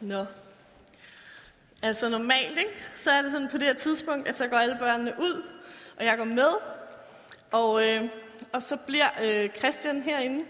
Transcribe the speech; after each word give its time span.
Nå. 0.00 0.24
Altså 1.82 2.08
normalt, 2.08 2.58
ikke? 2.58 2.84
så 2.96 3.10
er 3.10 3.22
det 3.22 3.30
sådan 3.30 3.48
på 3.48 3.58
det 3.58 3.66
her 3.66 3.74
tidspunkt, 3.74 4.28
at 4.28 4.36
så 4.36 4.46
går 4.46 4.56
alle 4.56 4.76
børnene 4.78 5.14
ud, 5.20 5.42
og 5.96 6.04
jeg 6.04 6.16
går 6.16 6.24
med. 6.24 6.52
Og, 7.50 7.88
øh, 7.88 8.04
og 8.52 8.62
så 8.62 8.76
bliver 8.76 9.08
øh, 9.22 9.50
Christian 9.58 10.02
herinde 10.02 10.44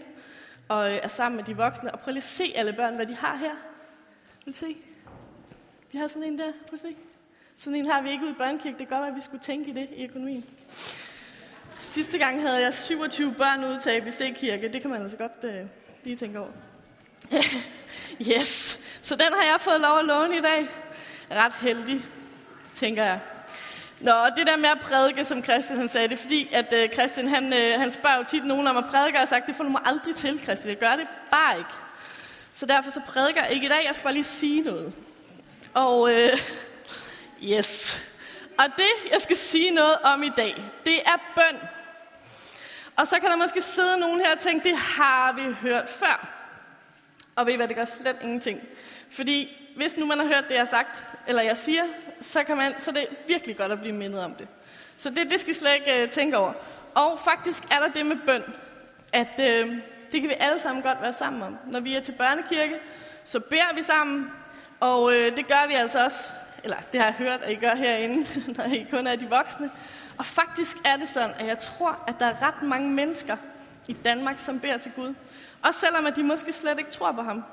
og 0.67 0.91
øh, 0.91 0.99
er 1.03 1.07
sammen 1.07 1.35
med 1.35 1.45
de 1.45 1.57
voksne. 1.57 1.91
Og 1.91 1.99
prøv 1.99 2.11
lige 2.11 2.23
at 2.23 2.29
se 2.29 2.53
alle 2.55 2.73
børn, 2.73 2.95
hvad 2.95 3.05
de 3.05 3.15
har 3.15 3.35
her. 3.35 3.55
Vil 4.45 4.55
se? 4.55 4.77
De 5.91 5.97
har 5.97 6.07
sådan 6.07 6.23
en 6.23 6.37
der. 6.37 6.51
Prøv 6.67 6.73
at 6.73 6.79
se. 6.79 6.95
Sådan 7.57 7.75
en 7.75 7.85
har 7.85 8.01
vi 8.01 8.11
ikke 8.11 8.23
ude 8.23 8.31
i 8.31 8.35
børnekirke. 8.37 8.77
Det 8.77 8.87
kan 8.87 8.97
godt 8.97 9.01
være, 9.01 9.09
at 9.09 9.15
vi 9.15 9.21
skulle 9.21 9.43
tænke 9.43 9.69
i 9.69 9.73
det 9.73 9.87
i 9.95 10.03
økonomien. 10.03 10.45
Sidste 11.81 12.17
gang 12.17 12.41
havde 12.41 12.61
jeg 12.61 12.73
27 12.73 13.33
børn 13.33 13.63
ude 13.63 13.79
til 13.79 13.89
ABC-kirke. 13.89 14.73
Det 14.73 14.81
kan 14.81 14.89
man 14.89 15.01
altså 15.01 15.17
godt 15.17 15.43
øh, 15.43 15.65
lige 16.03 16.17
tænke 16.17 16.39
over. 16.39 16.51
yes. 18.31 18.68
Så 19.09 19.15
den 19.15 19.33
har 19.33 19.43
jeg 19.51 19.55
fået 19.59 19.81
lov 19.81 19.99
at 19.99 20.05
låne 20.05 20.37
i 20.37 20.41
dag. 20.41 20.69
Ret 21.31 21.53
heldig, 21.53 22.05
tænker 22.73 23.03
jeg. 23.03 23.19
Nå, 23.99 24.13
det 24.37 24.47
der 24.47 24.57
med 24.57 24.69
at 24.69 24.79
prædike, 24.79 25.25
som 25.25 25.43
Christian 25.43 25.79
han 25.79 25.89
sagde, 25.89 26.07
det 26.07 26.13
er 26.13 26.21
fordi, 26.21 26.49
at 26.53 26.73
øh, 26.73 26.89
Christian 26.89 27.27
han, 27.27 27.53
øh, 27.53 27.79
han 27.79 27.91
spørger 27.91 28.17
jo 28.17 28.23
tit 28.23 28.45
nogen 28.45 28.67
om 28.67 28.77
at 28.77 28.85
prædike, 28.85 29.15
og 29.15 29.19
har 29.19 29.25
sagt, 29.25 29.47
det 29.47 29.55
får 29.55 29.63
du 29.63 29.69
mig 29.69 29.81
aldrig 29.85 30.15
til, 30.15 30.39
Christian. 30.43 30.69
Jeg 30.69 30.77
gør 30.77 30.95
det 30.95 31.07
bare 31.31 31.57
ikke. 31.57 31.69
Så 32.53 32.65
derfor 32.65 32.91
så 32.91 33.01
prædiker 33.07 33.43
jeg 33.43 33.51
ikke 33.51 33.65
i 33.65 33.69
dag, 33.69 33.85
jeg 33.87 33.95
skal 33.95 34.03
bare 34.03 34.13
lige 34.13 34.23
sige 34.23 34.61
noget. 34.61 34.93
Og 35.73 36.13
øh, 36.13 36.37
yes. 37.43 38.01
Og 38.57 38.65
det, 38.77 39.11
jeg 39.11 39.21
skal 39.21 39.37
sige 39.37 39.71
noget 39.71 39.95
om 40.03 40.23
i 40.23 40.29
dag, 40.37 40.63
det 40.85 40.95
er 40.95 41.17
bøn. 41.35 41.59
Og 42.95 43.07
så 43.07 43.19
kan 43.19 43.29
der 43.29 43.35
måske 43.35 43.61
sidde 43.61 43.99
nogen 43.99 44.19
her 44.19 44.31
og 44.31 44.39
tænke, 44.39 44.69
det 44.69 44.77
har 44.77 45.33
vi 45.33 45.55
hørt 45.61 45.89
før. 45.89 46.27
Og 47.35 47.45
ved 47.45 47.53
I 47.53 47.55
hvad, 47.55 47.67
det 47.67 47.75
gør 47.75 47.85
slet 47.85 48.17
ingenting. 48.21 48.61
Fordi 49.09 49.57
hvis 49.75 49.97
nu 49.97 50.05
man 50.05 50.19
har 50.19 50.25
hørt 50.25 50.43
det, 50.47 50.53
jeg 50.53 50.61
har 50.61 50.65
sagt, 50.65 51.03
eller 51.27 51.41
jeg 51.41 51.57
siger, 51.57 51.83
så, 52.21 52.43
kan 52.43 52.57
man, 52.57 52.73
så 52.79 52.91
det 52.91 53.01
er 53.01 53.15
virkelig 53.27 53.57
godt 53.57 53.71
at 53.71 53.79
blive 53.79 53.95
mindet 53.95 54.23
om 54.23 54.33
det. 54.33 54.47
Så 54.97 55.09
det, 55.09 55.31
det 55.31 55.39
skal 55.39 55.51
I 55.51 55.55
slet 55.55 55.73
ikke 55.75 56.03
øh, 56.03 56.09
tænke 56.09 56.37
over. 56.37 56.53
Og 56.95 57.19
faktisk 57.19 57.63
er 57.63 57.79
der 57.79 57.89
det 57.89 58.05
med 58.05 58.17
bøn, 58.25 58.43
at 59.13 59.39
øh, 59.39 59.77
det 60.11 60.21
kan 60.21 60.29
vi 60.29 60.35
alle 60.39 60.59
sammen 60.59 60.83
godt 60.83 61.01
være 61.01 61.13
sammen 61.13 61.43
om. 61.43 61.57
Når 61.67 61.79
vi 61.79 61.95
er 61.95 61.99
til 61.99 62.11
børnekirke, 62.11 62.75
så 63.23 63.39
beder 63.39 63.75
vi 63.75 63.83
sammen, 63.83 64.31
og 64.79 65.13
øh, 65.13 65.37
det 65.37 65.47
gør 65.47 65.67
vi 65.67 65.73
altså 65.73 66.03
også, 66.03 66.31
eller 66.63 66.77
det 66.91 66.99
har 66.99 67.07
jeg 67.07 67.15
hørt, 67.15 67.41
at 67.41 67.51
I 67.51 67.55
gør 67.55 67.75
herinde, 67.75 68.25
når 68.57 68.63
I 68.63 68.87
kun 68.91 69.07
er 69.07 69.15
de 69.15 69.29
voksne. 69.29 69.71
Og 70.17 70.25
faktisk 70.25 70.77
er 70.85 70.97
det 70.97 71.09
sådan, 71.09 71.35
at 71.39 71.47
jeg 71.47 71.57
tror, 71.57 72.03
at 72.07 72.15
der 72.19 72.25
er 72.25 72.47
ret 72.47 72.61
mange 72.61 72.89
mennesker 72.89 73.37
i 73.87 73.93
Danmark, 73.93 74.39
som 74.39 74.59
beder 74.59 74.77
til 74.77 74.91
Gud. 74.91 75.13
Også 75.63 75.79
selvom 75.79 76.05
at 76.05 76.15
de 76.15 76.23
måske 76.23 76.51
slet 76.51 76.79
ikke 76.79 76.91
tror 76.91 77.11
på 77.11 77.21
ham. 77.21 77.43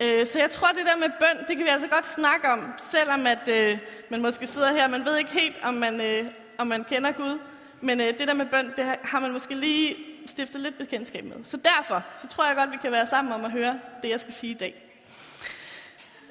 Øh, 0.00 0.26
så 0.26 0.38
jeg 0.38 0.50
tror, 0.50 0.68
det 0.68 0.86
der 0.86 0.96
med 0.96 1.10
bøn, 1.18 1.38
det 1.48 1.56
kan 1.56 1.64
vi 1.64 1.70
altså 1.70 1.88
godt 1.88 2.06
snakke 2.06 2.48
om, 2.48 2.72
selvom 2.78 3.26
at 3.26 3.48
øh, 3.48 3.78
man 4.08 4.22
måske 4.22 4.46
sidder 4.46 4.72
her, 4.72 4.88
man 4.88 5.04
ved 5.04 5.16
ikke 5.18 5.30
helt, 5.30 5.56
om 5.62 5.74
man, 5.74 6.00
øh, 6.00 6.26
om 6.58 6.66
man 6.66 6.84
kender 6.84 7.12
Gud. 7.12 7.38
Men 7.80 8.00
øh, 8.00 8.18
det 8.18 8.28
der 8.28 8.34
med 8.34 8.46
bøn, 8.46 8.72
det 8.76 8.84
har 9.02 9.20
man 9.20 9.32
måske 9.32 9.54
lige 9.54 9.96
stiftet 10.26 10.60
lidt 10.60 10.78
bekendtskab 10.78 11.24
med. 11.24 11.44
Så 11.44 11.56
derfor, 11.56 12.02
så 12.22 12.26
tror 12.26 12.46
jeg 12.46 12.56
godt, 12.56 12.70
vi 12.70 12.76
kan 12.76 12.92
være 12.92 13.06
sammen 13.06 13.32
om 13.32 13.44
at 13.44 13.50
høre 13.50 13.80
det, 14.02 14.08
jeg 14.08 14.20
skal 14.20 14.32
sige 14.32 14.50
i 14.50 14.54
dag. 14.54 14.86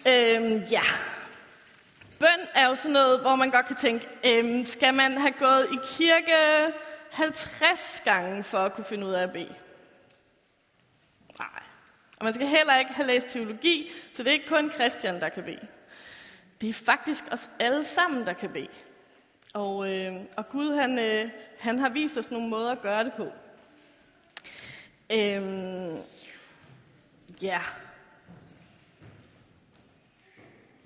Øhm, 0.07 0.63
ja. 0.71 0.81
Bøn 2.19 2.47
er 2.55 2.67
jo 2.67 2.75
sådan 2.75 2.91
noget, 2.91 3.19
hvor 3.19 3.35
man 3.35 3.49
godt 3.49 3.67
kan 3.67 3.75
tænke, 3.75 4.07
øhm, 4.25 4.65
skal 4.65 4.93
man 4.93 5.17
have 5.17 5.31
gået 5.31 5.67
i 5.73 5.77
kirke 5.97 6.73
50 7.09 8.01
gange 8.05 8.43
for 8.43 8.57
at 8.57 8.73
kunne 8.73 8.85
finde 8.85 9.07
ud 9.07 9.11
af 9.11 9.23
at 9.23 9.31
bede? 9.31 9.55
Og 12.19 12.25
man 12.25 12.33
skal 12.33 12.47
heller 12.47 12.77
ikke 12.77 12.91
have 12.91 13.07
læst 13.07 13.27
teologi, 13.27 13.91
så 14.13 14.23
det 14.23 14.29
er 14.29 14.33
ikke 14.33 14.47
kun 14.47 14.71
Christian, 14.71 15.19
der 15.19 15.29
kan 15.29 15.43
bede. 15.43 15.67
Det 16.61 16.69
er 16.69 16.73
faktisk 16.73 17.23
os 17.31 17.49
alle 17.59 17.85
sammen, 17.85 18.25
der 18.25 18.33
kan 18.33 18.49
bede. 18.49 18.67
Og, 19.53 19.95
øh, 19.95 20.15
og 20.35 20.49
Gud, 20.49 20.73
han, 20.73 20.99
øh, 20.99 21.29
han 21.59 21.79
har 21.79 21.89
vist 21.89 22.17
os 22.17 22.31
nogle 22.31 22.49
måder 22.49 22.71
at 22.71 22.81
gøre 22.81 23.03
det 23.03 23.13
på. 23.13 23.27
Øhm, 25.13 25.97
ja. 27.41 27.61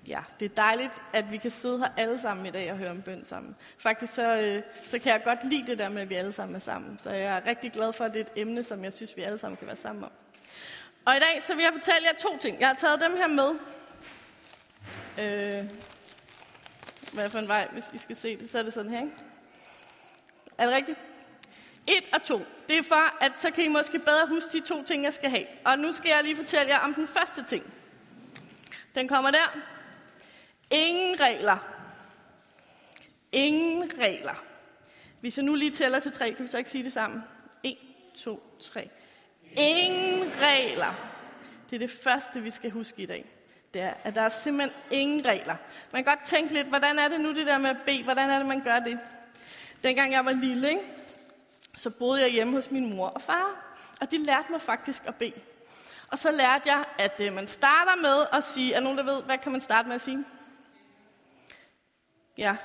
Ja, 0.08 0.20
det 0.40 0.44
er 0.44 0.54
dejligt, 0.54 1.02
at 1.12 1.32
vi 1.32 1.36
kan 1.36 1.50
sidde 1.50 1.78
her 1.78 1.88
alle 1.96 2.18
sammen 2.18 2.46
i 2.46 2.50
dag 2.50 2.72
og 2.72 2.78
høre 2.78 2.90
om 2.90 3.02
bøn 3.02 3.24
sammen. 3.24 3.56
Faktisk 3.78 4.14
så, 4.14 4.36
øh, 4.36 4.62
så 4.86 4.98
kan 4.98 5.12
jeg 5.12 5.22
godt 5.24 5.50
lide 5.50 5.66
det 5.66 5.78
der 5.78 5.88
med, 5.88 6.02
at 6.02 6.10
vi 6.10 6.14
alle 6.14 6.32
sammen 6.32 6.54
er 6.54 6.60
sammen. 6.60 6.98
Så 6.98 7.10
jeg 7.10 7.36
er 7.36 7.46
rigtig 7.46 7.72
glad 7.72 7.92
for, 7.92 8.04
at 8.04 8.14
det 8.14 8.20
er 8.20 8.24
et 8.24 8.32
emne, 8.40 8.62
som 8.62 8.84
jeg 8.84 8.92
synes, 8.92 9.16
vi 9.16 9.22
alle 9.22 9.38
sammen 9.38 9.56
kan 9.56 9.66
være 9.66 9.76
sammen 9.76 10.04
om. 10.04 10.10
Og 11.06 11.16
i 11.16 11.20
dag 11.20 11.42
så 11.42 11.54
vil 11.54 11.62
jeg 11.62 11.72
fortælle 11.72 12.08
jer 12.08 12.18
to 12.18 12.38
ting. 12.38 12.60
Jeg 12.60 12.68
har 12.68 12.74
taget 12.74 13.00
dem 13.00 13.16
her 13.16 13.26
med. 13.26 13.50
Øh, 15.18 15.70
hvad 17.12 17.30
for 17.30 17.38
en 17.38 17.48
vej, 17.48 17.68
hvis 17.72 17.84
I 17.94 17.98
skal 17.98 18.16
se 18.16 18.36
det, 18.36 18.50
så 18.50 18.58
er 18.58 18.62
det 18.62 18.72
sådan 18.72 18.90
her, 18.90 19.00
ikke? 19.00 19.12
Er 20.58 20.66
det 20.66 20.74
rigtigt? 20.74 20.98
Et 21.86 22.04
og 22.14 22.22
to. 22.22 22.40
Det 22.68 22.78
er 22.78 22.82
for, 22.82 23.22
at 23.24 23.32
så 23.38 23.50
kan 23.50 23.64
I 23.64 23.68
måske 23.68 23.98
bedre 23.98 24.28
huske 24.28 24.52
de 24.52 24.60
to 24.60 24.84
ting, 24.84 25.04
jeg 25.04 25.12
skal 25.12 25.30
have. 25.30 25.46
Og 25.64 25.78
nu 25.78 25.92
skal 25.92 26.08
jeg 26.08 26.22
lige 26.22 26.36
fortælle 26.36 26.68
jer 26.68 26.78
om 26.78 26.94
den 26.94 27.06
første 27.06 27.42
ting. 27.42 27.74
Den 28.94 29.08
kommer 29.08 29.30
der. 29.30 29.58
Ingen 30.70 31.20
regler. 31.20 31.56
Ingen 33.32 33.90
regler. 33.98 34.44
Hvis 35.20 35.36
jeg 35.36 35.44
nu 35.44 35.54
lige 35.54 35.70
tæller 35.70 36.00
til 36.00 36.12
tre, 36.12 36.32
kan 36.32 36.42
vi 36.42 36.48
så 36.48 36.58
ikke 36.58 36.70
sige 36.70 36.84
det 36.84 36.92
sammen? 36.92 37.22
1, 37.62 37.76
2, 38.14 38.58
3. 38.60 38.90
Ingen 39.56 40.32
regler. 40.40 40.94
Det 41.70 41.76
er 41.76 41.86
det 41.86 41.90
første, 41.90 42.42
vi 42.42 42.50
skal 42.50 42.70
huske 42.70 43.02
i 43.02 43.06
dag. 43.06 43.24
Det 43.74 43.82
er, 43.82 43.94
at 44.04 44.14
der 44.14 44.22
er 44.22 44.28
simpelthen 44.28 44.72
ingen 44.90 45.26
regler. 45.26 45.56
Man 45.92 46.04
kan 46.04 46.16
godt 46.16 46.26
tænke 46.26 46.52
lidt, 46.54 46.66
hvordan 46.66 46.98
er 46.98 47.08
det 47.08 47.20
nu 47.20 47.34
det 47.34 47.46
der 47.46 47.58
med 47.58 47.70
at 47.70 47.76
bede? 47.86 48.02
Hvordan 48.02 48.30
er 48.30 48.38
det, 48.38 48.46
man 48.46 48.60
gør 48.60 48.78
det? 48.78 48.98
Dengang 49.84 50.12
jeg 50.12 50.24
var 50.24 50.32
lille, 50.32 50.68
ikke? 50.68 50.82
så 51.74 51.90
boede 51.90 52.20
jeg 52.20 52.30
hjemme 52.30 52.52
hos 52.52 52.70
min 52.70 52.96
mor 52.96 53.06
og 53.06 53.22
far. 53.22 53.76
Og 54.00 54.10
de 54.10 54.18
lærte 54.18 54.52
mig 54.52 54.62
faktisk 54.62 55.02
at 55.06 55.14
bede. 55.14 55.40
Og 56.08 56.18
så 56.18 56.30
lærte 56.30 56.72
jeg, 56.72 56.84
at 56.98 57.20
øh, 57.20 57.32
man 57.32 57.48
starter 57.48 58.02
med 58.02 58.26
at 58.32 58.44
sige, 58.44 58.74
er 58.74 58.80
nogen, 58.80 58.98
der 58.98 59.04
ved, 59.04 59.22
hvad 59.22 59.38
kan 59.38 59.52
man 59.52 59.60
starte 59.60 59.88
med 59.88 59.94
at 59.94 60.00
sige? 60.00 60.24
Ja. 62.38 62.56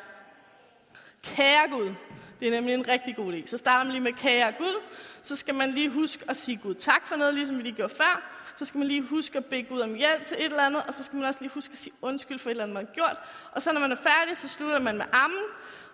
Kære 1.23 1.69
Gud. 1.69 1.93
Det 2.39 2.47
er 2.47 2.51
nemlig 2.51 2.73
en 2.73 2.87
rigtig 2.87 3.15
god 3.15 3.33
idé. 3.33 3.47
Så 3.47 3.57
starter 3.57 3.83
man 3.83 3.91
lige 3.91 4.03
med 4.03 4.13
kære 4.13 4.51
Gud. 4.51 4.81
Så 5.23 5.35
skal 5.35 5.55
man 5.55 5.71
lige 5.71 5.89
huske 5.89 6.23
at 6.27 6.37
sige 6.37 6.57
Gud 6.57 6.75
tak 6.75 7.07
for 7.07 7.15
noget, 7.15 7.33
ligesom 7.33 7.57
vi 7.57 7.63
lige 7.63 7.75
gjorde 7.75 7.93
før. 7.93 8.21
Så 8.57 8.65
skal 8.65 8.77
man 8.77 8.87
lige 8.87 9.01
huske 9.01 9.37
at 9.37 9.45
bede 9.45 9.63
Gud 9.63 9.81
om 9.81 9.93
hjælp 9.93 10.25
til 10.25 10.37
et 10.39 10.45
eller 10.45 10.63
andet. 10.63 10.83
Og 10.87 10.93
så 10.93 11.03
skal 11.03 11.17
man 11.17 11.27
også 11.27 11.39
lige 11.41 11.51
huske 11.53 11.71
at 11.71 11.77
sige 11.77 11.93
undskyld 12.01 12.39
for 12.39 12.49
et 12.49 12.51
eller 12.51 12.63
andet, 12.63 12.73
man 12.73 12.85
har 12.85 12.93
gjort. 12.93 13.17
Og 13.51 13.61
så 13.61 13.73
når 13.73 13.79
man 13.79 13.91
er 13.91 13.95
færdig, 13.95 14.37
så 14.37 14.47
slutter 14.47 14.79
man 14.79 14.97
med 14.97 15.05
ammen. 15.11 15.43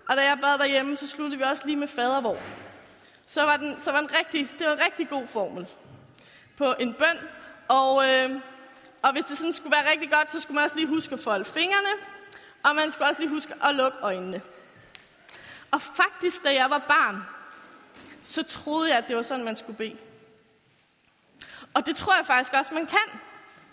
Og 0.09 0.17
da 0.17 0.21
jeg 0.21 0.37
bad 0.41 0.57
derhjemme, 0.57 0.97
så 0.97 1.07
sluttede 1.07 1.37
vi 1.37 1.43
også 1.43 1.65
lige 1.65 1.75
med 1.75 1.87
fadervor. 1.87 2.37
Så 3.27 3.43
var, 3.43 3.57
den, 3.57 3.79
så 3.79 3.91
var 3.91 3.99
den 3.99 4.09
rigtig, 4.19 4.49
det 4.59 4.67
var 4.67 4.73
en 4.73 4.79
rigtig 4.85 5.09
god 5.09 5.27
formel 5.27 5.67
på 6.57 6.73
en 6.79 6.93
bøn. 6.93 7.17
Og, 7.67 8.09
øh, 8.09 8.29
og 9.01 9.11
hvis 9.11 9.25
det 9.25 9.37
sådan 9.37 9.53
skulle 9.53 9.71
være 9.71 9.91
rigtig 9.91 10.11
godt, 10.11 10.31
så 10.31 10.39
skulle 10.39 10.55
man 10.55 10.63
også 10.63 10.75
lige 10.75 10.87
huske 10.87 11.13
at 11.13 11.19
folde 11.19 11.45
fingrene. 11.45 11.89
Og 12.63 12.75
man 12.75 12.91
skulle 12.91 13.09
også 13.09 13.21
lige 13.21 13.29
huske 13.29 13.53
at 13.63 13.75
lukke 13.75 13.97
øjnene. 14.01 14.41
Og 15.71 15.81
faktisk, 15.81 16.43
da 16.43 16.53
jeg 16.53 16.69
var 16.69 16.77
barn, 16.77 17.23
så 18.25 18.43
troede 18.43 18.89
jeg, 18.89 18.97
at 18.97 19.07
det 19.07 19.15
var 19.15 19.21
sådan, 19.21 19.45
man 19.45 19.55
skulle 19.55 19.77
bede. 19.77 19.97
Og 21.73 21.85
det 21.85 21.95
tror 21.95 22.15
jeg 22.17 22.25
faktisk 22.25 22.53
også, 22.53 22.73
man 22.73 22.85
kan. 22.85 23.19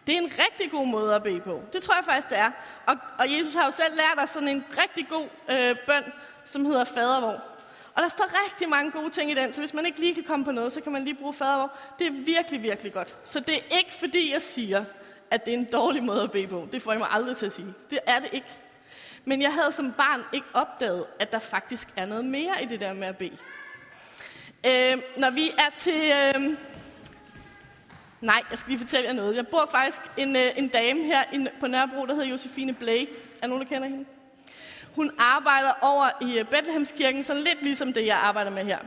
Det 0.06 0.14
er 0.14 0.18
en 0.18 0.32
rigtig 0.48 0.70
god 0.70 0.86
måde 0.86 1.14
at 1.14 1.22
bede 1.22 1.40
på. 1.40 1.62
Det 1.72 1.82
tror 1.82 1.94
jeg 1.94 2.04
faktisk, 2.04 2.28
det 2.28 2.38
er. 2.38 2.50
Og, 2.86 2.96
og 3.18 3.32
Jesus 3.32 3.54
har 3.54 3.64
jo 3.64 3.70
selv 3.70 3.96
lært 3.96 4.24
os 4.24 4.30
sådan 4.30 4.48
en 4.48 4.64
rigtig 4.82 5.08
god 5.08 5.26
øh, 5.50 5.76
bøn, 5.86 6.04
som 6.44 6.64
hedder 6.64 6.84
fadervor. 6.84 7.42
Og 7.94 8.02
der 8.02 8.08
står 8.08 8.44
rigtig 8.46 8.68
mange 8.68 8.90
gode 8.90 9.10
ting 9.10 9.30
i 9.30 9.34
den, 9.34 9.52
så 9.52 9.60
hvis 9.60 9.74
man 9.74 9.86
ikke 9.86 10.00
lige 10.00 10.14
kan 10.14 10.24
komme 10.24 10.44
på 10.44 10.52
noget, 10.52 10.72
så 10.72 10.80
kan 10.80 10.92
man 10.92 11.04
lige 11.04 11.14
bruge 11.14 11.34
fadervor. 11.34 11.72
Det 11.98 12.06
er 12.06 12.10
virkelig, 12.10 12.62
virkelig 12.62 12.92
godt. 12.92 13.16
Så 13.24 13.40
det 13.40 13.54
er 13.54 13.76
ikke 13.78 13.94
fordi, 13.94 14.32
jeg 14.32 14.42
siger, 14.42 14.84
at 15.30 15.44
det 15.44 15.54
er 15.54 15.58
en 15.58 15.64
dårlig 15.72 16.02
måde 16.02 16.22
at 16.22 16.32
bede 16.32 16.46
på. 16.46 16.68
Det 16.72 16.82
får 16.82 16.92
jeg 16.92 16.98
mig 16.98 17.08
aldrig 17.10 17.36
til 17.36 17.46
at 17.46 17.52
sige. 17.52 17.74
Det 17.90 17.98
er 18.06 18.18
det 18.18 18.28
ikke. 18.32 18.48
Men 19.24 19.42
jeg 19.42 19.52
havde 19.52 19.72
som 19.72 19.92
barn 19.92 20.24
ikke 20.32 20.46
opdaget, 20.54 21.04
at 21.18 21.32
der 21.32 21.38
faktisk 21.38 21.88
er 21.96 22.06
noget 22.06 22.24
mere 22.24 22.62
i 22.62 22.66
det 22.66 22.80
der 22.80 22.92
med 22.92 23.08
at 23.08 23.16
bede. 23.16 23.36
Øh, 24.66 24.98
når 25.16 25.30
vi 25.30 25.50
er 25.50 25.70
til... 25.76 26.12
Øh, 26.12 26.56
nej, 28.20 28.42
jeg 28.50 28.58
skal 28.58 28.70
lige 28.70 28.78
fortælle 28.78 29.06
jer 29.06 29.12
noget. 29.12 29.36
Jeg 29.36 29.46
bor 29.46 29.68
faktisk 29.70 30.02
en, 30.16 30.36
øh, 30.36 30.50
en 30.56 30.68
dame 30.68 31.02
her 31.02 31.48
på 31.60 31.66
Nørrebro, 31.66 32.06
der 32.06 32.14
hedder 32.14 32.28
Josefine 32.28 32.72
Blake. 32.72 33.08
Er 33.42 33.46
nogen, 33.46 33.62
der 33.62 33.68
kender 33.68 33.88
hende? 33.88 34.04
Hun 34.94 35.10
arbejder 35.18 35.72
over 35.80 36.08
i 36.20 36.38
øh, 36.38 36.44
Bethlehemskirken, 36.44 37.22
sådan 37.22 37.42
lidt 37.42 37.62
ligesom 37.62 37.92
det, 37.92 38.06
jeg 38.06 38.16
arbejder 38.16 38.50
med 38.50 38.64
her. 38.64 38.78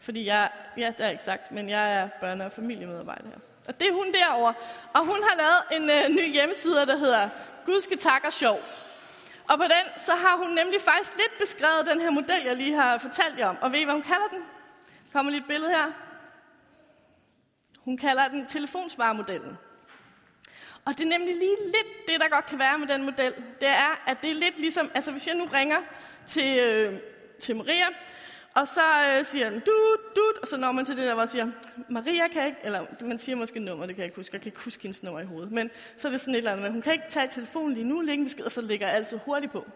Fordi 0.00 0.26
jeg, 0.26 0.50
ja, 0.76 0.92
det 0.98 1.06
er 1.06 1.10
ikke 1.10 1.22
sagt, 1.22 1.52
men 1.52 1.68
jeg 1.68 1.94
er 1.94 2.08
børne- 2.08 2.44
og 2.44 2.52
familiemedarbejder 2.52 3.24
her. 3.24 3.38
Og 3.68 3.80
det 3.80 3.88
er 3.88 3.92
hun 3.92 4.12
derovre. 4.12 4.54
Og 4.94 5.00
hun 5.00 5.18
har 5.28 5.36
lavet 5.36 5.82
en 5.82 5.90
øh, 5.90 6.16
ny 6.16 6.32
hjemmeside, 6.32 6.86
der 6.86 6.96
hedder 6.96 7.28
Gudske 7.66 7.96
tak 7.96 8.24
og 8.24 8.32
sjov. 8.32 8.60
Og 9.48 9.58
på 9.58 9.64
den, 9.64 10.00
så 10.00 10.12
har 10.12 10.36
hun 10.36 10.50
nemlig 10.50 10.80
faktisk 10.80 11.12
lidt 11.16 11.38
beskrevet 11.38 11.88
den 11.92 12.00
her 12.00 12.10
model, 12.10 12.42
jeg 12.44 12.56
lige 12.56 12.74
har 12.74 12.98
fortalt 12.98 13.38
jer 13.38 13.46
om. 13.46 13.58
Og 13.60 13.72
ved 13.72 13.78
I, 13.78 13.84
hvad 13.84 13.94
hun 13.94 14.02
kalder 14.02 14.28
den? 14.30 14.42
Kommer 15.16 15.32
lige 15.32 15.40
et 15.40 15.46
billede 15.46 15.70
her. 15.70 15.92
Hun 17.78 17.96
kalder 17.96 18.28
den 18.28 18.46
telefonsvaremodellen. 18.46 19.58
Og 20.84 20.98
det 20.98 21.00
er 21.00 21.18
nemlig 21.18 21.34
lige 21.34 21.56
lidt 21.64 22.08
det, 22.08 22.20
der 22.20 22.28
godt 22.28 22.46
kan 22.46 22.58
være 22.58 22.78
med 22.78 22.86
den 22.88 23.04
model. 23.04 23.34
Det 23.60 23.68
er, 23.68 24.02
at 24.06 24.22
det 24.22 24.30
er 24.30 24.34
lidt 24.34 24.58
ligesom, 24.58 24.90
altså 24.94 25.10
hvis 25.10 25.26
jeg 25.26 25.34
nu 25.34 25.44
ringer 25.44 25.76
til, 26.26 26.58
øh, 26.58 26.98
til 27.40 27.56
Maria, 27.56 27.86
og 28.54 28.68
så 28.68 28.80
øh, 29.08 29.24
siger 29.24 29.50
den, 29.50 29.60
du, 29.60 29.96
du, 30.16 30.32
og 30.42 30.48
så 30.48 30.56
når 30.56 30.72
man 30.72 30.84
til 30.84 30.96
det 30.96 31.06
der, 31.06 31.14
hvor 31.14 31.26
siger, 31.26 31.50
Maria 31.88 32.28
kan 32.28 32.46
ikke, 32.46 32.58
eller 32.64 32.86
man 33.00 33.18
siger 33.18 33.36
måske 33.36 33.60
nummer, 33.60 33.86
det 33.86 33.94
kan 33.94 34.02
jeg 34.02 34.06
ikke 34.06 34.16
huske, 34.16 34.34
jeg 34.34 34.40
kan 34.40 34.48
ikke 34.48 34.64
huske 34.64 34.82
hendes 34.82 35.02
nummer 35.02 35.20
i 35.20 35.24
hovedet, 35.24 35.52
men 35.52 35.70
så 35.96 36.08
er 36.08 36.12
det 36.12 36.20
sådan 36.20 36.34
et 36.34 36.38
eller 36.38 36.52
andet 36.52 36.62
med, 36.62 36.70
hun 36.70 36.82
kan 36.82 36.92
ikke 36.92 37.06
tage 37.08 37.28
telefonen 37.28 37.74
lige 37.74 37.84
nu, 37.84 38.00
lægge 38.00 38.24
besked, 38.24 38.44
og 38.44 38.50
så 38.50 38.60
ligger 38.60 38.86
jeg 38.86 38.96
altid 38.96 39.18
hurtigt 39.24 39.52
på. 39.52 39.66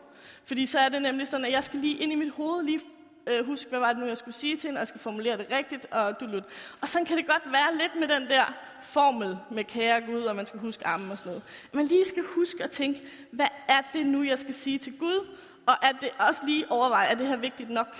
Fordi 0.45 0.67
så 0.67 0.79
er 0.79 0.89
det 0.89 1.03
nemlig 1.03 1.29
sådan, 1.29 1.47
at 1.47 1.53
jeg 1.53 1.65
skal 1.65 1.81
lige 1.81 1.97
ind 1.97 2.13
i 2.13 2.15
mit 2.15 2.33
hoved 2.33 2.65
lige 2.65 2.81
øh, 3.27 3.47
huske, 3.47 3.71
hvad 3.71 3.79
var 3.79 3.93
det 3.93 3.99
nu, 4.03 4.07
jeg 4.07 4.17
skulle 4.17 4.35
sige 4.35 4.57
til 4.57 4.69
hende, 4.69 4.79
og 4.79 4.81
jeg 4.81 4.89
skal 4.89 5.01
formulere 5.01 5.39
det 5.39 5.47
rigtigt, 5.51 5.87
og 5.91 6.21
du 6.21 6.27
lut. 6.27 6.45
Og 6.81 6.89
sådan 6.89 7.07
kan 7.07 7.17
det 7.17 7.27
godt 7.27 7.53
være 7.53 7.73
lidt 7.73 8.01
med 8.01 8.09
den 8.09 8.29
der 8.29 8.55
formel 8.83 9.39
med 9.51 9.65
kære 9.65 10.01
Gud, 10.01 10.23
og 10.23 10.37
man 10.37 10.47
skal 10.47 10.61
huske 10.61 10.87
armen 10.87 11.11
og 11.11 11.19
sådan 11.19 11.31
noget. 11.31 11.43
Man 11.73 11.87
lige 11.87 12.05
skal 12.05 12.23
huske 12.35 12.65
at 12.65 12.71
tænke, 12.71 13.03
hvad 13.31 13.49
er 13.69 13.83
det 13.93 14.07
nu, 14.07 14.23
jeg 14.23 14.39
skal 14.39 14.55
sige 14.55 14.79
til 14.79 14.99
Gud, 14.99 15.37
og 15.67 15.75
er 15.83 15.93
det 15.93 16.11
også 16.19 16.41
lige 16.47 16.71
overveje, 16.71 17.07
er 17.07 17.15
det 17.15 17.27
her 17.27 17.37
vigtigt 17.37 17.71
nok? 17.71 17.97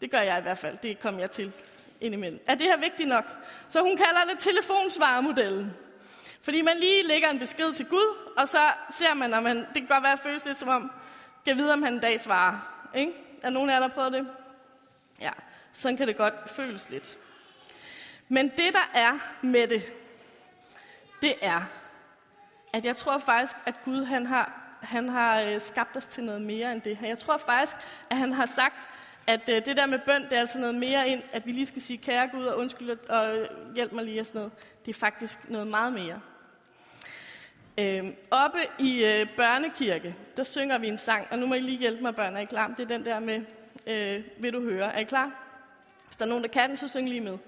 Det 0.00 0.10
gør 0.10 0.20
jeg 0.20 0.38
i 0.38 0.42
hvert 0.42 0.58
fald, 0.58 0.78
Det 0.82 1.00
kommer 1.00 1.20
jeg 1.20 1.30
til 1.30 1.52
indimellem. 2.00 2.40
Er 2.46 2.54
det 2.54 2.66
her 2.66 2.76
vigtigt 2.76 3.08
nok? 3.08 3.24
Så 3.68 3.80
hun 3.80 3.96
kalder 3.96 4.32
det 4.32 4.38
telefonsvaremodellen. 4.38 5.72
Fordi 6.40 6.62
man 6.62 6.76
lige 6.76 7.06
lægger 7.06 7.30
en 7.30 7.38
besked 7.38 7.72
til 7.72 7.86
Gud, 7.86 8.16
og 8.36 8.48
så 8.48 8.58
ser 8.90 9.14
man, 9.14 9.34
at 9.34 9.42
man, 9.42 9.56
det 9.56 9.74
kan 9.74 9.86
godt 9.86 10.02
være 10.02 10.12
at 10.12 10.18
føles 10.18 10.44
lidt 10.44 10.58
som 10.58 10.68
om, 10.68 10.90
kan 11.46 11.56
vide, 11.56 11.72
om 11.72 11.82
han 11.82 11.94
en 11.94 12.00
dag 12.00 12.20
svarer. 12.20 12.58
Ikke? 12.94 13.12
Er 13.42 13.50
nogen 13.50 13.70
af 13.70 13.74
jer, 13.74 13.80
der 13.80 13.88
har 13.88 13.94
prøvet 13.94 14.12
det? 14.12 14.26
Ja, 15.20 15.30
sådan 15.72 15.96
kan 15.96 16.08
det 16.08 16.16
godt 16.16 16.34
føles 16.50 16.90
lidt. 16.90 17.18
Men 18.28 18.48
det, 18.48 18.72
der 18.72 18.90
er 18.94 19.12
med 19.42 19.68
det, 19.68 19.92
det 21.22 21.34
er, 21.40 21.60
at 22.72 22.84
jeg 22.84 22.96
tror 22.96 23.18
faktisk, 23.18 23.56
at 23.66 23.74
Gud 23.84 24.04
han 24.04 24.26
har, 24.26 24.76
han 24.82 25.08
har 25.08 25.42
øh, 25.42 25.60
skabt 25.60 25.96
os 25.96 26.06
til 26.06 26.24
noget 26.24 26.42
mere 26.42 26.72
end 26.72 26.82
det. 26.82 26.98
Jeg 27.02 27.18
tror 27.18 27.36
faktisk, 27.36 27.76
at 28.10 28.16
han 28.16 28.32
har 28.32 28.46
sagt, 28.46 28.88
at 29.26 29.48
øh, 29.48 29.66
det 29.66 29.76
der 29.76 29.86
med 29.86 29.98
bøn, 29.98 30.22
det 30.22 30.32
er 30.32 30.40
altså 30.40 30.58
noget 30.58 30.74
mere 30.74 31.08
end, 31.08 31.22
at 31.32 31.46
vi 31.46 31.52
lige 31.52 31.66
skal 31.66 31.82
sige, 31.82 31.98
kære 31.98 32.28
Gud, 32.28 32.44
og 32.44 32.58
undskyld 32.58 32.90
og 33.08 33.48
hjælp 33.74 33.92
mig 33.92 34.04
lige 34.04 34.20
og 34.20 34.26
sådan 34.26 34.38
noget. 34.38 34.52
Det 34.86 34.96
er 34.96 34.98
faktisk 34.98 35.50
noget 35.50 35.66
meget 35.66 35.92
mere. 35.92 36.20
Øhm, 37.78 38.14
oppe 38.30 38.58
i 38.78 39.04
øh, 39.04 39.26
børnekirke, 39.36 40.16
der 40.36 40.42
synger 40.42 40.78
vi 40.78 40.88
en 40.88 40.98
sang, 40.98 41.26
og 41.30 41.38
nu 41.38 41.46
må 41.46 41.54
I 41.54 41.60
lige 41.60 41.78
hjælpe 41.78 42.02
mig, 42.02 42.14
børn. 42.14 42.36
Er 42.36 42.40
I 42.40 42.44
klar? 42.44 42.68
Det 42.68 42.80
er 42.80 42.86
den 42.86 43.04
der 43.04 43.20
med, 43.20 43.40
øh, 43.88 44.22
vil 44.38 44.52
du 44.52 44.62
høre? 44.62 44.94
Er 44.94 44.98
I 44.98 45.04
klar? 45.04 45.30
Hvis 46.06 46.16
der 46.16 46.24
er 46.24 46.28
nogen, 46.28 46.44
der 46.44 46.50
kan 46.50 46.68
den, 46.68 46.76
så 46.76 46.88
syng 46.88 47.08
lige 47.08 47.20
med. 47.20 47.38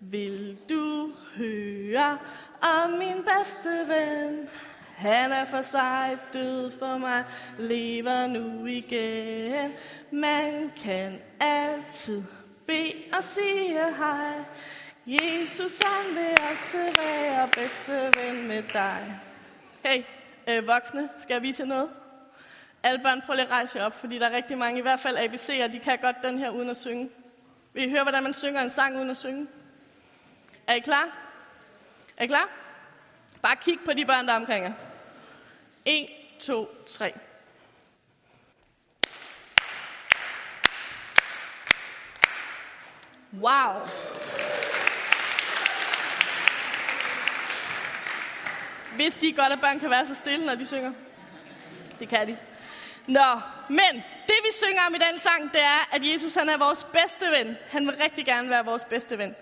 Vil 0.00 0.58
du 0.68 1.12
høre 1.36 2.18
om 2.62 2.90
min 2.90 3.24
bedste 3.24 3.68
ven? 3.88 4.48
Han 4.96 5.32
er 5.32 5.44
for 5.44 5.62
sig 5.62 6.18
død 6.32 6.70
for 6.78 6.98
mig, 6.98 7.24
lever 7.58 8.26
nu 8.26 8.66
igen. 8.66 9.72
Man 10.10 10.72
kan 10.82 11.20
altid 11.40 12.22
bede 12.66 12.94
og 13.16 13.24
sige 13.24 13.94
hej. 13.96 14.34
Jesus, 15.06 15.78
han 15.78 16.14
vil 16.14 16.36
også 16.52 16.78
være 16.96 17.48
bedste 17.48 18.20
ven 18.20 18.48
med 18.48 18.62
dig. 18.72 19.20
Hey, 19.84 20.02
øh, 20.48 20.66
voksne, 20.66 21.08
skal 21.18 21.34
jeg 21.34 21.42
vise 21.42 21.62
jer 21.62 21.68
noget? 21.68 21.88
Alle 22.82 22.98
børn, 23.02 23.22
prøv 23.26 23.34
lige 23.34 23.44
at 23.44 23.50
rejse 23.50 23.84
op, 23.84 24.00
fordi 24.00 24.18
der 24.18 24.26
er 24.26 24.36
rigtig 24.36 24.58
mange, 24.58 24.78
i 24.78 24.82
hvert 24.82 25.00
fald 25.00 25.18
ABC'er, 25.18 25.66
de 25.66 25.78
kan 25.78 25.98
godt 25.98 26.16
den 26.22 26.38
her 26.38 26.50
uden 26.50 26.70
at 26.70 26.76
synge. 26.76 27.10
Vil 27.72 27.84
I 27.84 27.90
høre, 27.90 28.02
hvordan 28.02 28.22
man 28.22 28.34
synger 28.34 28.62
en 28.62 28.70
sang 28.70 28.96
uden 28.96 29.10
at 29.10 29.16
synge? 29.16 29.46
Er 30.66 30.74
I 30.74 30.80
klar? 30.80 31.08
Er 32.16 32.24
I 32.24 32.26
klar? 32.26 32.48
Bare 33.42 33.56
kig 33.56 33.78
på 33.84 33.92
de 33.92 34.04
børn, 34.04 34.26
der 34.26 34.32
er 34.32 34.36
omkring 34.36 34.64
jer. 34.64 34.72
1, 35.84 36.06
2, 36.40 36.68
3. 36.90 37.12
Wow. 43.32 43.88
Hvis 48.96 49.16
de 49.16 49.32
godt, 49.32 49.52
at 49.52 49.60
børn 49.60 49.80
kan 49.80 49.90
være 49.90 50.06
så 50.06 50.14
stille, 50.14 50.46
når 50.46 50.54
de 50.54 50.66
synger. 50.66 50.92
Det 51.98 52.08
kan 52.08 52.28
de. 52.28 52.38
Nå, 53.08 53.40
men 53.68 54.04
det 54.26 54.38
vi 54.44 54.52
synger 54.52 54.82
om 54.88 54.94
i 54.94 54.98
den 54.98 55.20
sang, 55.20 55.52
det 55.52 55.62
er, 55.62 55.94
at 55.96 56.12
Jesus 56.12 56.34
han 56.34 56.48
er 56.48 56.58
vores 56.58 56.84
bedste 56.84 57.30
ven. 57.30 57.56
Han 57.70 57.86
vil 57.86 57.96
rigtig 57.96 58.24
gerne 58.24 58.50
være 58.50 58.64
vores 58.64 58.84
bedste 58.84 59.18
ven. 59.18 59.34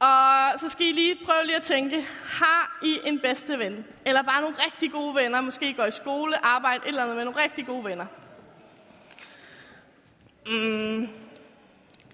Og 0.00 0.52
så 0.56 0.68
skal 0.68 0.86
I 0.86 0.92
lige 0.92 1.18
prøve 1.24 1.44
lige 1.44 1.56
at 1.56 1.62
tænke, 1.62 2.06
har 2.24 2.78
I 2.82 2.98
en 3.04 3.20
bedste 3.20 3.58
ven? 3.58 3.84
Eller 4.06 4.22
bare 4.22 4.40
nogle 4.40 4.56
rigtig 4.66 4.92
gode 4.92 5.14
venner, 5.14 5.40
måske 5.40 5.74
går 5.74 5.84
i 5.84 5.90
skole, 5.90 6.44
arbejde, 6.44 6.82
et 6.84 6.88
eller 6.88 7.02
andet 7.02 7.16
med 7.16 7.24
nogle 7.24 7.42
rigtig 7.42 7.66
gode 7.66 7.84
venner. 7.84 8.06
Mm, 10.46 11.08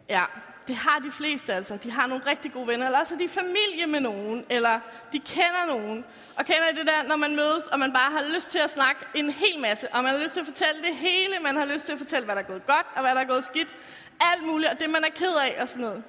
ja, 0.08 0.24
det 0.68 0.76
har 0.76 0.98
de 0.98 1.10
fleste 1.10 1.54
altså. 1.54 1.76
De 1.76 1.90
har 1.90 2.06
nogle 2.06 2.22
rigtig 2.26 2.52
gode 2.52 2.66
venner, 2.66 2.86
eller 2.86 2.98
også 2.98 3.14
er 3.14 3.18
de 3.18 3.28
familie 3.28 3.86
med 3.86 4.00
nogen, 4.00 4.44
eller 4.50 4.80
de 5.12 5.18
kender 5.18 5.66
nogen. 5.66 6.04
Og 6.36 6.44
kender 6.44 6.68
I 6.72 6.74
det 6.74 6.86
der, 6.86 7.02
når 7.08 7.16
man 7.16 7.36
mødes, 7.36 7.66
og 7.66 7.78
man 7.78 7.92
bare 7.92 8.12
har 8.12 8.24
lyst 8.34 8.50
til 8.50 8.58
at 8.58 8.70
snakke 8.70 9.00
en 9.14 9.30
hel 9.30 9.60
masse, 9.60 9.88
og 9.94 10.02
man 10.02 10.12
har 10.12 10.22
lyst 10.22 10.32
til 10.32 10.40
at 10.40 10.46
fortælle 10.46 10.82
det 10.82 10.96
hele, 10.96 11.34
man 11.42 11.56
har 11.56 11.64
lyst 11.64 11.84
til 11.84 11.92
at 11.92 11.98
fortælle, 11.98 12.24
hvad 12.24 12.34
der 12.34 12.42
er 12.42 12.46
gået 12.46 12.66
godt, 12.66 12.86
og 12.94 13.02
hvad 13.02 13.14
der 13.14 13.20
er 13.20 13.24
gået 13.24 13.44
skidt, 13.44 13.76
alt 14.20 14.46
muligt, 14.46 14.70
og 14.70 14.80
det 14.80 14.90
man 14.90 15.04
er 15.04 15.10
ked 15.10 15.34
af, 15.42 15.56
og 15.60 15.68
sådan 15.68 15.82
noget. 15.82 16.02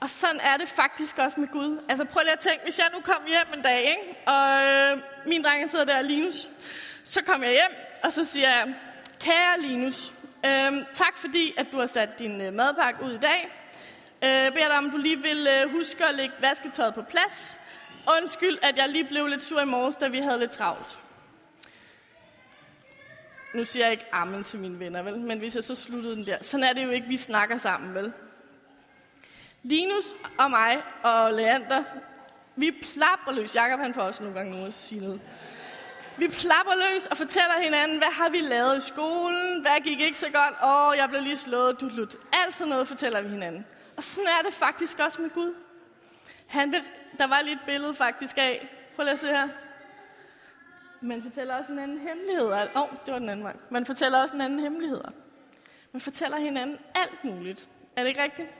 Og 0.00 0.10
sådan 0.10 0.40
er 0.40 0.56
det 0.56 0.68
faktisk 0.68 1.18
også 1.18 1.40
med 1.40 1.48
Gud. 1.48 1.78
Altså 1.88 2.04
prøv 2.04 2.22
lige 2.22 2.32
at 2.32 2.38
tænke, 2.38 2.60
hvis 2.64 2.78
jeg 2.78 2.86
nu 2.94 3.00
kom 3.00 3.22
hjem 3.26 3.46
en 3.54 3.62
dag, 3.62 3.80
ikke? 3.80 4.18
og 4.26 4.64
øh, 4.64 4.98
min 5.26 5.44
dreng 5.44 5.70
sidder 5.70 5.84
der, 5.84 6.02
Linus, 6.02 6.48
så 7.04 7.22
kom 7.22 7.42
jeg 7.42 7.50
hjem, 7.50 7.80
og 8.04 8.12
så 8.12 8.24
siger 8.24 8.48
jeg, 8.48 8.74
kære 9.20 9.60
Linus, 9.60 10.13
Øhm, 10.46 10.84
tak 10.92 11.16
fordi, 11.16 11.54
at 11.56 11.66
du 11.72 11.78
har 11.78 11.86
sat 11.86 12.18
din 12.18 12.40
øh, 12.40 12.52
madpakke 12.52 13.04
ud 13.04 13.12
i 13.12 13.18
dag. 13.18 13.50
Øh, 14.24 14.52
beder 14.52 14.68
dig 14.68 14.78
om, 14.78 14.90
du 14.90 14.96
lige 14.96 15.22
vil 15.22 15.48
øh, 15.62 15.72
huske 15.72 16.04
at 16.04 16.14
lægge 16.14 16.34
vasketøjet 16.40 16.94
på 16.94 17.02
plads. 17.02 17.58
Undskyld, 18.20 18.58
at 18.62 18.76
jeg 18.76 18.88
lige 18.88 19.04
blev 19.04 19.26
lidt 19.26 19.42
sur 19.42 19.60
i 19.60 19.64
morges, 19.64 19.96
da 19.96 20.08
vi 20.08 20.18
havde 20.18 20.38
lidt 20.38 20.50
travlt. 20.50 20.98
Nu 23.54 23.64
siger 23.64 23.84
jeg 23.84 23.92
ikke 23.92 24.06
amen 24.12 24.44
til 24.44 24.58
mine 24.58 24.78
venner, 24.78 25.02
vel? 25.02 25.20
Men 25.20 25.38
hvis 25.38 25.54
jeg 25.54 25.64
så 25.64 25.74
sluttede 25.74 26.16
den 26.16 26.26
der, 26.26 26.38
sådan 26.40 26.64
er 26.64 26.72
det 26.72 26.84
jo 26.84 26.90
ikke, 26.90 27.08
vi 27.08 27.16
snakker 27.16 27.58
sammen, 27.58 27.94
vel? 27.94 28.12
Linus 29.62 30.04
og 30.38 30.50
mig 30.50 30.82
og 31.02 31.32
Leander, 31.32 31.82
vi 32.56 32.70
plapper 32.70 33.32
løs. 33.32 33.54
Jakob 33.54 33.80
han 33.80 33.94
får 33.94 34.02
også 34.02 34.22
nogle 34.22 34.38
gange 34.38 34.52
noget 34.52 34.68
at 34.68 34.74
sige 34.74 35.00
noget. 35.00 35.20
Vi 36.16 36.28
plapper 36.28 36.72
løs 36.74 37.06
og 37.06 37.16
fortæller 37.16 37.60
hinanden, 37.62 37.98
hvad 37.98 38.08
har 38.08 38.28
vi 38.28 38.40
lavet 38.40 38.78
i 38.78 38.80
skolen? 38.80 39.60
Hvad 39.60 39.80
gik 39.84 40.00
ikke 40.00 40.18
så 40.18 40.30
godt? 40.32 40.54
Åh, 40.62 40.88
oh, 40.88 40.96
jeg 40.96 41.08
blev 41.08 41.22
lige 41.22 41.36
slået, 41.36 41.80
du 41.80 41.88
lut. 41.88 42.16
Alt 42.32 42.54
sådan 42.54 42.70
noget 42.70 42.88
fortæller 42.88 43.20
vi 43.20 43.28
hinanden. 43.28 43.66
Og 43.96 44.04
sådan 44.04 44.28
er 44.40 44.44
det 44.44 44.54
faktisk 44.54 44.98
også 44.98 45.22
med 45.22 45.30
Gud. 45.30 45.54
Han 46.46 46.72
vil, 46.72 46.82
der 47.18 47.26
var 47.26 47.40
lige 47.42 47.52
et 47.52 47.60
billede 47.66 47.94
faktisk 47.94 48.38
af. 48.38 48.68
Prøv 48.96 49.02
lige 49.02 49.12
at 49.12 49.18
se 49.18 49.26
her. 49.26 49.48
Man 51.00 51.22
fortæller 51.22 51.58
også 51.58 51.72
en 51.72 51.78
anden 51.78 51.98
hemmelighed. 51.98 52.52
Åh, 52.52 52.82
oh, 52.82 52.88
det 53.06 53.12
var 53.12 53.18
den 53.18 53.28
anden 53.28 53.44
vej. 53.44 53.56
Man 53.70 53.86
fortæller 53.86 54.22
også 54.22 54.34
en 54.34 54.40
anden 54.40 54.58
hemmelighed. 54.58 55.00
Man 55.92 56.00
fortæller 56.00 56.38
hinanden 56.38 56.78
alt 56.94 57.24
muligt. 57.24 57.66
Er 57.96 58.02
det 58.02 58.08
ikke 58.08 58.22
rigtigt? 58.22 58.54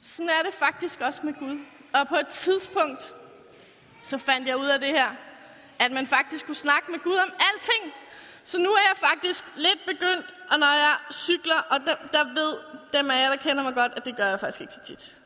Sådan 0.00 0.28
er 0.28 0.42
det 0.44 0.54
faktisk 0.54 1.00
også 1.00 1.20
med 1.26 1.34
Gud. 1.34 1.58
Og 1.92 2.08
på 2.08 2.16
et 2.16 2.28
tidspunkt, 2.28 3.14
så 4.02 4.18
fandt 4.18 4.48
jeg 4.48 4.56
ud 4.56 4.66
af 4.66 4.80
det 4.80 4.88
her, 4.88 5.16
at 5.78 5.92
man 5.92 6.06
faktisk 6.06 6.46
kunne 6.46 6.54
snakke 6.54 6.90
med 6.90 6.98
Gud 6.98 7.16
om 7.16 7.32
alting. 7.52 7.94
Så 8.44 8.58
nu 8.58 8.70
er 8.70 8.80
jeg 8.88 8.96
faktisk 8.96 9.44
lidt 9.56 9.78
begyndt, 9.86 10.34
og 10.50 10.58
når 10.58 10.66
jeg 10.66 10.96
cykler, 11.12 11.60
og 11.70 11.80
der, 11.86 11.96
der 12.12 12.24
ved 12.34 12.54
dem 12.92 13.10
af 13.10 13.22
jer, 13.22 13.28
der 13.28 13.36
kender 13.36 13.62
mig 13.62 13.74
godt, 13.74 13.92
at 13.96 14.04
det 14.04 14.16
gør 14.16 14.26
jeg 14.26 14.40
faktisk 14.40 14.60
ikke 14.60 14.72
så 14.72 14.80
tit. 14.80 15.16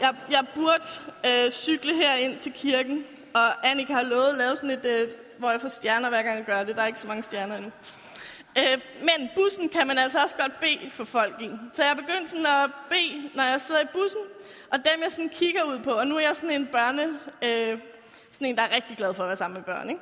Jeg, 0.00 0.14
jeg 0.30 0.44
burde 0.54 0.84
øh, 1.26 1.50
cykle 1.50 1.94
her 1.94 2.14
ind 2.14 2.38
til 2.38 2.52
kirken, 2.52 3.04
og 3.34 3.68
Annika 3.70 3.92
har 3.92 4.02
lovet 4.02 4.28
at 4.28 4.34
lave 4.34 4.56
sådan 4.56 4.70
et, 4.70 4.84
øh, 4.84 5.08
hvor 5.38 5.50
jeg 5.50 5.60
får 5.60 5.68
stjerner 5.68 6.08
hver 6.08 6.22
gang 6.22 6.36
jeg 6.36 6.44
gør 6.46 6.64
det. 6.64 6.76
Der 6.76 6.82
er 6.82 6.86
ikke 6.86 7.00
så 7.00 7.06
mange 7.06 7.22
stjerner 7.22 7.56
endnu. 7.56 7.72
Øh, 8.58 8.80
men 9.00 9.30
bussen 9.34 9.68
kan 9.68 9.86
man 9.86 9.98
altså 9.98 10.22
også 10.22 10.36
godt 10.36 10.60
bede 10.60 10.90
for 10.90 11.04
folk 11.04 11.42
i. 11.42 11.50
Så 11.72 11.82
jeg 11.82 11.90
er 11.90 11.94
begyndt 11.94 12.28
sådan 12.28 12.46
at 12.46 12.70
bede, 12.88 13.30
når 13.34 13.42
jeg 13.42 13.60
sidder 13.60 13.80
i 13.80 13.86
bussen, 13.92 14.20
og 14.70 14.78
dem 14.78 15.02
jeg 15.02 15.12
sådan 15.12 15.28
kigger 15.28 15.62
ud 15.62 15.78
på. 15.78 15.90
Og 15.90 16.06
nu 16.06 16.16
er 16.16 16.20
jeg 16.20 16.36
sådan 16.36 16.50
en 16.50 16.66
børne, 16.66 17.08
øh, 17.42 17.78
sådan 18.36 18.46
en, 18.46 18.56
der 18.56 18.62
er 18.62 18.74
rigtig 18.74 18.96
glad 18.96 19.14
for 19.14 19.22
at 19.22 19.28
være 19.28 19.36
sammen 19.36 19.54
med 19.54 19.64
børn. 19.64 19.88
Ikke? 19.88 20.00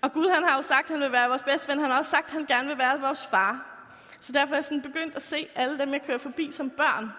Og 0.00 0.12
Gud 0.12 0.28
han 0.28 0.44
har 0.44 0.56
jo 0.56 0.62
sagt, 0.62 0.84
at 0.84 0.90
han 0.90 1.00
vil 1.00 1.12
være 1.12 1.28
vores 1.28 1.42
bedste 1.42 1.68
ven. 1.68 1.80
Han 1.80 1.90
har 1.90 1.98
også 1.98 2.10
sagt, 2.10 2.26
at 2.26 2.32
han 2.32 2.46
gerne 2.46 2.68
vil 2.68 2.78
være 2.78 3.00
vores 3.00 3.26
far. 3.26 3.64
Så 4.20 4.32
derfor 4.32 4.54
er 4.54 4.56
jeg 4.56 4.64
sådan 4.64 4.82
begyndt 4.82 5.16
at 5.16 5.22
se 5.22 5.48
alle 5.54 5.78
dem, 5.78 5.92
jeg 5.92 6.02
kører 6.02 6.18
forbi 6.18 6.50
som 6.52 6.70
børn. 6.70 7.12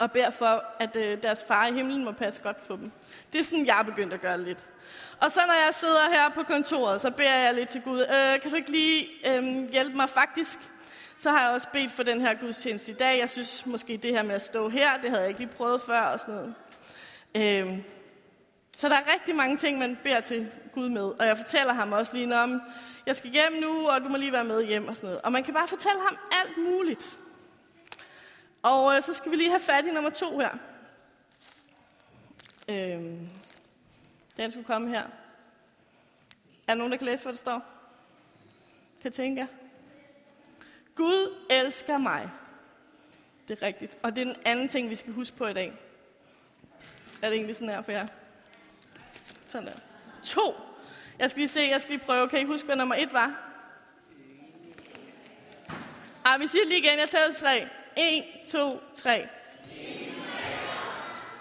Og 0.00 0.12
beder 0.12 0.30
for, 0.30 0.64
at 0.78 0.96
øh, 0.96 1.22
deres 1.22 1.44
far 1.48 1.66
i 1.66 1.72
himlen 1.72 2.04
må 2.04 2.12
passe 2.12 2.42
godt 2.42 2.68
på 2.68 2.76
dem. 2.76 2.92
Det 3.32 3.38
er 3.38 3.44
sådan, 3.44 3.66
jeg 3.66 3.78
er 3.78 3.82
begyndt 3.82 4.12
at 4.12 4.20
gøre 4.20 4.40
lidt. 4.40 4.66
Og 5.20 5.32
så 5.32 5.40
når 5.46 5.64
jeg 5.64 5.74
sidder 5.74 6.08
her 6.10 6.28
på 6.28 6.42
kontoret, 6.42 7.00
så 7.00 7.10
beder 7.10 7.34
jeg 7.34 7.54
lidt 7.54 7.68
til 7.68 7.82
Gud, 7.82 8.00
øh, 8.00 8.40
kan 8.40 8.50
du 8.50 8.56
ikke 8.56 8.70
lige 8.70 9.08
øh, 9.26 9.70
hjælpe 9.70 9.96
mig 9.96 10.08
faktisk? 10.08 10.58
Så 11.18 11.30
har 11.30 11.44
jeg 11.44 11.54
også 11.54 11.68
bedt 11.72 11.92
for 11.92 12.02
den 12.02 12.20
her 12.20 12.34
gudstjeneste 12.34 12.92
i 12.92 12.94
dag. 12.94 13.18
Jeg 13.18 13.30
synes 13.30 13.66
måske 13.66 13.96
det 13.96 14.10
her 14.10 14.22
med 14.22 14.34
at 14.34 14.42
stå 14.42 14.68
her, 14.68 15.00
det 15.00 15.10
havde 15.10 15.22
jeg 15.22 15.28
ikke 15.28 15.40
lige 15.40 15.52
prøvet 15.56 15.82
før 15.82 16.00
og 16.00 16.20
sådan 16.20 16.34
noget. 16.34 16.54
Øh, 17.34 17.78
så 18.72 18.88
der 18.88 18.94
er 18.96 19.12
rigtig 19.14 19.36
mange 19.36 19.56
ting, 19.56 19.78
man 19.78 19.98
beder 20.02 20.20
til 20.20 20.52
Gud 20.74 20.88
med. 20.88 21.02
Og 21.02 21.26
jeg 21.26 21.36
fortæller 21.36 21.72
ham 21.72 21.92
også 21.92 22.16
lige 22.16 22.36
om, 22.36 22.62
jeg 23.06 23.16
skal 23.16 23.30
hjem 23.30 23.52
nu, 23.60 23.88
og 23.88 24.00
du 24.00 24.08
må 24.08 24.16
lige 24.16 24.32
være 24.32 24.44
med 24.44 24.66
hjem 24.66 24.88
og 24.88 24.96
sådan 24.96 25.06
noget. 25.06 25.22
Og 25.22 25.32
man 25.32 25.44
kan 25.44 25.54
bare 25.54 25.68
fortælle 25.68 26.00
ham 26.08 26.18
alt 26.32 26.58
muligt. 26.58 27.18
Og 28.62 28.96
øh, 28.96 29.02
så 29.02 29.12
skal 29.12 29.30
vi 29.30 29.36
lige 29.36 29.50
have 29.50 29.60
fat 29.60 29.86
i 29.86 29.90
nummer 29.90 30.10
to 30.10 30.38
her. 30.38 30.50
Øhm, 32.68 33.28
den 34.36 34.50
skulle 34.50 34.66
komme 34.66 34.88
her. 34.88 35.02
Er 35.02 35.08
der 36.66 36.74
nogen, 36.74 36.92
der 36.92 36.98
kan 36.98 37.06
læse, 37.06 37.22
hvad 37.22 37.32
der 37.32 37.38
står? 37.38 37.64
Kan 39.02 39.12
tænke 39.12 39.40
jer? 39.40 39.46
Gud 40.94 41.46
elsker 41.50 41.98
mig. 41.98 42.30
Det 43.48 43.62
er 43.62 43.66
rigtigt. 43.66 43.98
Og 44.02 44.16
det 44.16 44.20
er 44.20 44.24
den 44.24 44.42
anden 44.44 44.68
ting, 44.68 44.90
vi 44.90 44.94
skal 44.94 45.12
huske 45.12 45.36
på 45.36 45.46
i 45.46 45.52
dag. 45.52 45.72
Er 47.22 47.28
det 47.28 47.36
egentlig 47.36 47.56
sådan 47.56 47.74
her 47.74 47.82
for 47.82 47.92
jer? 47.92 48.06
Sådan 49.52 49.66
der. 49.66 49.74
To. 50.24 50.54
Jeg 51.18 51.30
skal 51.30 51.40
lige 51.40 51.48
se, 51.48 51.60
jeg 51.60 51.80
skal 51.80 51.94
lige 51.94 52.04
prøve. 52.04 52.28
Kan 52.28 52.40
I 52.40 52.44
huske, 52.44 52.66
hvad 52.66 52.76
nummer 52.76 52.94
et 52.94 53.12
var? 53.12 53.34
Ej, 56.24 56.38
vi 56.38 56.46
siger 56.46 56.64
lige 56.64 56.78
igen. 56.78 56.98
Jeg 56.98 57.08
tæller 57.08 57.34
tre. 57.34 57.68
En, 57.96 58.24
to, 58.50 58.80
tre. 58.96 59.28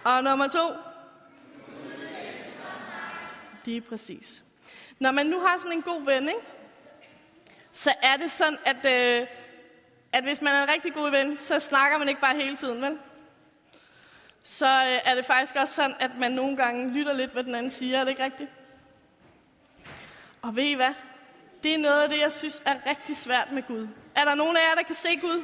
Og 0.04 0.24
nummer 0.24 0.48
to. 0.48 0.74
Lige 3.66 3.82
præcis. 3.82 4.44
Når 5.00 5.12
man 5.12 5.26
nu 5.26 5.40
har 5.40 5.58
sådan 5.58 5.72
en 5.72 5.82
god 5.82 6.06
ven, 6.06 6.30
ikke? 6.30 6.42
så 7.72 7.94
er 8.02 8.18
det 8.18 8.32
sådan, 8.32 8.58
at, 8.66 9.22
øh, 9.22 9.28
at 10.14 10.24
hvis 10.24 10.42
man 10.42 10.54
er 10.54 10.64
en 10.64 10.70
rigtig 10.70 10.94
god 10.94 11.12
ven, 11.12 11.38
så 11.38 11.60
snakker 11.60 11.98
man 11.98 12.10
ikke 12.10 12.22
bare 12.22 12.36
hele 12.36 12.58
tiden, 12.58 12.82
vel? 12.82 12.98
Så 14.44 14.66
øh, 14.66 15.00
er 15.12 15.16
det 15.16 15.26
faktisk 15.26 15.56
også 15.56 15.74
sådan, 15.74 15.96
at 16.00 16.12
man 16.18 16.32
nogle 16.32 16.58
gange 16.58 16.94
lytter 16.94 17.14
lidt, 17.14 17.32
hvad 17.32 17.44
den 17.44 17.56
anden 17.56 17.72
siger. 17.72 18.00
Er 18.00 18.04
det 18.04 18.12
ikke 18.12 18.24
rigtigt? 18.24 18.50
Og 20.42 20.56
ved 20.56 20.64
I 20.64 20.74
hvad? 20.74 20.94
Det 21.64 21.74
er 21.74 21.78
noget 21.78 22.04
af 22.04 22.10
det, 22.10 22.20
jeg 22.20 22.34
synes 22.34 22.62
er 22.66 22.90
rigtig 22.90 23.18
svært 23.18 23.52
med 23.52 23.64
Gud. 23.64 23.88
Er 24.16 24.26
der 24.26 24.36
nogen 24.36 24.58
af 24.58 24.60
jer, 24.70 24.76
der 24.76 24.84
kan 24.84 24.96
se 24.96 25.16
Gud? 25.22 25.44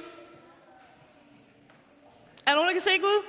Er 2.46 2.52
der 2.52 2.56
nogen, 2.56 2.68
der 2.68 2.74
kan 2.74 2.82
se 2.82 2.98
Gud? 3.00 3.24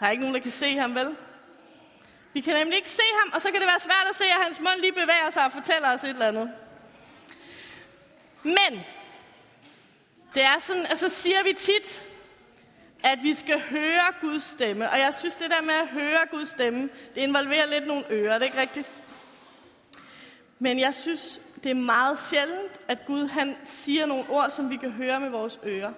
Der 0.00 0.06
er 0.06 0.10
ikke 0.10 0.20
nogen, 0.20 0.34
der 0.34 0.40
kan 0.40 0.50
se 0.50 0.76
ham, 0.76 0.94
vel? 0.94 1.16
Vi 2.32 2.40
kan 2.40 2.54
nemlig 2.54 2.76
ikke 2.76 2.88
se 2.88 3.02
ham, 3.20 3.32
og 3.34 3.42
så 3.42 3.50
kan 3.50 3.60
det 3.60 3.68
være 3.68 3.80
svært 3.80 4.06
at 4.10 4.16
se, 4.16 4.24
at 4.24 4.44
hans 4.44 4.60
mund 4.60 4.80
lige 4.80 4.92
bevæger 4.92 5.30
sig 5.30 5.44
og 5.44 5.52
fortæller 5.52 5.94
os 5.94 6.04
et 6.04 6.10
eller 6.10 6.28
andet. 6.28 6.52
Men, 8.42 8.84
det 10.34 10.42
er 10.42 10.58
sådan, 10.60 10.86
altså 10.86 11.08
siger 11.08 11.42
vi 11.42 11.52
tit, 11.52 12.02
at 13.04 13.18
vi 13.22 13.34
skal 13.34 13.60
høre 13.60 14.04
Guds 14.20 14.42
stemme. 14.42 14.90
Og 14.90 14.98
jeg 14.98 15.14
synes, 15.14 15.34
det 15.34 15.50
der 15.50 15.62
med 15.62 15.74
at 15.74 15.88
høre 15.88 16.18
Guds 16.30 16.48
stemme, 16.48 16.88
det 17.14 17.20
involverer 17.20 17.66
lidt 17.66 17.86
nogle 17.86 18.04
ører, 18.10 18.32
det 18.32 18.42
er 18.42 18.46
ikke 18.46 18.60
rigtigt? 18.60 18.88
Men 20.58 20.80
jeg 20.80 20.94
synes, 20.94 21.40
det 21.62 21.70
er 21.70 21.74
meget 21.74 22.18
sjældent, 22.18 22.72
at 22.88 23.06
Gud 23.06 23.28
han 23.28 23.56
siger 23.64 24.06
nogle 24.06 24.24
ord, 24.28 24.50
som 24.50 24.70
vi 24.70 24.76
kan 24.76 24.90
høre 24.90 25.20
med 25.20 25.28
vores 25.28 25.58
ører. 25.66 25.92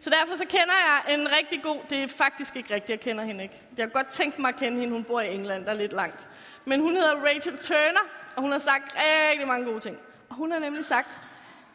Så 0.00 0.10
derfor 0.10 0.36
så 0.36 0.44
kender 0.44 0.74
jeg 0.86 1.14
en 1.14 1.28
rigtig 1.38 1.62
god, 1.62 1.78
det 1.90 2.02
er 2.02 2.08
faktisk 2.08 2.56
ikke 2.56 2.74
rigtigt, 2.74 2.90
jeg 2.90 3.00
kender 3.00 3.24
hende 3.24 3.42
ikke. 3.42 3.62
Jeg 3.76 3.84
har 3.84 3.90
godt 3.90 4.08
tænkt 4.08 4.38
mig 4.38 4.48
at 4.48 4.56
kende 4.56 4.80
hende, 4.80 4.92
hun 4.92 5.04
bor 5.04 5.20
i 5.20 5.34
England, 5.34 5.64
der 5.64 5.70
er 5.70 5.76
lidt 5.76 5.92
langt. 5.92 6.28
Men 6.64 6.80
hun 6.80 6.96
hedder 6.96 7.24
Rachel 7.24 7.58
Turner, 7.58 8.00
og 8.36 8.42
hun 8.42 8.52
har 8.52 8.58
sagt 8.58 8.96
rigtig 9.30 9.46
mange 9.46 9.66
gode 9.66 9.80
ting. 9.80 9.98
Og 10.28 10.34
hun 10.36 10.52
har 10.52 10.58
nemlig 10.58 10.84
sagt, 10.84 11.08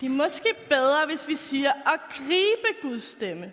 det 0.01 0.05
er 0.05 0.09
måske 0.09 0.55
bedre, 0.69 1.05
hvis 1.05 1.27
vi 1.27 1.35
siger 1.35 1.71
at 1.93 1.99
gribe 2.17 2.81
Guds 2.81 3.03
stemme. 3.03 3.51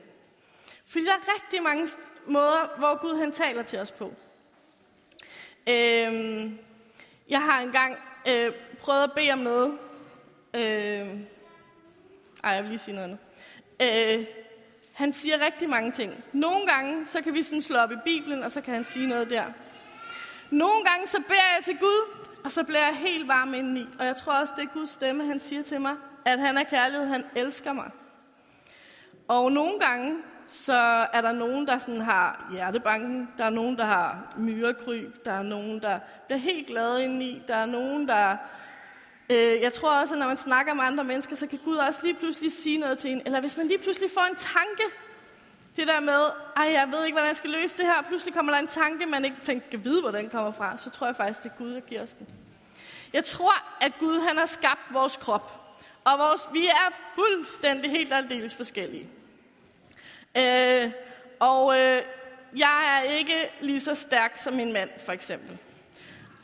Fordi 0.88 1.04
der 1.04 1.12
er 1.12 1.34
rigtig 1.34 1.62
mange 1.62 1.88
måder, 2.26 2.76
hvor 2.78 3.00
Gud 3.00 3.18
han 3.18 3.32
taler 3.32 3.62
til 3.62 3.78
os 3.78 3.90
på. 3.90 4.04
Øhm, 5.68 6.58
jeg 7.28 7.42
har 7.42 7.60
engang 7.60 7.96
øh, 8.28 8.52
prøvet 8.80 9.02
at 9.02 9.12
bede 9.12 9.32
om 9.32 9.38
noget. 9.38 9.78
Øh, 10.54 11.20
ej, 12.44 12.50
jeg 12.50 12.62
vil 12.62 12.68
lige 12.68 12.78
sige 12.78 12.94
noget 12.94 13.18
andet. 13.80 14.18
Øh, 14.18 14.26
han 14.92 15.12
siger 15.12 15.46
rigtig 15.46 15.68
mange 15.68 15.92
ting. 15.92 16.24
Nogle 16.32 16.66
gange, 16.66 17.06
så 17.06 17.22
kan 17.22 17.34
vi 17.34 17.42
sådan 17.42 17.62
slå 17.62 17.76
op 17.78 17.92
i 17.92 17.96
Bibelen, 18.04 18.42
og 18.42 18.52
så 18.52 18.60
kan 18.60 18.74
han 18.74 18.84
sige 18.84 19.06
noget 19.06 19.30
der. 19.30 19.44
Nogle 20.50 20.84
gange, 20.84 21.06
så 21.06 21.22
beder 21.28 21.54
jeg 21.56 21.64
til 21.64 21.78
Gud, 21.78 22.24
og 22.44 22.52
så 22.52 22.64
bliver 22.64 22.86
jeg 22.86 22.96
helt 22.96 23.28
varm 23.28 23.54
indeni. 23.54 23.86
Og 23.98 24.06
jeg 24.06 24.16
tror 24.16 24.32
også, 24.32 24.54
det 24.56 24.64
er 24.64 24.72
Guds 24.72 24.90
stemme, 24.90 25.26
han 25.26 25.40
siger 25.40 25.62
til 25.62 25.80
mig, 25.80 25.96
at 26.24 26.38
han 26.38 26.58
er 26.58 26.64
kærlighed, 26.64 27.06
han 27.06 27.24
elsker 27.34 27.72
mig. 27.72 27.90
Og 29.28 29.52
nogle 29.52 29.80
gange, 29.80 30.22
så 30.48 31.06
er 31.12 31.20
der 31.20 31.32
nogen, 31.32 31.66
der 31.66 31.78
sådan 31.78 32.00
har 32.00 32.48
hjertebanken. 32.52 33.28
Der 33.38 33.44
er 33.44 33.50
nogen, 33.50 33.78
der 33.78 33.84
har 33.84 34.34
myrekryb. 34.38 35.24
Der 35.24 35.32
er 35.32 35.42
nogen, 35.42 35.82
der 35.82 35.98
bliver 36.26 36.38
helt 36.38 36.66
glade 36.66 37.04
indeni. 37.04 37.42
Der 37.48 37.54
er 37.54 37.66
nogen, 37.66 38.08
der... 38.08 38.36
Øh, 39.30 39.60
jeg 39.60 39.72
tror 39.72 40.00
også, 40.00 40.14
at 40.14 40.20
når 40.20 40.26
man 40.26 40.36
snakker 40.36 40.74
med 40.74 40.84
andre 40.84 41.04
mennesker, 41.04 41.36
så 41.36 41.46
kan 41.46 41.58
Gud 41.64 41.76
også 41.76 42.00
lige 42.02 42.14
pludselig 42.14 42.52
sige 42.52 42.78
noget 42.78 42.98
til 42.98 43.10
en. 43.10 43.22
Eller 43.24 43.40
hvis 43.40 43.56
man 43.56 43.66
lige 43.66 43.78
pludselig 43.78 44.10
får 44.10 44.26
en 44.30 44.36
tanke. 44.36 44.82
Det 45.76 45.86
der 45.86 46.00
med, 46.00 46.20
ej, 46.56 46.72
jeg 46.72 46.88
ved 46.92 47.04
ikke, 47.04 47.14
hvordan 47.14 47.28
jeg 47.28 47.36
skal 47.36 47.50
løse 47.50 47.76
det 47.76 47.84
her. 47.86 48.02
Pludselig 48.08 48.34
kommer 48.34 48.52
der 48.52 48.58
en 48.58 48.66
tanke, 48.66 49.06
man 49.06 49.24
ikke 49.24 49.36
tænker, 49.42 49.70
kan 49.70 49.84
vide, 49.84 50.00
hvor 50.00 50.10
den 50.10 50.28
kommer 50.28 50.52
fra. 50.52 50.78
Så 50.78 50.90
tror 50.90 51.06
jeg 51.06 51.16
faktisk, 51.16 51.42
det 51.42 51.50
er 51.50 51.54
Gud, 51.58 51.74
der 51.74 51.80
giver 51.80 52.02
os 52.02 52.12
den. 52.12 52.26
Jeg 53.12 53.24
tror, 53.24 53.52
at 53.80 53.92
Gud 54.00 54.20
han 54.28 54.38
har 54.38 54.46
skabt 54.46 54.80
vores 54.90 55.16
krop. 55.16 55.74
Og 56.04 56.18
vores, 56.18 56.48
vi 56.52 56.66
er 56.66 56.94
fuldstændig 57.14 57.90
helt 57.90 58.12
aldeles 58.12 58.54
forskellige. 58.54 59.08
Øh, 60.36 60.90
og 61.40 61.78
øh, 61.78 62.02
jeg 62.56 62.98
er 62.98 63.12
ikke 63.12 63.50
lige 63.60 63.80
så 63.80 63.94
stærk 63.94 64.32
som 64.36 64.54
min 64.54 64.72
mand, 64.72 64.90
for 64.98 65.12
eksempel. 65.12 65.58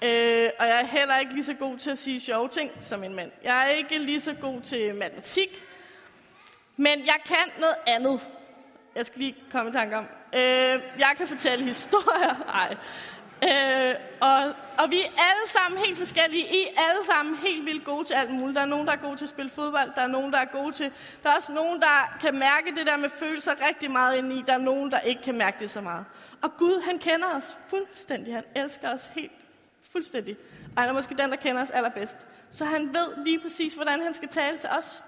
Øh, 0.03 0.51
og 0.59 0.67
jeg 0.67 0.81
er 0.81 0.87
heller 0.87 1.19
ikke 1.19 1.33
lige 1.33 1.45
så 1.45 1.55
god 1.55 1.79
til 1.79 1.91
at 1.91 1.99
sige 1.99 2.21
sjove 2.21 2.49
ting 2.49 2.71
som 2.81 3.01
min 3.01 3.15
mand. 3.15 3.31
Jeg 3.45 3.67
er 3.67 3.71
ikke 3.71 3.99
lige 3.99 4.21
så 4.21 4.35
god 4.35 4.61
til 4.61 4.95
matematik. 4.95 5.65
Men 6.77 7.07
jeg 7.07 7.17
kan 7.25 7.61
noget 7.61 7.77
andet. 7.87 8.21
Jeg 8.95 9.07
skal 9.07 9.19
lige 9.21 9.37
komme 9.53 9.71
i 9.71 9.73
tanke 9.73 9.97
om. 9.97 10.05
Øh, 10.35 10.81
jeg 10.99 11.15
kan 11.17 11.29
fortælle 11.29 11.65
historier. 11.65 12.45
Nej. 12.55 12.77
Øh, 13.45 13.95
og, 14.21 14.55
og 14.79 14.91
vi 14.91 14.97
er 15.01 15.11
alle 15.31 15.47
sammen 15.49 15.85
helt 15.85 15.99
forskellige. 15.99 16.43
I 16.43 16.61
er 16.77 16.81
alle 16.91 17.05
sammen 17.07 17.37
helt 17.37 17.65
vildt 17.65 17.85
gode 17.85 18.05
til 18.05 18.15
alt 18.15 18.31
muligt. 18.31 18.57
Der 18.57 18.63
er 18.63 18.67
nogen, 18.67 18.87
der 18.87 18.93
er 18.93 18.97
gode 18.97 19.17
til 19.17 19.25
at 19.25 19.29
spille 19.29 19.51
fodbold. 19.51 19.91
Der 19.95 20.03
er 20.03 20.07
nogen, 20.07 20.33
der 20.33 20.39
er 20.39 20.45
gode 20.45 20.73
til... 20.73 20.93
Der 21.23 21.31
er 21.31 21.35
også 21.35 21.53
nogen, 21.53 21.81
der 21.81 22.17
kan 22.21 22.39
mærke 22.39 22.75
det 22.77 22.87
der 22.87 22.97
med 22.97 23.11
følelser 23.11 23.53
rigtig 23.69 23.91
meget 23.91 24.17
ind 24.17 24.33
i. 24.33 24.43
Der 24.47 24.53
er 24.53 24.59
nogen, 24.59 24.93
der 24.93 25.01
ikke 25.01 25.23
kan 25.23 25.35
mærke 25.35 25.57
det 25.61 25.71
så 25.71 25.81
meget. 25.81 26.05
Og 26.43 26.57
Gud, 26.57 26.83
han 26.83 26.99
kender 26.99 27.29
os 27.37 27.57
fuldstændig. 27.69 28.35
Han 28.35 28.45
elsker 28.57 28.93
os 28.93 29.11
helt 29.15 29.33
fuldstændig. 29.93 30.37
Og 30.77 30.83
han 30.83 30.91
er 30.91 30.95
måske 30.95 31.15
den, 31.15 31.31
der 31.31 31.37
kender 31.37 31.63
os 31.63 31.71
allerbedst. 31.71 32.27
Så 32.51 32.65
han 32.65 32.95
ved 32.95 33.25
lige 33.25 33.41
præcis, 33.41 33.75
hvordan 33.75 34.03
han 34.03 34.15
skal 34.15 34.29
tale 34.29 34.59
til 34.59 34.71
os. 34.79 35.03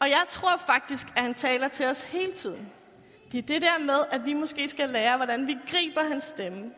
Og 0.00 0.10
jeg 0.10 0.22
tror 0.28 0.56
faktisk, 0.66 1.08
at 1.16 1.22
han 1.22 1.34
taler 1.34 1.68
til 1.68 1.86
os 1.86 2.02
hele 2.02 2.32
tiden. 2.32 2.72
Det 3.32 3.38
er 3.38 3.42
det 3.42 3.62
der 3.62 3.84
med, 3.84 4.04
at 4.10 4.26
vi 4.26 4.34
måske 4.34 4.68
skal 4.68 4.88
lære, 4.88 5.16
hvordan 5.16 5.46
vi 5.46 5.58
griber 5.70 6.02
hans 6.02 6.24
stemme. 6.24 6.70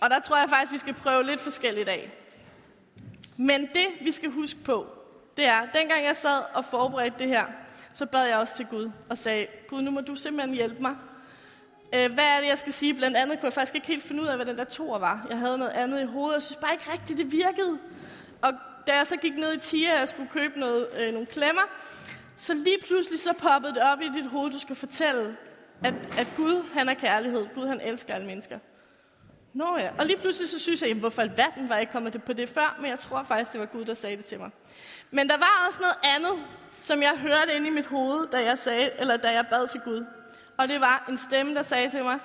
Og 0.00 0.10
der 0.10 0.20
tror 0.20 0.38
jeg 0.38 0.48
faktisk, 0.48 0.72
vi 0.72 0.78
skal 0.78 0.94
prøve 0.94 1.22
lidt 1.22 1.40
forskelligt 1.40 1.88
af. 1.88 2.10
Men 3.36 3.60
det, 3.60 3.86
vi 4.00 4.12
skal 4.12 4.30
huske 4.30 4.58
på, 4.64 4.86
det 5.36 5.46
er, 5.46 5.60
dengang 5.74 6.04
jeg 6.04 6.16
sad 6.16 6.42
og 6.54 6.64
forberedte 6.64 7.18
det 7.18 7.28
her, 7.28 7.44
så 7.92 8.06
bad 8.06 8.26
jeg 8.26 8.38
også 8.38 8.56
til 8.56 8.66
Gud 8.66 8.90
og 9.08 9.18
sagde, 9.18 9.46
Gud, 9.68 9.82
nu 9.82 9.90
må 9.90 10.00
du 10.00 10.14
simpelthen 10.14 10.54
hjælpe 10.54 10.82
mig. 10.82 10.96
Øh, 11.94 12.12
hvad 12.12 12.24
er 12.24 12.40
det, 12.40 12.48
jeg 12.48 12.58
skal 12.58 12.72
sige? 12.72 12.94
Blandt 12.94 13.16
andet 13.16 13.40
kunne 13.40 13.46
jeg 13.46 13.52
faktisk 13.52 13.74
ikke 13.74 13.86
helt 13.86 14.02
finde 14.02 14.22
ud 14.22 14.26
af, 14.26 14.36
hvad 14.36 14.46
den 14.46 14.58
der 14.58 14.64
tor 14.64 14.98
var. 14.98 15.26
Jeg 15.30 15.38
havde 15.38 15.58
noget 15.58 15.72
andet 15.72 16.00
i 16.00 16.04
hovedet, 16.04 16.30
og 16.30 16.34
jeg 16.34 16.42
synes 16.42 16.58
bare 16.60 16.72
ikke 16.72 16.92
rigtigt, 16.92 17.18
det 17.18 17.32
virkede. 17.32 17.78
Og 18.42 18.52
da 18.86 18.96
jeg 18.96 19.06
så 19.06 19.16
gik 19.16 19.36
ned 19.36 19.54
i 19.54 19.58
Tia, 19.58 19.92
og 19.92 19.98
jeg 19.98 20.08
skulle 20.08 20.28
købe 20.28 20.60
noget, 20.60 20.88
øh, 20.98 21.12
nogle 21.12 21.26
klemmer, 21.26 21.62
så 22.36 22.54
lige 22.54 22.78
pludselig 22.86 23.20
så 23.20 23.32
poppede 23.32 23.74
det 23.74 23.82
op 23.82 24.00
i 24.00 24.08
dit 24.08 24.26
hoved, 24.26 24.50
du 24.50 24.58
skal 24.58 24.76
fortælle, 24.76 25.36
at, 25.84 25.94
at 26.18 26.26
Gud, 26.36 26.64
han 26.74 26.88
er 26.88 26.94
kærlighed. 26.94 27.46
Gud, 27.54 27.66
han 27.66 27.80
elsker 27.80 28.14
alle 28.14 28.26
mennesker. 28.26 28.58
Nå 29.52 29.78
ja, 29.78 29.90
og 29.98 30.06
lige 30.06 30.18
pludselig 30.18 30.48
så 30.48 30.58
synes 30.58 30.80
jeg, 30.80 30.88
jamen, 30.88 31.00
hvorfor 31.00 31.22
alverden 31.22 31.68
var 31.68 31.74
jeg 31.74 31.80
ikke 31.80 31.92
kommet 31.92 32.22
på 32.22 32.32
det 32.32 32.48
før, 32.48 32.76
men 32.80 32.90
jeg 32.90 32.98
tror 32.98 33.22
faktisk, 33.22 33.52
det 33.52 33.60
var 33.60 33.66
Gud, 33.66 33.84
der 33.84 33.94
sagde 33.94 34.16
det 34.16 34.24
til 34.24 34.38
mig. 34.38 34.50
Men 35.10 35.28
der 35.28 35.36
var 35.36 35.66
også 35.68 35.80
noget 35.80 36.16
andet, 36.16 36.46
som 36.78 37.02
jeg 37.02 37.12
hørte 37.18 37.56
inde 37.56 37.66
i 37.66 37.70
mit 37.70 37.86
hoved, 37.86 38.28
da 38.28 38.44
jeg, 38.44 38.58
sagde, 38.58 38.90
eller 38.98 39.16
da 39.16 39.28
jeg 39.28 39.46
bad 39.50 39.68
til 39.68 39.80
Gud. 39.80 40.04
Og 40.56 40.68
det 40.68 40.80
var 40.80 41.04
en 41.08 41.16
stemme, 41.16 41.54
der 41.54 41.62
sagde 41.62 41.88
til 41.88 42.02
mig, 42.02 42.18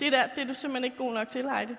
det 0.00 0.12
der, 0.12 0.26
det 0.26 0.42
er 0.42 0.46
du 0.46 0.54
simpelthen 0.54 0.84
ikke 0.84 0.96
god 0.96 1.12
nok 1.12 1.30
til, 1.30 1.50
Heidi. 1.50 1.74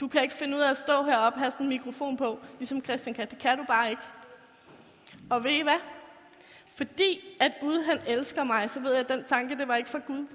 Du 0.00 0.08
kan 0.08 0.22
ikke 0.22 0.34
finde 0.34 0.56
ud 0.56 0.62
af 0.62 0.70
at 0.70 0.78
stå 0.78 1.02
heroppe 1.02 1.36
og 1.36 1.40
have 1.40 1.50
sådan 1.50 1.66
en 1.66 1.68
mikrofon 1.68 2.16
på, 2.16 2.38
ligesom 2.58 2.84
Christian 2.84 3.14
kan. 3.14 3.30
Det 3.30 3.38
kan 3.38 3.58
du 3.58 3.64
bare 3.64 3.90
ikke. 3.90 4.02
Og 5.30 5.44
ved 5.44 5.50
I 5.50 5.62
hvad? 5.62 5.80
Fordi 6.76 7.36
at 7.40 7.52
Gud 7.60 7.84
han 7.84 8.00
elsker 8.06 8.44
mig, 8.44 8.70
så 8.70 8.80
ved 8.80 8.90
jeg, 8.90 9.00
at 9.00 9.08
den 9.08 9.24
tanke, 9.24 9.58
det 9.58 9.68
var 9.68 9.76
ikke 9.76 9.90
fra 9.90 10.00
Gud. 10.06 10.26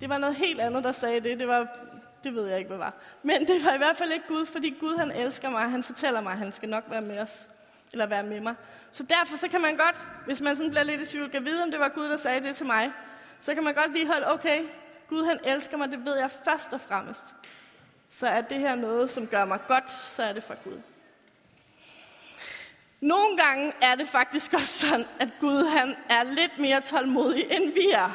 Det 0.00 0.08
var 0.08 0.18
noget 0.18 0.36
helt 0.36 0.60
andet, 0.60 0.84
der 0.84 0.92
sagde 0.92 1.20
det. 1.20 1.38
Det 1.38 1.48
var 1.48 1.78
det 2.24 2.34
ved 2.34 2.48
jeg 2.48 2.58
ikke, 2.58 2.68
hvad 2.68 2.78
var. 2.78 2.92
Men 3.22 3.48
det 3.48 3.64
var 3.64 3.74
i 3.74 3.78
hvert 3.78 3.96
fald 3.96 4.12
ikke 4.12 4.28
Gud, 4.28 4.46
fordi 4.46 4.76
Gud 4.80 4.96
han 4.96 5.12
elsker 5.12 5.50
mig, 5.50 5.70
han 5.70 5.82
fortæller 5.82 6.20
mig, 6.20 6.32
at 6.32 6.38
han 6.38 6.52
skal 6.52 6.68
nok 6.68 6.84
være 6.90 7.00
med 7.00 7.18
os, 7.18 7.48
eller 7.92 8.06
være 8.06 8.22
med 8.22 8.40
mig. 8.40 8.54
Så 8.90 9.02
derfor 9.02 9.36
så 9.36 9.48
kan 9.48 9.60
man 9.60 9.76
godt, 9.76 9.96
hvis 10.26 10.40
man 10.40 10.56
sådan 10.56 10.70
bliver 10.70 10.84
lidt 10.84 11.00
i 11.00 11.06
tvivl, 11.06 11.30
kan 11.30 11.44
vide, 11.44 11.62
om 11.62 11.70
det 11.70 11.80
var 11.80 11.88
Gud, 11.88 12.08
der 12.08 12.16
sagde 12.16 12.48
det 12.48 12.56
til 12.56 12.66
mig, 12.66 12.92
så 13.40 13.54
kan 13.54 13.64
man 13.64 13.74
godt 13.74 13.92
lige 13.92 14.06
holde, 14.06 14.32
okay, 14.32 14.62
Gud 15.08 15.24
han 15.24 15.38
elsker 15.44 15.76
mig, 15.76 15.90
det 15.90 16.04
ved 16.04 16.18
jeg 16.18 16.30
først 16.44 16.72
og 16.72 16.80
fremmest. 16.80 17.34
Så 18.10 18.26
er 18.26 18.40
det 18.40 18.58
her 18.58 18.74
noget, 18.74 19.10
som 19.10 19.26
gør 19.26 19.44
mig 19.44 19.58
godt, 19.68 19.92
så 19.92 20.22
er 20.22 20.32
det 20.32 20.44
fra 20.44 20.54
Gud. 20.64 20.80
Nogle 23.00 23.36
gange 23.36 23.72
er 23.82 23.94
det 23.94 24.08
faktisk 24.08 24.52
også 24.54 24.88
sådan, 24.88 25.06
at 25.20 25.28
Gud 25.40 25.64
han 25.64 25.96
er 26.08 26.22
lidt 26.22 26.58
mere 26.58 26.80
tålmodig, 26.80 27.46
end 27.50 27.72
vi 27.72 27.90
er. 27.92 28.10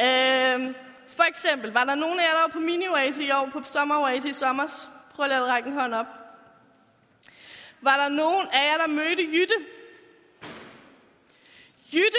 Øh, 0.00 0.74
for 1.16 1.22
eksempel, 1.22 1.72
var 1.72 1.84
der 1.84 1.94
nogen 1.94 2.20
af 2.20 2.22
jer, 2.22 2.32
der 2.32 2.40
var 2.40 2.52
på 2.52 2.60
mini 2.60 2.84
i 3.20 3.30
år, 3.30 3.48
på 3.52 3.62
sommer 3.62 4.08
i 4.10 4.32
sommer? 4.32 4.88
Prøv 5.14 5.30
at 5.30 5.42
række 5.42 5.68
en 5.68 5.80
hånd 5.80 5.94
op. 5.94 6.06
Var 7.80 7.96
der 7.96 8.08
nogen 8.08 8.46
af 8.52 8.72
jer, 8.72 8.86
der 8.86 8.86
mødte 8.86 9.22
Jytte? 9.22 9.54
Jytte, 11.92 12.18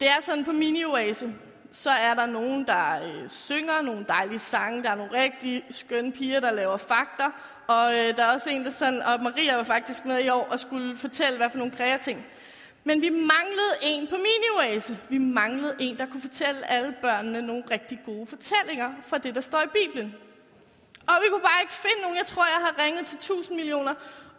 det 0.00 0.08
er 0.08 0.20
sådan 0.20 0.44
på 0.44 0.52
mini 0.52 0.84
så 1.72 1.90
er 1.90 2.14
der 2.14 2.26
nogen, 2.26 2.66
der 2.66 3.06
øh, 3.06 3.28
synger 3.28 3.82
nogle 3.82 4.04
dejlige 4.08 4.38
sange. 4.38 4.82
Der 4.82 4.90
er 4.90 4.94
nogle 4.94 5.12
rigtig 5.12 5.64
skønne 5.70 6.12
piger, 6.12 6.40
der 6.40 6.50
laver 6.50 6.76
fakter. 6.76 7.30
Og 7.66 7.94
øh, 7.94 8.16
der 8.16 8.24
er 8.24 8.34
også 8.34 8.50
en, 8.50 8.64
der 8.64 8.70
sådan, 8.70 9.02
og 9.02 9.22
Maria 9.22 9.56
var 9.56 9.64
faktisk 9.64 10.04
med 10.04 10.24
i 10.24 10.28
år 10.28 10.48
og 10.50 10.60
skulle 10.60 10.98
fortælle, 10.98 11.36
hvad 11.36 11.50
for 11.50 11.58
nogle 11.58 11.76
kreating. 11.76 12.26
Men 12.84 13.02
vi 13.02 13.08
manglede 13.08 13.74
en 13.82 14.06
på 14.06 14.16
mini 14.16 14.80
Vi 15.08 15.18
manglede 15.18 15.76
en, 15.80 15.98
der 15.98 16.06
kunne 16.06 16.20
fortælle 16.20 16.70
alle 16.70 16.94
børnene 17.00 17.42
nogle 17.42 17.64
rigtig 17.70 18.00
gode 18.04 18.26
fortællinger 18.26 18.92
fra 19.06 19.18
det, 19.18 19.34
der 19.34 19.40
står 19.40 19.62
i 19.62 19.66
Bibelen. 19.66 20.14
Og 21.06 21.14
vi 21.22 21.28
kunne 21.30 21.40
bare 21.40 21.62
ikke 21.62 21.72
finde 21.72 22.02
nogen. 22.02 22.16
Jeg 22.16 22.26
tror, 22.26 22.44
jeg 22.44 22.66
har 22.66 22.84
ringet 22.84 23.06
til 23.06 23.16
1000 23.16 23.56
millioner. 23.56 23.94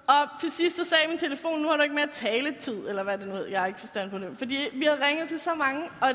Og 0.08 0.40
til 0.40 0.52
sidst 0.52 0.76
så 0.76 0.84
sagde 0.84 1.08
min 1.08 1.18
telefon, 1.18 1.62
nu 1.62 1.70
har 1.70 1.78
du 1.78 1.84
ikke 1.84 1.96
mere 1.96 2.08
taletid, 2.08 2.88
eller 2.88 3.04
hvad 3.04 3.18
det 3.18 3.28
nu 3.28 3.36
er. 3.36 3.46
Jeg 3.46 3.60
har 3.60 3.68
ikke 3.68 3.80
forstand 3.80 4.12
på 4.12 4.18
det. 4.18 4.30
Fordi 4.38 4.70
vi 4.74 4.86
har 4.86 5.08
ringet 5.08 5.30
til 5.30 5.40
så 5.40 5.54
mange, 5.54 5.90
og 6.02 6.10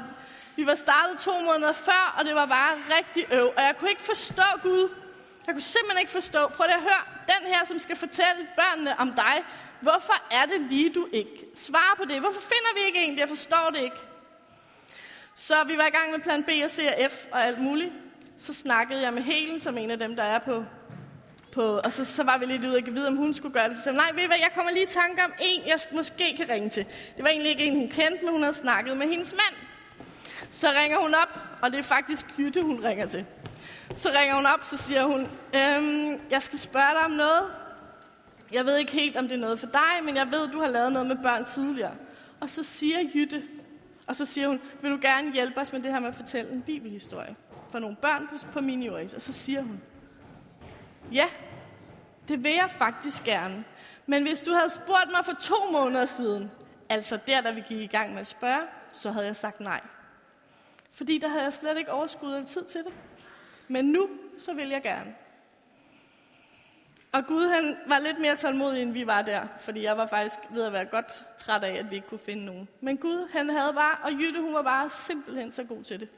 vi 0.56 0.66
var 0.66 0.74
startet 0.74 1.18
to 1.18 1.32
måneder 1.40 1.72
før, 1.72 2.14
og 2.18 2.24
det 2.24 2.34
var 2.34 2.46
bare 2.46 2.96
rigtig 2.98 3.26
øv. 3.32 3.52
Og 3.56 3.62
jeg 3.62 3.74
kunne 3.78 3.90
ikke 3.90 4.02
forstå 4.02 4.42
Gud. 4.62 4.88
Jeg 5.46 5.54
kunne 5.54 5.62
simpelthen 5.62 6.00
ikke 6.00 6.12
forstå. 6.12 6.48
Prøv 6.48 6.66
lige 6.66 6.76
at 6.76 6.82
høre. 6.82 7.02
Den 7.26 7.54
her, 7.54 7.64
som 7.64 7.78
skal 7.78 7.96
fortælle 7.96 8.48
børnene 8.56 9.00
om 9.00 9.12
dig. 9.12 9.44
Hvorfor 9.82 10.14
er 10.30 10.46
det 10.46 10.60
lige, 10.60 10.90
du 10.90 11.08
ikke 11.12 11.46
svarer 11.54 11.96
på 11.96 12.04
det? 12.04 12.20
Hvorfor 12.20 12.40
finder 12.40 12.74
vi 12.74 12.80
ikke 12.86 13.04
en? 13.04 13.18
Jeg 13.18 13.28
forstår 13.28 13.70
det 13.74 13.82
ikke. 13.82 13.96
Så 15.34 15.54
vi 15.66 15.78
var 15.78 15.86
i 15.86 15.90
gang 15.90 16.10
med 16.12 16.20
plan 16.20 16.44
B 16.44 16.48
og 16.64 16.70
C 16.70 16.78
og 16.88 17.10
F 17.10 17.26
og 17.32 17.44
alt 17.46 17.60
muligt. 17.60 17.92
Så 18.38 18.54
snakkede 18.54 19.02
jeg 19.02 19.12
med 19.12 19.22
Helen, 19.22 19.60
som 19.60 19.78
en 19.78 19.90
af 19.90 19.98
dem, 19.98 20.16
der 20.16 20.22
er 20.22 20.38
på 20.38 20.64
på, 21.52 21.62
og 21.84 21.92
så, 21.92 22.04
så 22.04 22.24
var 22.24 22.38
vi 22.38 22.46
lidt 22.46 22.64
ude 22.64 22.76
og 22.76 22.94
vide, 22.94 23.08
om 23.08 23.16
hun 23.16 23.34
skulle 23.34 23.54
gøre 23.54 23.68
det. 23.68 23.76
Så 23.76 23.82
sagde 23.82 23.96
nej, 23.96 24.10
ved 24.14 24.22
I 24.22 24.26
hvad, 24.26 24.36
jeg 24.40 24.50
kommer 24.54 24.72
lige 24.72 24.82
i 24.82 24.88
tanke 24.88 25.24
om 25.24 25.32
en, 25.40 25.68
jeg 25.68 25.78
måske 25.92 26.36
kan 26.36 26.48
ringe 26.48 26.68
til. 26.70 26.84
Det 27.16 27.24
var 27.24 27.30
egentlig 27.30 27.50
ikke 27.50 27.64
en, 27.64 27.78
hun 27.78 27.88
kendte, 27.88 28.24
men 28.24 28.32
hun 28.32 28.42
havde 28.42 28.54
snakket 28.54 28.96
med 28.96 29.08
hendes 29.08 29.32
mand. 29.32 29.56
Så 30.50 30.68
ringer 30.70 30.98
hun 30.98 31.14
op, 31.14 31.38
og 31.62 31.72
det 31.72 31.78
er 31.78 31.82
faktisk 31.82 32.26
Jytte, 32.38 32.62
hun 32.62 32.84
ringer 32.84 33.06
til. 33.06 33.26
Så 33.94 34.10
ringer 34.18 34.34
hun 34.34 34.46
op, 34.46 34.64
så 34.64 34.76
siger 34.76 35.04
hun, 35.04 35.20
øhm, 35.54 36.20
jeg 36.30 36.42
skal 36.42 36.58
spørge 36.58 36.90
dig 36.94 37.04
om 37.04 37.10
noget. 37.10 37.42
Jeg 38.52 38.66
ved 38.66 38.76
ikke 38.76 38.92
helt, 38.92 39.16
om 39.16 39.28
det 39.28 39.34
er 39.34 39.40
noget 39.40 39.58
for 39.58 39.66
dig, 39.66 40.04
men 40.04 40.16
jeg 40.16 40.26
ved, 40.32 40.48
du 40.48 40.60
har 40.60 40.68
lavet 40.68 40.92
noget 40.92 41.08
med 41.08 41.16
børn 41.22 41.44
tidligere. 41.44 41.94
Og 42.40 42.50
så 42.50 42.62
siger 42.62 42.98
Jytte, 43.14 43.42
og 44.06 44.16
så 44.16 44.24
siger 44.24 44.48
hun, 44.48 44.60
vil 44.82 44.90
du 44.90 44.98
gerne 45.02 45.32
hjælpe 45.32 45.60
os 45.60 45.72
med 45.72 45.80
det 45.80 45.92
her 45.92 46.00
med 46.00 46.08
at 46.08 46.14
fortælle 46.14 46.52
en 46.52 46.62
bibelhistorie 46.62 47.36
for 47.70 47.78
nogle 47.78 47.96
børn 47.96 48.28
på, 48.28 48.34
på? 48.52 48.58
Og 49.14 49.22
så 49.22 49.32
siger 49.32 49.62
hun, 49.62 49.80
ja, 51.12 51.26
det 52.28 52.44
vil 52.44 52.52
jeg 52.52 52.70
faktisk 52.70 53.24
gerne. 53.24 53.64
Men 54.06 54.22
hvis 54.22 54.40
du 54.40 54.52
havde 54.52 54.70
spurgt 54.70 55.10
mig 55.10 55.24
for 55.24 55.34
to 55.40 55.72
måneder 55.72 56.04
siden, 56.04 56.50
altså 56.88 57.18
der, 57.26 57.40
da 57.40 57.50
vi 57.50 57.62
gik 57.68 57.80
i 57.80 57.86
gang 57.86 58.12
med 58.12 58.20
at 58.20 58.26
spørge, 58.26 58.62
så 58.92 59.10
havde 59.10 59.26
jeg 59.26 59.36
sagt 59.36 59.60
nej. 59.60 59.80
Fordi 60.92 61.18
der 61.18 61.28
havde 61.28 61.44
jeg 61.44 61.52
slet 61.52 61.78
ikke 61.78 61.92
overskud 61.92 62.34
eller 62.34 62.46
tid 62.46 62.64
til 62.64 62.84
det. 62.84 62.92
Men 63.68 63.84
nu, 63.84 64.08
så 64.38 64.52
vil 64.52 64.68
jeg 64.68 64.82
gerne. 64.82 65.14
Og 67.12 67.26
Gud 67.26 67.48
han 67.48 67.76
var 67.86 67.98
lidt 67.98 68.18
mere 68.20 68.36
tålmodig, 68.36 68.82
end 68.82 68.92
vi 68.92 69.06
var 69.06 69.22
der, 69.22 69.46
fordi 69.60 69.82
jeg 69.82 69.96
var 69.96 70.06
faktisk 70.06 70.38
ved 70.50 70.62
at 70.62 70.72
være 70.72 70.84
godt 70.84 71.24
træt 71.38 71.64
af, 71.64 71.72
at 71.72 71.90
vi 71.90 71.94
ikke 71.96 72.08
kunne 72.08 72.20
finde 72.26 72.44
nogen. 72.44 72.68
Men 72.80 72.96
Gud, 72.96 73.28
han 73.32 73.50
havde 73.50 73.72
bare, 73.72 73.96
og 74.02 74.12
Jytte, 74.12 74.40
hun 74.40 74.54
var 74.54 74.62
bare 74.62 74.90
simpelthen 74.90 75.52
så 75.52 75.64
god 75.64 75.82
til 75.84 76.00
det. 76.00 76.08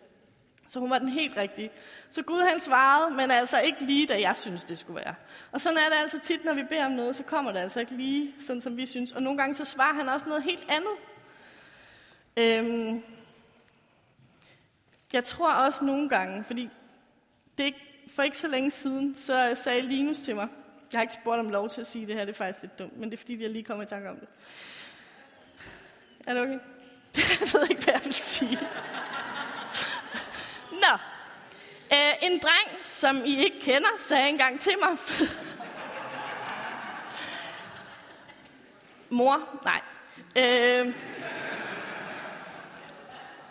Så 0.69 0.79
hun 0.79 0.91
var 0.91 0.99
den 0.99 1.09
helt 1.09 1.37
rigtige. 1.37 1.71
Så 2.11 2.23
Gud 2.23 2.41
han 2.41 2.61
svarede, 2.61 3.15
men 3.17 3.31
altså 3.31 3.61
ikke 3.61 3.85
lige, 3.85 4.07
da 4.07 4.21
jeg 4.21 4.37
synes, 4.37 4.65
det 4.65 4.79
skulle 4.79 5.01
være. 5.05 5.15
Og 5.53 5.61
sådan 5.61 5.79
er 5.79 5.95
det 5.95 6.03
altså 6.03 6.21
tit, 6.21 6.45
når 6.45 6.53
vi 6.53 6.63
beder 6.63 6.87
om 6.87 6.93
noget, 6.93 7.17
så 7.17 7.23
kommer 7.23 7.53
det 7.53 7.59
altså 7.59 7.81
ikke 7.81 7.97
lige, 7.97 8.35
sådan 8.41 8.63
som 8.63 8.77
vi 8.77 8.87
synes. 8.87 9.13
Og 9.13 9.23
nogle 9.23 9.39
gange 9.39 9.55
så 9.55 9.65
svarer 9.65 9.95
han 9.95 10.09
også 10.09 10.29
noget 10.29 10.43
helt 10.43 10.65
andet. 10.69 10.97
Øhm, 12.37 13.03
jeg 15.13 15.25
tror 15.25 15.53
også 15.53 15.85
nogle 15.85 16.09
gange, 16.09 16.45
fordi 16.45 16.71
det 17.59 17.67
er 17.67 17.73
for 18.15 18.23
ikke 18.23 18.39
så 18.39 18.49
længe 18.49 18.71
siden, 18.71 19.15
så 19.15 19.53
sagde 19.55 19.81
Linus 19.81 20.19
til 20.19 20.35
mig, 20.35 20.49
jeg 20.93 20.99
har 20.99 21.03
ikke 21.03 21.15
spurgt 21.15 21.41
om 21.41 21.51
lov 21.51 21.69
til 21.69 21.81
at 21.81 21.87
sige 21.87 22.07
det 22.07 22.15
her, 22.15 22.25
det 22.25 22.33
er 22.33 22.37
faktisk 22.37 22.63
lidt 22.63 22.79
dumt, 22.79 22.97
men 22.97 23.11
det 23.11 23.17
er 23.17 23.19
fordi, 23.19 23.43
jeg 23.43 23.51
lige 23.51 23.65
kommer 23.65 23.85
i 23.85 23.87
tanke 23.87 24.11
om 24.11 24.17
det. 24.17 24.29
Er 26.27 26.35
det 26.35 26.43
okay? 26.43 26.59
Jeg 27.41 27.49
ved 27.53 27.71
ikke, 27.71 27.85
hvad 27.85 27.95
jeg 27.95 28.05
vil 28.05 28.15
sige. 28.15 28.59
Nå. 30.71 30.99
Æ, 31.93 31.97
en 32.23 32.39
dreng, 32.39 32.79
som 32.85 33.25
I 33.25 33.37
ikke 33.45 33.61
kender, 33.61 33.89
sagde 33.99 34.29
engang 34.29 34.61
til 34.61 34.73
mig. 34.81 34.99
Mor, 39.11 39.61
nej. 39.65 39.81
Øh, 40.37 40.95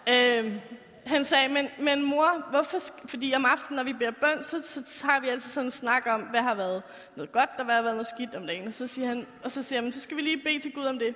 øh, 0.08 0.56
han 1.06 1.26
sagde, 1.26 1.50
men, 1.50 1.68
men 1.80 2.06
mor, 2.06 2.50
hvorfor, 2.50 2.78
fordi 3.06 3.34
om 3.36 3.46
aftenen, 3.46 3.76
når 3.76 3.84
vi 3.84 3.94
beder 3.94 4.12
bøn, 4.12 4.44
så, 4.44 4.82
så 4.86 5.08
har 5.08 5.20
vi 5.20 5.28
altid 5.28 5.50
sådan 5.50 5.68
en 5.68 5.72
snak 5.72 6.08
om, 6.08 6.22
hvad 6.22 6.42
har 6.42 6.56
været 6.56 6.84
noget 7.16 7.32
godt, 7.32 7.50
der 7.58 7.64
hvad 7.64 7.76
har 7.76 7.82
været 7.82 7.96
noget 7.96 8.08
skidt 8.08 8.36
om 8.36 8.48
dagen. 8.48 8.68
Og 8.68 8.74
så 8.74 8.88
siger 8.88 9.08
han, 9.08 9.28
og 9.44 9.52
så 9.52 9.64
siger 9.64 9.82
han, 9.82 9.92
så 9.92 10.02
skal 10.02 10.18
vi 10.18 10.22
lige 10.22 10.44
bede 10.44 10.60
til 10.60 10.74
Gud 10.74 10.86
om 10.86 11.00
det. 11.00 11.16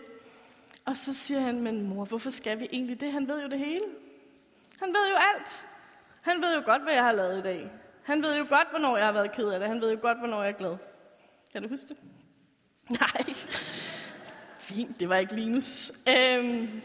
Og 0.86 0.98
så 0.98 1.14
siger 1.14 1.40
han, 1.40 1.62
men 1.62 1.90
mor, 1.90 2.06
hvorfor 2.06 2.30
skal 2.30 2.60
vi 2.60 2.68
egentlig 2.72 3.02
det? 3.02 3.12
Han 3.12 3.28
ved 3.28 3.42
jo 3.42 3.50
det 3.50 3.60
hele. 3.60 3.84
Han 4.80 4.88
ved 4.88 5.10
jo 5.10 5.16
alt. 5.16 5.66
Han 6.22 6.42
ved 6.42 6.56
jo 6.56 6.62
godt, 6.66 6.82
hvad 6.82 6.94
jeg 6.94 7.04
har 7.04 7.12
lavet 7.12 7.40
i 7.40 7.42
dag. 7.42 7.72
Han 8.04 8.24
ved 8.24 8.38
jo 8.38 8.46
godt, 8.50 8.70
hvornår 8.70 8.98
jeg 8.98 9.06
har 9.06 9.14
været 9.14 9.32
ked 9.32 9.48
af 9.50 9.60
det. 9.60 9.68
Han 9.68 9.82
ved 9.82 9.92
jo 9.92 9.98
godt, 10.02 10.18
hvornår 10.18 10.44
jeg 10.44 10.52
er 10.52 10.58
glad. 10.58 10.78
Kan 11.52 11.64
du 11.64 11.70
huske 11.70 11.88
det? 11.88 11.98
Nej. 13.00 13.34
Fint, 14.60 15.00
det 15.00 15.10
var 15.10 15.16
ikke 15.16 15.36
Linus. 15.36 15.92
Øhm, 16.08 16.82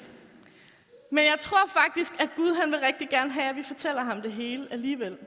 men 1.11 1.25
jeg 1.25 1.38
tror 1.40 1.66
faktisk, 1.66 2.12
at 2.20 2.29
Gud 2.37 2.55
han 2.55 2.70
vil 2.70 2.79
rigtig 2.79 3.09
gerne 3.09 3.33
have, 3.33 3.46
at 3.46 3.57
vi 3.57 3.62
fortæller 3.62 4.03
ham 4.03 4.23
det 4.23 4.33
hele 4.33 4.66
alligevel. 4.70 5.18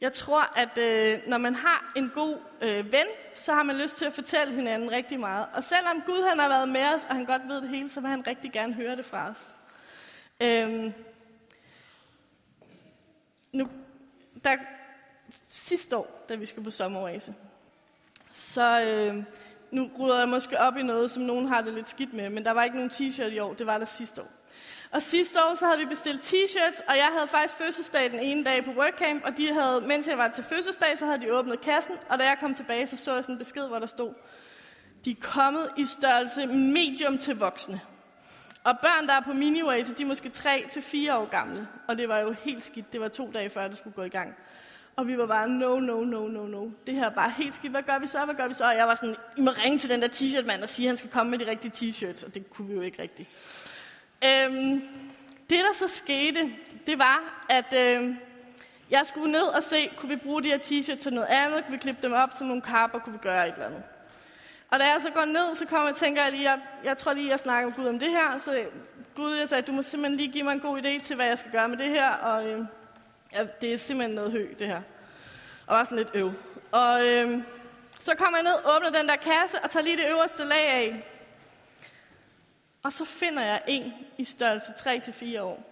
Jeg 0.00 0.12
tror, 0.12 0.58
at 0.58 0.78
øh, 0.78 1.20
når 1.28 1.38
man 1.38 1.54
har 1.54 1.92
en 1.96 2.10
god 2.14 2.38
øh, 2.62 2.92
ven, 2.92 3.06
så 3.34 3.54
har 3.54 3.62
man 3.62 3.76
lyst 3.76 3.98
til 3.98 4.04
at 4.04 4.12
fortælle 4.12 4.54
hinanden 4.54 4.90
rigtig 4.90 5.20
meget. 5.20 5.46
Og 5.52 5.64
selvom 5.64 6.02
Gud 6.06 6.28
han 6.28 6.38
har 6.38 6.48
været 6.48 6.68
med 6.68 6.84
os, 6.94 7.04
og 7.04 7.14
han 7.14 7.24
godt 7.24 7.42
ved 7.48 7.60
det 7.60 7.68
hele, 7.68 7.90
så 7.90 8.00
vil 8.00 8.10
han 8.10 8.26
rigtig 8.26 8.52
gerne 8.52 8.74
høre 8.74 8.96
det 8.96 9.06
fra 9.06 9.30
os. 9.30 9.54
Øhm, 10.40 10.92
nu, 13.52 13.68
der, 14.44 14.56
sidste 15.50 15.96
år, 15.96 16.24
da 16.28 16.34
vi 16.34 16.46
skulle 16.46 16.64
på 16.64 16.70
sommeroase, 16.70 17.34
så 18.32 18.82
øh, 18.82 19.24
nu 19.70 19.90
ruder 19.98 20.18
jeg 20.18 20.28
måske 20.28 20.58
op 20.58 20.76
i 20.76 20.82
noget, 20.82 21.10
som 21.10 21.22
nogen 21.22 21.48
har 21.48 21.60
det 21.60 21.74
lidt 21.74 21.88
skidt 21.88 22.12
med, 22.12 22.30
men 22.30 22.44
der 22.44 22.50
var 22.50 22.64
ikke 22.64 22.76
nogen 22.76 22.90
t-shirt 22.90 23.32
i 23.32 23.38
år, 23.38 23.54
det 23.54 23.66
var 23.66 23.78
der 23.78 23.84
sidste 23.84 24.22
år. 24.22 24.28
Og 24.94 25.02
sidste 25.02 25.38
år, 25.38 25.54
så 25.54 25.66
havde 25.66 25.78
vi 25.78 25.86
bestilt 25.86 26.26
t-shirts, 26.26 26.80
og 26.88 26.96
jeg 26.96 27.08
havde 27.16 27.28
faktisk 27.28 27.54
fødselsdag 27.54 28.10
den 28.10 28.20
ene 28.20 28.44
dag 28.44 28.64
på 28.64 28.70
workcamp, 28.70 29.24
og 29.24 29.36
de 29.36 29.52
havde, 29.52 29.80
mens 29.80 30.08
jeg 30.08 30.18
var 30.18 30.28
til 30.28 30.44
fødselsdag, 30.44 30.98
så 30.98 31.06
havde 31.06 31.20
de 31.20 31.32
åbnet 31.32 31.60
kassen, 31.60 31.94
og 32.08 32.18
da 32.18 32.24
jeg 32.24 32.36
kom 32.40 32.54
tilbage, 32.54 32.86
så 32.86 32.96
så 32.96 33.14
jeg 33.14 33.24
sådan 33.24 33.34
en 33.34 33.38
besked, 33.38 33.66
hvor 33.66 33.78
der 33.78 33.86
stod, 33.86 34.14
de 35.04 35.10
er 35.10 35.14
kommet 35.20 35.70
i 35.76 35.84
størrelse 35.84 36.46
medium 36.46 37.18
til 37.18 37.38
voksne. 37.38 37.80
Og 38.64 38.78
børn, 38.82 39.06
der 39.06 39.12
er 39.12 39.20
på 39.20 39.32
miniway, 39.32 39.82
så 39.82 39.92
de 39.92 40.02
er 40.02 40.06
måske 40.06 40.28
3 40.28 40.64
til 40.70 41.10
år 41.10 41.24
gamle. 41.24 41.68
Og 41.88 41.98
det 41.98 42.08
var 42.08 42.18
jo 42.18 42.32
helt 42.32 42.64
skidt. 42.64 42.92
Det 42.92 43.00
var 43.00 43.08
to 43.08 43.30
dage 43.34 43.50
før, 43.50 43.68
det 43.68 43.78
skulle 43.78 43.94
gå 43.94 44.02
i 44.02 44.08
gang. 44.08 44.34
Og 44.96 45.06
vi 45.06 45.18
var 45.18 45.26
bare, 45.26 45.48
no, 45.48 45.80
no, 45.80 46.04
no, 46.04 46.28
no, 46.28 46.46
no. 46.46 46.68
Det 46.86 46.94
her 46.94 47.04
er 47.04 47.14
bare 47.14 47.30
helt 47.30 47.54
skidt. 47.54 47.70
Hvad 47.70 47.82
gør 47.82 47.98
vi 47.98 48.06
så? 48.06 48.24
Hvad 48.24 48.34
gør 48.34 48.48
vi 48.48 48.54
så? 48.54 48.64
Og 48.64 48.76
jeg 48.76 48.86
var 48.86 48.94
sådan, 48.94 49.16
I 49.36 49.40
må 49.40 49.50
ringe 49.50 49.78
til 49.78 49.90
den 49.90 50.02
der 50.02 50.08
t-shirt 50.08 50.46
mand 50.46 50.62
og 50.62 50.68
sige, 50.68 50.86
at 50.86 50.90
han 50.90 50.98
skal 50.98 51.10
komme 51.10 51.30
med 51.30 51.38
de 51.38 51.50
rigtige 51.50 51.90
t-shirts. 51.90 52.26
Og 52.26 52.34
det 52.34 52.50
kunne 52.50 52.68
vi 52.68 52.74
jo 52.74 52.80
ikke 52.80 53.02
rigtigt. 53.02 53.28
Øhm, 54.24 54.82
det, 55.50 55.58
der 55.58 55.72
så 55.74 55.88
skete, 55.88 56.52
det 56.86 56.98
var, 56.98 57.44
at 57.48 57.74
øhm, 57.78 58.16
jeg 58.90 59.02
skulle 59.04 59.32
ned 59.32 59.42
og 59.42 59.62
se, 59.62 59.90
kunne 59.96 60.08
vi 60.08 60.16
bruge 60.16 60.42
de 60.42 60.48
her 60.48 60.58
t-shirts 60.58 61.02
til 61.02 61.12
noget 61.12 61.28
andet? 61.30 61.64
Kunne 61.64 61.72
vi 61.72 61.78
klippe 61.78 62.02
dem 62.02 62.12
op 62.12 62.30
som 62.34 62.46
nogle 62.46 62.62
kapper? 62.62 62.98
Kunne 62.98 63.12
vi 63.12 63.18
gøre 63.22 63.48
et 63.48 63.52
eller 63.52 63.66
andet? 63.66 63.82
Og 64.70 64.78
da 64.78 64.84
jeg 64.84 64.96
så 65.00 65.10
går 65.10 65.24
ned, 65.24 65.54
så 65.54 65.66
kommer 65.66 65.86
jeg 65.86 65.92
og 65.92 65.98
tænker, 65.98 66.22
jeg, 66.22 66.32
lige, 66.32 66.50
jeg, 66.50 66.60
jeg 66.84 66.96
tror 66.96 67.12
lige, 67.12 67.30
jeg 67.30 67.38
snakker 67.38 67.68
med 67.68 67.76
Gud 67.76 67.86
om 67.86 67.98
det 67.98 68.10
her. 68.10 68.38
Så 68.38 68.64
Gud, 69.16 69.34
jeg 69.34 69.48
sagde, 69.48 69.62
du 69.62 69.72
må 69.72 69.82
simpelthen 69.82 70.16
lige 70.16 70.32
give 70.32 70.44
mig 70.44 70.52
en 70.52 70.60
god 70.60 70.82
idé 70.82 71.00
til, 71.02 71.16
hvad 71.16 71.26
jeg 71.26 71.38
skal 71.38 71.52
gøre 71.52 71.68
med 71.68 71.76
det 71.76 71.90
her. 71.90 72.10
Og 72.10 72.48
øh, 72.48 72.64
ja, 73.32 73.46
det 73.60 73.72
er 73.72 73.76
simpelthen 73.76 74.14
noget 74.14 74.32
hø, 74.32 74.46
det 74.58 74.66
her. 74.66 74.80
Og 75.66 75.76
var 75.76 75.84
sådan 75.84 75.98
lidt 75.98 76.10
øv. 76.14 76.32
Og 76.72 77.06
øh, 77.06 77.38
så 78.00 78.14
kommer 78.14 78.38
jeg 78.38 78.44
ned, 78.44 78.74
åbner 78.76 79.00
den 79.00 79.08
der 79.08 79.16
kasse 79.16 79.60
og 79.60 79.70
tager 79.70 79.84
lige 79.84 79.96
det 79.96 80.08
øverste 80.10 80.44
lag 80.44 80.68
af. 80.68 81.04
Og 82.84 82.92
så 82.92 83.04
finder 83.04 83.42
jeg 83.42 83.62
en 83.66 83.94
i 84.18 84.24
størrelse 84.24 84.72
3-4 85.36 85.40
år. 85.40 85.70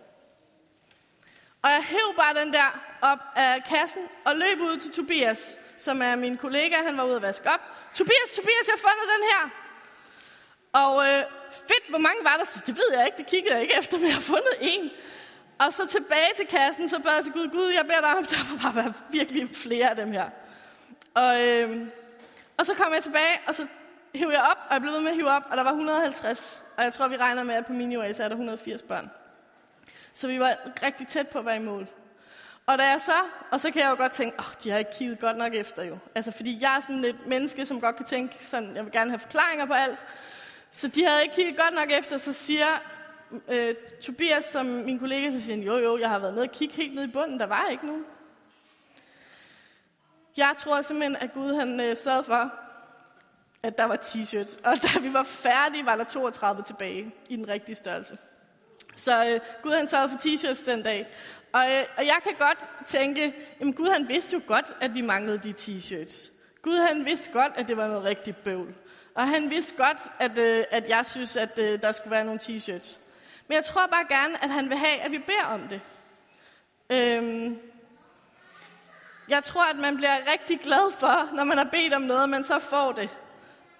Og 1.62 1.70
jeg 1.70 1.84
hæv 1.84 2.14
bare 2.16 2.34
den 2.34 2.52
der 2.52 2.80
op 3.00 3.18
af 3.36 3.64
kassen 3.64 4.02
og 4.24 4.36
løb 4.36 4.60
ud 4.60 4.76
til 4.76 4.90
Tobias, 4.92 5.58
som 5.78 6.02
er 6.02 6.16
min 6.16 6.36
kollega. 6.36 6.76
Han 6.76 6.96
var 6.96 7.04
ude 7.04 7.16
at 7.16 7.22
vaske 7.22 7.50
op. 7.50 7.60
Tobias, 7.94 8.30
Tobias, 8.36 8.66
jeg 8.66 8.74
har 8.74 8.88
fundet 8.88 9.06
den 9.16 9.24
her. 9.32 9.50
Og 10.72 11.08
øh, 11.08 11.24
fedt, 11.50 11.88
hvor 11.88 11.98
mange 11.98 12.24
var 12.24 12.36
der? 12.36 12.44
Så 12.44 12.62
det 12.66 12.76
ved 12.76 12.96
jeg 12.96 13.06
ikke, 13.06 13.18
det 13.18 13.26
kiggede 13.26 13.54
jeg 13.54 13.62
ikke 13.62 13.74
efter, 13.78 13.98
men 13.98 14.06
jeg 14.06 14.14
har 14.14 14.20
fundet 14.20 14.54
en. 14.60 14.90
Og 15.58 15.72
så 15.72 15.86
tilbage 15.86 16.30
til 16.36 16.46
kassen, 16.46 16.88
så 16.88 17.02
bad 17.02 17.14
jeg 17.14 17.24
til 17.24 17.32
Gud, 17.32 17.48
Gud, 17.48 17.68
jeg 17.68 17.84
beder 17.86 18.00
dig 18.00 18.16
om, 18.16 18.24
der 18.32 18.36
må 18.52 18.58
bare 18.62 18.76
være 18.76 18.94
virkelig 19.12 19.56
flere 19.56 19.90
af 19.90 19.96
dem 19.96 20.12
her. 20.12 20.30
Og, 21.14 21.48
øh, 21.48 21.86
og 22.56 22.66
så 22.66 22.74
kom 22.74 22.92
jeg 22.92 23.02
tilbage, 23.02 23.40
og 23.46 23.54
så 23.54 23.66
hæv 24.14 24.28
jeg 24.30 24.42
op, 24.50 24.58
og 24.68 24.72
jeg 24.72 24.80
blev 24.80 24.92
ved 24.92 25.00
med 25.00 25.10
at 25.10 25.16
hive 25.16 25.30
op, 25.30 25.42
og 25.50 25.56
der 25.56 25.62
var 25.62 25.70
150. 25.70 26.64
Og 26.76 26.84
jeg 26.84 26.92
tror, 26.92 27.08
vi 27.08 27.16
regner 27.16 27.44
med, 27.44 27.54
at 27.54 27.66
på 27.66 27.72
min 27.72 28.14
så 28.14 28.24
er 28.24 28.28
der 28.28 28.34
180 28.34 28.82
børn. 28.82 29.10
Så 30.12 30.26
vi 30.26 30.40
var 30.40 30.56
rigtig 30.82 31.08
tæt 31.08 31.28
på 31.28 31.38
at 31.38 31.44
være 31.44 31.56
i 31.56 31.64
mål. 31.64 31.86
Og 32.66 32.78
da 32.78 32.82
jeg 32.82 33.00
så, 33.00 33.12
og 33.50 33.60
så 33.60 33.70
kan 33.70 33.82
jeg 33.82 33.90
jo 33.90 33.96
godt 33.96 34.12
tænke, 34.12 34.36
åh, 34.38 34.46
oh, 34.46 34.52
de 34.64 34.70
har 34.70 34.78
ikke 34.78 34.90
kigget 34.98 35.20
godt 35.20 35.36
nok 35.36 35.54
efter 35.54 35.84
jo. 35.84 35.98
Altså, 36.14 36.30
fordi 36.30 36.58
jeg 36.60 36.76
er 36.76 36.80
sådan 36.80 37.04
et 37.04 37.26
menneske, 37.26 37.66
som 37.66 37.80
godt 37.80 37.96
kan 37.96 38.06
tænke, 38.06 38.46
sådan, 38.46 38.76
jeg 38.76 38.84
vil 38.84 38.92
gerne 38.92 39.10
have 39.10 39.18
forklaringer 39.18 39.66
på 39.66 39.72
alt. 39.72 40.06
Så 40.70 40.88
de 40.88 41.04
havde 41.04 41.22
ikke 41.22 41.34
kigget 41.34 41.56
godt 41.56 41.74
nok 41.74 41.98
efter, 41.98 42.18
så 42.18 42.32
siger 42.32 42.66
øh, 43.48 43.74
Tobias, 44.02 44.44
som 44.44 44.66
min 44.66 44.98
kollega, 44.98 45.30
så 45.30 45.40
siger 45.40 45.56
han, 45.56 45.64
jo 45.64 45.78
jo, 45.78 45.98
jeg 45.98 46.08
har 46.08 46.18
været 46.18 46.34
nede 46.34 46.44
og 46.44 46.52
kigge 46.52 46.74
helt 46.74 46.94
ned 46.94 47.04
i 47.04 47.12
bunden, 47.12 47.38
der 47.38 47.46
var 47.46 47.68
ikke 47.70 47.86
nogen. 47.86 48.04
Jeg 50.36 50.54
tror 50.58 50.82
simpelthen, 50.82 51.16
at 51.16 51.32
Gud 51.32 51.54
han 51.54 51.80
øh, 51.80 51.96
sørgede 51.96 52.24
for, 52.24 52.52
at 53.62 53.78
der 53.78 53.84
var 53.84 53.96
t-shirts. 53.96 54.68
Og 54.70 54.76
da 54.82 55.00
vi 55.00 55.12
var 55.12 55.22
færdige, 55.22 55.86
var 55.86 55.96
der 55.96 56.04
32 56.04 56.62
tilbage 56.62 57.14
i 57.28 57.36
den 57.36 57.48
rigtige 57.48 57.74
størrelse. 57.74 58.18
Så 58.96 59.26
øh, 59.26 59.40
Gud 59.62 59.72
han 59.72 59.88
sørgede 59.88 60.08
for 60.10 60.18
t-shirts 60.18 60.70
den 60.70 60.82
dag. 60.82 61.06
Og, 61.52 61.72
øh, 61.72 61.84
og 61.96 62.06
jeg 62.06 62.18
kan 62.22 62.32
godt 62.38 62.86
tænke, 62.86 63.34
jamen 63.60 63.74
Gud 63.74 63.88
han 63.88 64.08
vidste 64.08 64.36
jo 64.36 64.42
godt, 64.46 64.76
at 64.80 64.94
vi 64.94 65.00
manglede 65.00 65.38
de 65.38 65.54
t-shirts. 65.60 66.30
Gud 66.62 66.76
han 66.76 67.04
vidste 67.04 67.30
godt, 67.32 67.52
at 67.56 67.68
det 67.68 67.76
var 67.76 67.86
noget 67.86 68.04
rigtigt 68.04 68.42
bøvl. 68.44 68.74
Og 69.14 69.28
han 69.28 69.50
vidste 69.50 69.76
godt, 69.76 69.98
at, 70.18 70.38
øh, 70.38 70.64
at 70.70 70.88
jeg 70.88 71.06
synes, 71.06 71.36
at 71.36 71.58
øh, 71.58 71.82
der 71.82 71.92
skulle 71.92 72.10
være 72.10 72.24
nogle 72.24 72.40
t-shirts. 72.42 72.98
Men 73.48 73.54
jeg 73.54 73.64
tror 73.64 73.86
bare 73.86 74.06
gerne, 74.08 74.44
at 74.44 74.50
han 74.50 74.68
vil 74.68 74.78
have, 74.78 75.00
at 75.00 75.10
vi 75.10 75.18
beder 75.18 75.44
om 75.44 75.68
det. 75.68 75.80
Øhm, 76.90 77.58
jeg 79.28 79.44
tror, 79.44 79.70
at 79.70 79.76
man 79.76 79.96
bliver 79.96 80.32
rigtig 80.32 80.60
glad 80.60 80.92
for, 80.92 81.34
når 81.34 81.44
man 81.44 81.58
har 81.58 81.64
bedt 81.64 81.94
om 81.94 82.02
noget, 82.02 82.28
man 82.28 82.44
så 82.44 82.58
får 82.58 82.92
det. 82.92 83.10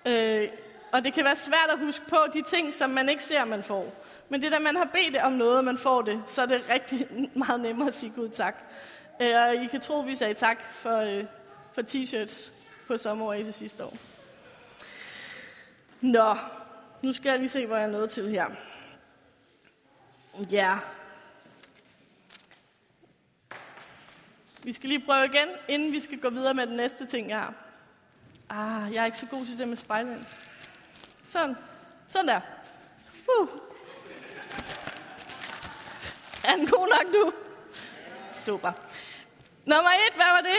Øh, 0.06 0.48
og 0.92 1.04
det 1.04 1.12
kan 1.12 1.24
være 1.24 1.36
svært 1.36 1.70
at 1.72 1.78
huske 1.78 2.06
på 2.06 2.18
de 2.32 2.42
ting, 2.42 2.74
som 2.74 2.90
man 2.90 3.08
ikke 3.08 3.24
ser, 3.24 3.44
man 3.44 3.62
får. 3.62 3.94
Men 4.28 4.42
det, 4.42 4.52
der 4.52 4.58
man 4.58 4.76
har 4.76 4.84
bedt 4.84 5.16
om 5.16 5.32
noget, 5.32 5.64
man 5.64 5.78
får 5.78 6.02
det, 6.02 6.22
så 6.28 6.42
er 6.42 6.46
det 6.46 6.64
rigtig 6.68 7.08
meget 7.46 7.60
nemmere 7.60 7.88
at 7.88 7.94
sige 7.94 8.12
Gud 8.16 8.28
tak. 8.28 8.56
Øh, 9.22 9.34
og 9.36 9.54
I 9.54 9.66
kan 9.66 9.80
tro, 9.80 10.00
vi 10.00 10.14
sagde 10.14 10.34
tak 10.34 10.74
for, 10.74 10.96
øh, 10.96 11.24
for 11.72 11.82
t-shirts 11.82 12.52
på 12.86 12.96
sommeråret 12.96 13.54
sidste 13.54 13.84
år. 13.84 13.96
Nå, 16.00 16.36
nu 17.02 17.12
skal 17.12 17.30
jeg 17.30 17.38
lige 17.38 17.48
se, 17.48 17.66
hvor 17.66 17.76
jeg 17.76 17.84
er 17.84 17.90
nået 17.90 18.10
til 18.10 18.28
her. 18.28 18.46
Ja. 20.50 20.78
Vi 24.62 24.72
skal 24.72 24.88
lige 24.88 25.04
prøve 25.06 25.24
igen, 25.24 25.48
inden 25.68 25.92
vi 25.92 26.00
skal 26.00 26.18
gå 26.18 26.30
videre 26.30 26.54
med 26.54 26.66
den 26.66 26.76
næste 26.76 27.06
ting, 27.06 27.28
jeg 27.28 27.38
har. 27.38 27.54
Ah, 28.54 28.94
jeg 28.94 29.00
er 29.00 29.04
ikke 29.04 29.18
så 29.18 29.26
god 29.26 29.46
til 29.46 29.58
det 29.58 29.68
med 29.68 29.76
spejlvendt. 29.76 30.28
Sådan. 31.26 31.56
Sådan 32.08 32.28
der. 32.28 32.40
Uh. 33.38 33.48
Er 36.44 36.56
den 36.56 36.66
god 36.66 36.88
nok 36.88 37.14
nu? 37.14 37.32
Super. 38.32 38.72
Nummer 39.64 39.90
et, 39.90 40.14
hvad 40.14 40.26
var 40.26 40.40
det? 40.40 40.58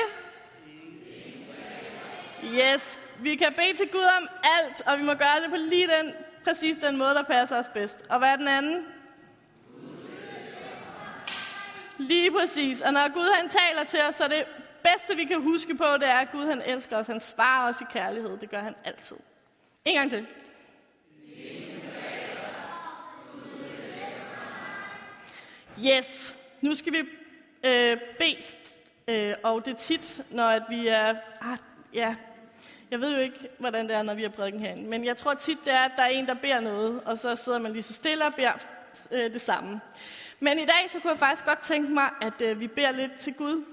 Yes, 2.44 3.00
vi 3.20 3.36
kan 3.36 3.54
bede 3.54 3.78
til 3.78 3.90
Gud 3.92 4.08
om 4.22 4.30
alt, 4.44 4.82
og 4.88 5.00
vi 5.00 5.04
må 5.04 5.14
gøre 5.14 5.42
det 5.44 5.50
på 5.50 5.56
lige 5.56 5.88
den, 5.88 6.14
præcis 6.44 6.78
den 6.78 6.98
måde, 6.98 7.10
der 7.10 7.24
passer 7.24 7.60
os 7.60 7.70
bedst. 7.74 8.06
Og 8.10 8.20
hvad 8.20 8.30
er 8.30 8.36
den 8.36 8.48
anden? 8.48 8.86
Lige 11.98 12.32
præcis. 12.32 12.82
Og 12.82 12.94
når 12.94 13.14
Gud 13.14 13.36
han 13.36 13.50
taler 13.50 13.84
til 13.84 14.00
os, 14.10 14.16
så 14.16 14.28
det 14.28 14.46
bedste, 14.84 15.16
vi 15.16 15.26
kan 15.26 15.42
huske 15.42 15.76
på, 15.76 15.86
det 16.00 16.10
er, 16.10 16.14
at 16.14 16.32
Gud 16.32 16.46
han 16.46 16.62
elsker 16.66 16.98
os. 16.98 17.08
Han 17.08 17.20
svarer 17.20 17.70
os 17.70 17.82
i 17.82 17.86
kærlighed. 17.92 18.38
Det 18.38 18.50
gør 18.50 18.60
han 18.60 18.76
altid. 18.84 19.18
En 19.86 19.96
gang 19.96 20.10
til. 20.10 20.28
Yes. 25.88 26.36
Nu 26.62 26.76
skal 26.76 26.94
vi 26.94 27.00
øh, 27.64 27.98
bede. 28.20 28.38
Øh, 29.08 29.36
og 29.44 29.66
det 29.66 29.74
er 29.74 29.78
tit, 29.78 30.22
når 30.30 30.48
at 30.48 30.64
vi 30.70 30.88
er... 30.88 31.16
Ah, 31.42 31.58
ja, 31.94 32.16
jeg 32.92 33.02
ved 33.02 33.16
jo 33.16 33.22
ikke, 33.22 33.50
hvordan 33.60 33.88
det 33.88 33.96
er, 33.96 34.04
når 34.04 34.14
vi 34.14 34.22
har 34.22 34.30
prædiken 34.30 34.60
herinde. 34.60 34.84
Men 34.84 35.06
jeg 35.06 35.18
tror 35.18 35.34
tit, 35.34 35.58
det 35.66 35.74
er, 35.74 35.80
at 35.80 35.92
der 35.98 36.04
er 36.04 36.08
en, 36.08 36.28
der 36.28 36.34
beder 36.34 36.60
noget, 36.60 37.02
og 37.06 37.20
så 37.20 37.36
sidder 37.36 37.60
man 37.60 37.72
lige 37.72 37.84
så 37.84 37.94
stille 37.94 38.26
og 38.26 38.34
beder 38.34 38.52
øh, 39.12 39.34
det 39.34 39.42
samme. 39.42 39.82
Men 40.40 40.60
i 40.60 40.66
dag, 40.66 40.90
så 40.90 41.00
kunne 41.00 41.12
jeg 41.12 41.20
faktisk 41.20 41.46
godt 41.46 41.60
tænke 41.60 41.92
mig, 41.92 42.10
at 42.22 42.42
øh, 42.42 42.60
vi 42.60 42.68
beder 42.68 42.92
lidt 42.92 43.16
til 43.20 43.34
Gud. 43.34 43.64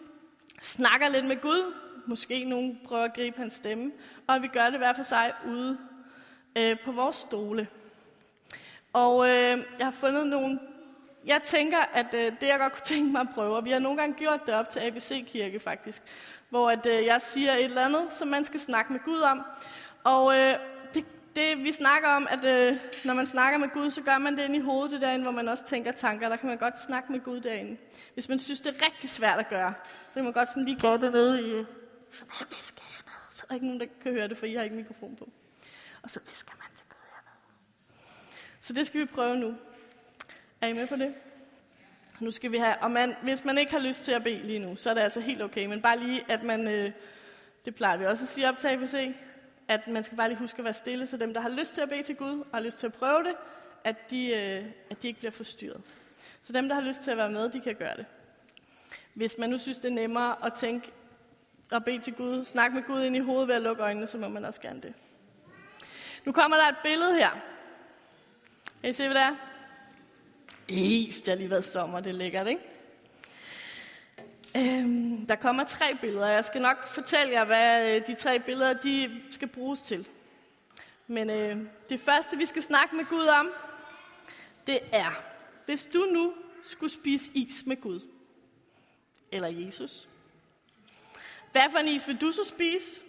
Snakker 0.61 1.09
lidt 1.09 1.27
med 1.27 1.41
Gud. 1.41 1.75
Måske 2.07 2.45
nogen 2.45 2.81
prøver 2.85 3.05
at 3.05 3.15
gribe 3.15 3.39
hans 3.39 3.55
stemme. 3.55 3.93
Og 4.27 4.43
vi 4.43 4.47
gør 4.47 4.71
det 4.71 4.79
hver 4.79 4.93
for 4.93 5.03
sig 5.03 5.33
ude 5.47 5.79
øh, 6.59 6.81
på 6.81 6.93
vores 6.93 7.17
stole. 7.17 7.69
Og 8.93 9.29
øh, 9.29 9.59
jeg 9.79 9.87
har 9.87 9.91
fundet 9.91 10.27
nogle... 10.27 10.61
Jeg 11.27 11.41
tænker, 11.45 11.79
at 11.79 12.15
øh, 12.15 12.33
det 12.41 12.49
jeg 12.49 12.59
godt 12.59 12.73
kunne 12.73 12.85
tænke 12.85 13.13
mig 13.13 13.21
at 13.21 13.29
prøve, 13.35 13.57
og 13.57 13.65
vi 13.65 13.71
har 13.71 13.79
nogle 13.79 13.99
gange 13.99 14.15
gjort 14.15 14.47
det 14.47 14.55
op 14.55 14.71
til 14.71 14.81
ABC-kirke 14.81 15.61
faktisk, 15.61 16.03
hvor 16.49 16.71
at, 16.71 16.87
øh, 16.87 17.05
jeg 17.05 17.23
siger 17.23 17.53
et 17.53 17.65
eller 17.65 17.85
andet, 17.85 18.13
som 18.13 18.29
man 18.29 18.45
skal 18.45 18.61
snakke 18.61 18.93
med 18.93 19.01
Gud 19.05 19.21
om. 19.21 19.43
Og 20.05 20.39
øh, 20.39 20.55
det, 21.41 21.65
vi 21.65 21.73
snakker 21.73 22.09
om, 22.09 22.27
at 22.31 22.45
øh, 22.45 22.79
når 23.05 23.15
man 23.15 23.27
snakker 23.27 23.59
med 23.59 23.69
Gud, 23.69 23.91
så 23.91 24.03
gør 24.03 24.19
man 24.19 24.37
det 24.37 24.45
ind 24.45 24.57
i 24.57 24.61
hovedet, 24.61 25.01
derinde, 25.01 25.23
hvor 25.23 25.33
man 25.33 25.49
også 25.49 25.65
tænker 25.65 25.93
tanker. 25.93 26.29
Der 26.29 26.37
kan 26.37 26.49
man 26.49 26.59
godt 26.59 26.81
snakke 26.81 27.13
med 27.13 27.21
Gud 27.21 27.41
derinde. 27.41 27.77
Hvis 28.15 28.29
man 28.29 28.39
synes, 28.39 28.61
det 28.61 28.77
er 28.77 28.87
rigtig 28.87 29.11
svært 29.11 29.39
at 29.39 29.49
gøre, 29.49 29.75
så 30.09 30.15
kan 30.15 30.25
man 30.25 30.33
godt 30.33 30.49
sådan 30.49 30.65
lige 30.65 30.79
gå 30.81 30.97
dernede 30.97 31.41
i... 31.41 31.65
Så 32.13 32.25
visker 32.57 32.83
jeg 32.91 33.03
ned, 33.07 33.37
så 33.37 33.45
der 33.49 33.55
ikke 33.55 33.67
nogen, 33.67 33.81
der 33.81 33.87
kan 34.03 34.13
høre 34.13 34.29
det, 34.29 34.39
for 34.39 34.47
I 34.47 34.55
har 34.55 34.63
ikke 34.63 34.77
mikrofon 34.77 35.17
på. 35.17 35.29
Og 36.03 36.11
så 36.11 36.21
visker 36.29 36.53
man 36.59 36.69
til 36.77 36.87
Gud 36.89 36.97
hernede. 37.15 37.39
Så 38.61 38.73
det 38.73 38.87
skal 38.87 39.01
vi 39.01 39.07
prøve 39.07 39.37
nu. 39.37 39.55
Er 40.61 40.69
I 40.69 40.73
med 40.73 40.87
på 40.87 40.97
det? 40.97 41.15
Nu 42.21 42.31
skal 42.31 42.53
vi 42.53 42.59
have, 42.59 42.77
og 42.83 42.91
man, 42.91 43.17
hvis 43.23 43.45
man 43.45 43.59
ikke 43.59 43.73
har 43.73 43.79
lyst 43.79 44.05
til 44.05 44.13
at 44.13 44.23
bede 44.23 44.43
lige 44.47 44.59
nu, 44.59 44.77
så 44.77 44.91
er 44.91 44.95
det 44.95 45.01
altså 45.01 45.21
helt 45.21 45.43
okay. 45.43 45.67
Men 45.67 45.83
bare 45.83 45.99
lige, 45.99 46.25
at 46.29 46.43
man, 46.43 46.69
øh, 46.69 46.93
det 47.65 47.75
plejer 47.75 47.97
vi 47.97 48.07
også 48.07 48.25
at 48.25 48.29
sige 48.29 48.49
op 48.49 48.59
til 48.59 48.69
ABC, 48.69 49.15
at 49.71 49.89
man 49.89 50.05
skal 50.05 50.17
bare 50.17 50.29
lige 50.29 50.39
huske 50.39 50.59
at 50.59 50.65
være 50.65 50.75
stille, 50.75 51.07
så 51.07 51.17
dem, 51.17 51.35
der 51.35 51.41
har 51.41 51.49
lyst 51.49 51.75
til 51.75 51.81
at 51.81 51.89
bede 51.89 52.03
til 52.03 52.17
Gud, 52.17 52.39
og 52.41 52.47
har 52.59 52.61
lyst 52.61 52.79
til 52.79 52.87
at 52.87 52.95
prøve 52.95 53.25
det, 53.25 53.35
at 53.85 54.11
de, 54.11 54.29
øh, 54.29 54.65
at 54.91 55.03
de 55.03 55.09
ikke 55.09 55.19
bliver 55.19 55.31
forstyrret. 55.31 55.81
Så 56.43 56.53
dem, 56.53 56.69
der 56.69 56.75
har 56.75 56.83
lyst 56.83 57.03
til 57.03 57.11
at 57.11 57.17
være 57.17 57.31
med, 57.31 57.49
de 57.49 57.61
kan 57.61 57.75
gøre 57.75 57.97
det. 57.97 58.07
Hvis 59.15 59.39
man 59.39 59.51
nu 59.51 59.59
synes, 59.59 59.79
det 59.79 59.91
er 59.91 59.95
nemmere 59.95 60.47
at 60.47 60.53
tænke 60.55 60.93
og 61.71 61.85
bede 61.85 61.99
til 61.99 62.15
Gud, 62.15 62.45
snakke 62.45 62.75
med 62.75 62.83
Gud 62.83 63.03
ind 63.03 63.17
i 63.17 63.19
hovedet 63.19 63.49
ved 63.49 63.55
at 63.55 63.63
lukke 63.63 63.83
øjnene, 63.83 64.07
så 64.07 64.19
må 64.19 64.29
man 64.29 64.45
også 64.45 64.61
gerne 64.61 64.81
det. 64.81 64.95
Nu 66.25 66.33
kommer 66.33 66.57
der 66.57 66.69
et 66.69 66.77
billede 66.83 67.15
her. 67.15 67.31
Kan 68.81 68.91
I 68.91 68.93
se, 68.93 69.05
hvad 69.09 69.15
det 69.15 69.23
er? 69.23 69.37
Is, 70.69 71.21
det 71.21 71.29
har 71.29 71.37
lige 71.37 71.51
været 71.51 71.65
sommer, 71.65 72.01
det 72.01 72.11
er 72.11 72.15
lækkert, 72.15 72.47
ikke? 72.47 72.70
Øhm, 74.57 75.27
der 75.27 75.37
kommer 75.37 75.65
tre 75.65 75.97
billeder. 76.01 76.27
Jeg 76.27 76.45
skal 76.45 76.63
nok 76.63 76.89
fortælle 76.89 77.33
jer, 77.33 77.45
hvad 77.45 77.97
øh, 77.97 78.07
de 78.07 78.15
tre 78.15 78.41
billeder 78.41 78.73
de 78.73 79.21
skal 79.31 79.49
bruges 79.49 79.81
til. 79.81 80.09
Men 81.07 81.31
øh, 81.31 81.57
det 81.89 82.01
første, 82.01 82.37
vi 82.37 82.47
skal 82.47 82.63
snakke 82.63 82.97
med 82.97 83.05
Gud 83.05 83.27
om, 83.27 83.51
det 84.67 84.81
er, 84.93 85.23
hvis 85.67 85.89
du 85.93 85.99
nu 85.99 86.35
skulle 86.63 86.93
spise 86.93 87.33
is 87.35 87.67
med 87.67 87.77
Gud, 87.77 88.01
eller 89.33 89.49
Jesus, 89.49 90.09
hvad 91.53 91.71
for 91.71 91.79
en 91.79 91.89
is 91.89 92.09
vil 92.09 92.21
du 92.21 92.33
så 92.33 92.45
spise? 92.45 93.01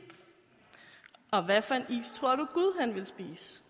Og 1.31 1.43
hvad 1.43 1.61
for 1.61 1.75
en 1.75 1.85
is 1.89 2.11
tror 2.11 2.35
du 2.35 2.45
Gud 2.53 2.79
han 2.79 2.95
vil 2.95 3.07
spise? 3.07 3.60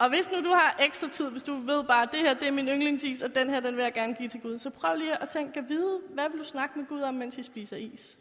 Og 0.00 0.08
hvis 0.08 0.30
nu 0.30 0.44
du 0.44 0.48
har 0.48 0.76
ekstra 0.80 1.08
tid, 1.08 1.30
hvis 1.30 1.42
du 1.42 1.54
ved 1.54 1.84
bare, 1.84 2.02
at 2.02 2.12
det 2.12 2.20
her 2.20 2.34
det 2.34 2.48
er 2.48 2.52
min 2.52 2.68
yndlingsis, 2.68 3.22
og 3.22 3.34
den 3.34 3.50
her 3.50 3.60
den 3.60 3.76
vil 3.76 3.82
jeg 3.82 3.92
gerne 3.92 4.14
give 4.14 4.28
til 4.28 4.40
Gud, 4.40 4.58
så 4.58 4.70
prøv 4.70 4.96
lige 4.96 5.22
at 5.22 5.28
tænke 5.28 5.58
at 5.58 5.68
vide, 5.68 6.00
hvad 6.10 6.28
vil 6.30 6.38
du 6.38 6.44
snakke 6.44 6.78
med 6.78 6.86
Gud 6.86 7.00
om, 7.00 7.14
mens 7.14 7.38
I 7.38 7.42
spiser 7.42 7.76
is? 7.76 8.18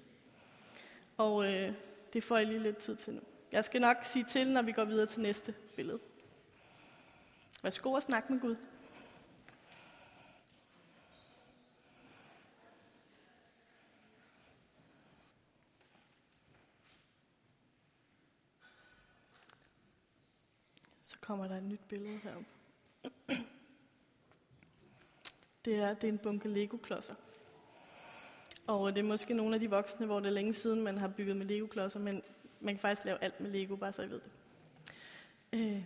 Og 1.18 1.54
øh, 1.54 1.74
det 2.14 2.24
får 2.24 2.38
jeg 2.38 2.48
lige 2.48 2.60
lidt 2.60 2.78
tid 2.78 2.96
til 2.96 3.14
nu. 3.14 3.22
Jeg 3.52 3.66
skal 3.66 3.82
nok 3.82 3.98
sige 4.04 4.24
til, 4.24 4.48
når 4.48 4.62
vi 4.62 4.72
går 4.72 4.86
videre 4.86 5.06
til 5.06 5.22
næste 5.22 5.56
billede. 5.76 6.00
Værsgo 7.64 7.96
at 7.96 8.04
snakke 8.04 8.34
med 8.34 8.42
Gud. 8.42 8.56
Så 21.02 21.19
kommer 21.30 21.48
der 21.48 21.58
et 21.58 21.64
nyt 21.64 21.80
billede 21.90 22.20
her. 22.24 22.34
det 25.66 25.76
er, 25.76 25.94
det 25.94 26.04
er 26.04 26.12
en 26.12 26.18
bunke 26.18 26.48
Lego-klodser. 26.48 27.14
Og 28.68 28.96
det 28.96 29.00
er 29.00 29.08
måske 29.08 29.34
nogle 29.34 29.54
af 29.54 29.60
de 29.60 29.70
voksne, 29.70 30.06
hvor 30.06 30.20
det 30.20 30.28
er 30.28 30.32
længe 30.32 30.54
siden, 30.54 30.82
man 30.82 30.98
har 30.98 31.08
bygget 31.08 31.38
med 31.38 31.46
Lego-klodser, 31.46 32.00
men 32.00 32.22
man 32.60 32.74
kan 32.74 32.82
faktisk 32.82 33.06
lave 33.06 33.24
alt 33.24 33.40
med 33.40 33.52
Lego, 33.52 33.76
bare 33.76 33.92
så 33.92 34.02
I 34.02 34.10
ved 34.10 34.20
det. 34.20 34.32
Øh, 35.54 35.84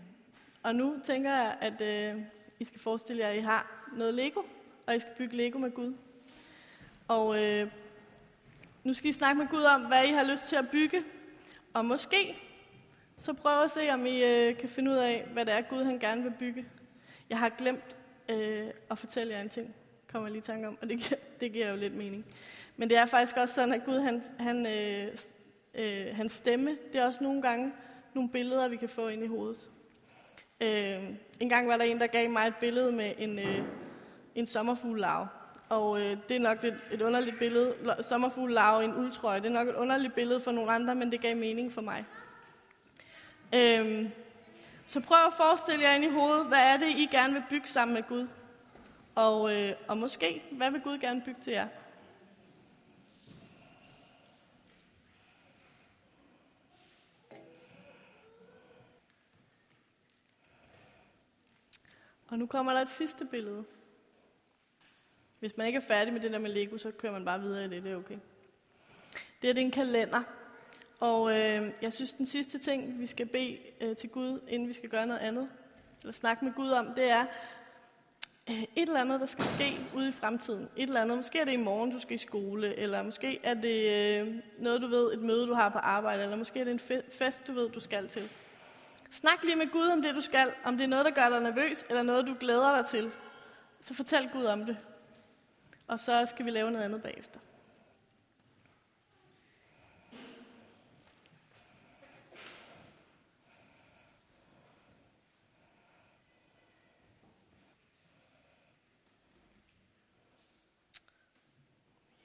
og 0.64 0.76
nu 0.76 1.00
tænker 1.04 1.32
jeg, 1.32 1.58
at 1.62 1.82
øh, 1.82 2.22
I 2.60 2.66
skal 2.66 2.80
forestille 2.80 3.24
jer, 3.24 3.30
at 3.30 3.38
I 3.38 3.42
har 3.42 3.90
noget 3.98 4.14
Lego, 4.14 4.42
og 4.88 4.96
I 4.96 5.00
skal 5.00 5.14
bygge 5.18 5.38
Lego 5.38 5.58
med 5.58 5.72
Gud. 5.72 5.94
Og 7.08 7.44
øh, 7.44 7.72
nu 8.84 8.94
skal 8.94 9.10
I 9.10 9.14
snakke 9.14 9.40
med 9.40 9.48
Gud 9.48 9.64
om, 9.64 9.86
hvad 9.86 10.08
I 10.08 10.12
har 10.12 10.32
lyst 10.32 10.48
til 10.48 10.56
at 10.56 10.70
bygge. 10.72 11.04
Og 11.74 11.86
måske 11.86 12.38
så 13.18 13.34
prøv 13.34 13.64
at 13.64 13.72
se, 13.72 13.90
om 13.90 14.06
I 14.06 14.24
øh, 14.24 14.58
kan 14.58 14.70
finde 14.70 14.92
ud 14.92 14.96
af, 14.96 15.28
hvad 15.34 15.46
det 15.46 15.54
er, 15.54 15.62
Gud 15.62 15.84
han 15.84 16.00
gerne 16.00 16.24
vil 16.24 16.34
bygge. 16.40 16.66
Jeg 17.30 17.40
har 17.40 17.50
glemt 17.50 17.98
øh, 18.30 18.68
at 18.92 18.98
fortælle 18.98 19.34
jer 19.34 19.42
en 19.42 19.50
ting, 19.50 19.76
kommer 20.12 20.28
jeg 20.28 20.32
lige 20.32 20.40
i 20.40 20.44
tanke 20.44 20.68
om, 20.68 20.78
og 20.82 20.90
det 20.90 20.98
giver, 21.00 21.20
det 21.40 21.52
giver 21.52 21.70
jo 21.70 21.76
lidt 21.76 21.96
mening. 21.96 22.26
Men 22.78 22.90
det 22.90 22.98
er 22.98 23.06
faktisk 23.06 23.38
også 23.38 23.56
sådan, 23.56 23.74
at 23.74 23.86
Gud, 23.86 24.00
han, 24.00 24.24
han, 24.40 24.66
øh, 24.66 25.08
øh, 25.74 26.16
hans 26.16 26.32
stemme, 26.32 26.78
det 26.94 27.02
er 27.02 27.06
også 27.06 27.24
nogle 27.24 27.42
gange 27.42 27.72
nogle 28.14 28.30
billeder, 28.30 28.68
vi 28.68 28.78
kan 28.78 28.90
få 28.90 29.08
ind 29.08 29.24
i 29.24 29.28
hovedet. 29.28 29.70
Øh, 30.62 31.04
en 31.40 31.50
gang 31.50 31.68
var 31.68 31.78
der 31.78 31.84
en, 31.84 32.00
der 32.00 32.08
gav 32.08 32.30
mig 32.30 32.48
et 32.48 32.56
billede 32.56 32.92
med 32.92 33.12
en, 33.18 33.40
øh, 33.40 33.66
en 34.36 34.46
sommerfuglelarve. 34.46 35.28
Og 35.70 36.02
øh, 36.02 36.18
det 36.30 36.36
er 36.36 36.40
nok 36.40 36.64
et, 36.64 36.78
et 36.92 37.02
underligt 37.02 37.40
billede. 37.40 37.74
Sommerfuglelarve 38.02 38.82
i 38.82 38.86
en 38.86 38.96
uldtrøje, 38.96 39.40
det 39.40 39.46
er 39.46 39.54
nok 39.54 39.68
et 39.68 39.76
underligt 39.76 40.16
billede 40.16 40.42
for 40.42 40.52
nogle 40.52 40.72
andre, 40.72 40.96
men 40.96 41.12
det 41.12 41.22
gav 41.22 41.38
mening 41.38 41.72
for 41.72 41.82
mig. 41.82 42.06
Øhm, 43.54 44.12
så 44.86 45.00
prøv 45.00 45.18
at 45.28 45.34
forestille 45.34 45.84
jer 45.84 45.96
ind 45.96 46.04
i 46.04 46.10
hovedet, 46.10 46.46
hvad 46.46 46.74
er 46.74 46.78
det, 46.78 46.88
I 46.88 47.08
gerne 47.12 47.34
vil 47.34 47.44
bygge 47.50 47.68
sammen 47.68 47.94
med 47.94 48.04
Gud? 48.04 48.28
Og, 49.16 49.56
øh, 49.56 49.76
og 49.88 49.98
måske, 49.98 50.44
hvad 50.52 50.72
vil 50.72 50.82
Gud 50.82 50.98
gerne 50.98 51.22
bygge 51.26 51.42
til 51.42 51.54
jer? 51.54 51.68
Og 62.28 62.40
nu 62.40 62.46
kommer 62.46 62.74
der 62.74 62.82
et 62.82 62.90
sidste 62.90 63.26
billede. 63.26 63.64
Hvis 65.40 65.58
man 65.58 65.68
ikke 65.68 65.78
er 65.78 65.88
færdig 65.88 66.14
med 66.14 66.22
det 66.22 66.32
der 66.32 66.40
med 66.40 66.52
Lego, 66.52 66.78
så 66.78 66.92
kører 66.92 67.14
man 67.14 67.26
bare 67.26 67.42
videre 67.42 67.66
i 67.66 67.70
det, 67.70 67.84
det 67.84 67.92
er 67.92 67.96
okay. 67.96 68.18
Det 69.42 69.50
er 69.50 69.62
en 69.62 69.72
kalender. 69.72 70.24
Og 71.04 71.40
øh, 71.40 71.72
jeg 71.82 71.94
synes, 71.94 72.14
den 72.14 72.26
sidste 72.26 72.58
ting, 72.58 73.00
vi 73.00 73.06
skal 73.06 73.26
bede 73.26 73.58
øh, 73.82 73.96
til 73.96 74.10
Gud, 74.10 74.40
inden 74.48 74.68
vi 74.68 74.74
skal 74.74 74.90
gøre 74.90 75.08
noget 75.08 75.20
andet, 75.20 75.50
eller 76.02 76.14
snakke 76.14 76.46
med 76.46 76.54
Gud 76.54 76.70
om, 76.70 76.88
det 76.96 77.10
er 77.10 77.26
øh, 78.50 78.62
et 78.62 78.68
eller 78.76 79.02
andet, 79.02 79.20
der 79.20 79.26
skal 79.26 79.46
ske 79.46 79.80
ude 79.96 80.10
i 80.10 80.12
fremtiden. 80.12 80.70
Et 80.76 80.84
eller 80.84 81.02
andet. 81.02 81.18
Måske 81.18 81.40
er 81.40 81.46
det 81.46 81.52
i 81.52 81.58
morgen, 81.58 81.92
du 81.92 82.00
skal 82.00 82.16
i 82.16 82.18
skole, 82.18 82.76
eller 82.76 83.04
måske 83.04 83.40
er 83.44 83.54
det 83.54 84.22
øh, 84.22 84.36
noget, 84.60 84.82
du 84.82 84.88
ved, 84.88 85.14
et 85.14 85.20
møde, 85.20 85.48
du 85.48 85.54
har 85.54 85.70
på 85.70 85.78
arbejde, 85.78 86.24
eller 86.24 86.38
måske 86.38 86.60
er 86.60 86.64
det 86.64 86.72
en 86.72 87.02
fest, 87.12 87.42
du 87.48 87.54
ved, 87.54 87.70
du 87.70 87.80
skal 87.80 88.08
til. 88.08 88.30
Snak 89.12 89.44
lige 89.44 89.56
med 89.56 89.72
Gud 89.72 89.88
om 89.88 90.02
det, 90.02 90.16
du 90.16 90.22
skal. 90.22 90.52
Om 90.64 90.78
det 90.78 90.84
er 90.84 90.88
noget, 90.88 91.06
der 91.06 91.12
gør 91.12 91.30
dig 91.30 91.42
nervøs, 91.42 91.86
eller 91.90 92.04
noget, 92.04 92.28
du 92.28 92.36
glæder 92.40 92.76
dig 92.76 92.86
til. 92.86 93.12
Så 93.82 93.94
fortæl 93.94 94.30
Gud 94.34 94.46
om 94.46 94.66
det. 94.66 94.78
Og 95.88 96.00
så 96.00 96.26
skal 96.26 96.46
vi 96.46 96.52
lave 96.52 96.72
noget 96.72 96.86
andet 96.86 97.04
bagefter. 97.04 97.40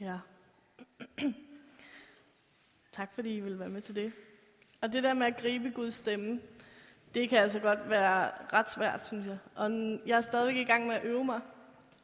Ja. 0.00 0.18
tak 2.92 3.14
fordi 3.14 3.36
I 3.36 3.40
vil 3.40 3.58
være 3.58 3.68
med 3.68 3.82
til 3.82 3.96
det. 3.96 4.12
Og 4.80 4.92
det 4.92 5.02
der 5.02 5.14
med 5.14 5.26
at 5.26 5.36
gribe 5.36 5.70
Guds 5.70 5.94
stemme, 5.94 6.40
det 7.14 7.28
kan 7.28 7.38
altså 7.38 7.58
godt 7.58 7.90
være 7.90 8.30
ret 8.52 8.70
svært, 8.70 9.06
synes 9.06 9.26
jeg. 9.26 9.38
Og 9.54 9.70
jeg 10.06 10.16
er 10.18 10.20
stadigvæk 10.20 10.56
i 10.56 10.64
gang 10.64 10.86
med 10.86 10.94
at 10.94 11.04
øve 11.04 11.24
mig. 11.24 11.40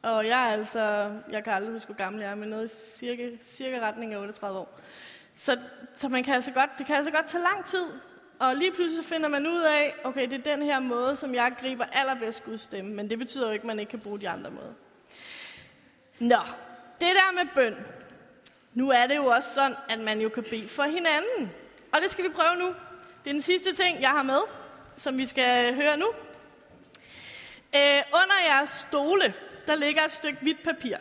Og 0.01 0.27
jeg 0.27 0.47
er 0.47 0.51
altså, 0.51 1.13
jeg 1.29 1.43
kan 1.43 1.53
aldrig 1.53 1.73
huske, 1.73 1.85
hvor 1.85 1.95
gammel 1.95 2.21
jeg 2.21 2.31
er, 2.31 2.35
men 2.35 2.49
noget 2.49 2.65
i 2.65 2.75
cirka, 2.97 3.29
cirka 3.41 3.79
retning 3.79 4.13
af 4.13 4.19
38 4.19 4.59
år. 4.59 4.79
Så, 5.35 5.59
så 5.95 6.09
man 6.09 6.23
kan 6.23 6.35
altså 6.35 6.51
godt, 6.51 6.69
det 6.77 6.85
kan 6.85 6.95
altså 6.95 7.11
godt 7.11 7.25
tage 7.25 7.43
lang 7.43 7.65
tid. 7.65 7.85
Og 8.39 8.55
lige 8.55 8.71
pludselig 8.71 9.05
finder 9.05 9.29
man 9.29 9.47
ud 9.47 9.61
af, 9.61 9.93
okay, 10.03 10.29
det 10.29 10.33
er 10.33 10.55
den 10.55 10.61
her 10.61 10.79
måde, 10.79 11.15
som 11.15 11.33
jeg 11.33 11.55
griber 11.59 11.85
allerbedst 11.85 12.43
Guds 12.43 12.61
stemme. 12.61 12.93
Men 12.93 13.09
det 13.09 13.19
betyder 13.19 13.47
jo 13.47 13.53
ikke, 13.53 13.63
at 13.63 13.67
man 13.67 13.79
ikke 13.79 13.89
kan 13.89 13.99
bruge 13.99 14.21
de 14.21 14.29
andre 14.29 14.51
måder. 14.51 14.73
Nå, 16.19 16.39
det 16.99 17.15
der 17.15 17.31
med 17.33 17.51
bøn. 17.55 17.85
Nu 18.73 18.89
er 18.89 19.07
det 19.07 19.15
jo 19.15 19.25
også 19.25 19.53
sådan, 19.53 19.77
at 19.89 19.99
man 19.99 20.21
jo 20.21 20.29
kan 20.29 20.43
bede 20.43 20.69
for 20.69 20.83
hinanden. 20.83 21.51
Og 21.91 22.01
det 22.01 22.11
skal 22.11 22.23
vi 22.23 22.29
prøve 22.29 22.55
nu. 22.55 22.65
Det 23.23 23.29
er 23.29 23.33
den 23.33 23.41
sidste 23.41 23.75
ting, 23.75 24.01
jeg 24.01 24.09
har 24.09 24.23
med 24.23 24.39
som 24.97 25.17
vi 25.17 25.25
skal 25.25 25.75
høre 25.75 25.97
nu. 25.97 26.11
Øh, 27.75 28.01
under 28.13 28.35
jeres 28.47 28.69
stole, 28.69 29.33
der 29.67 29.75
ligger 29.75 30.05
et 30.05 30.11
stykke 30.11 30.39
hvidt 30.41 30.63
papir. 30.63 30.97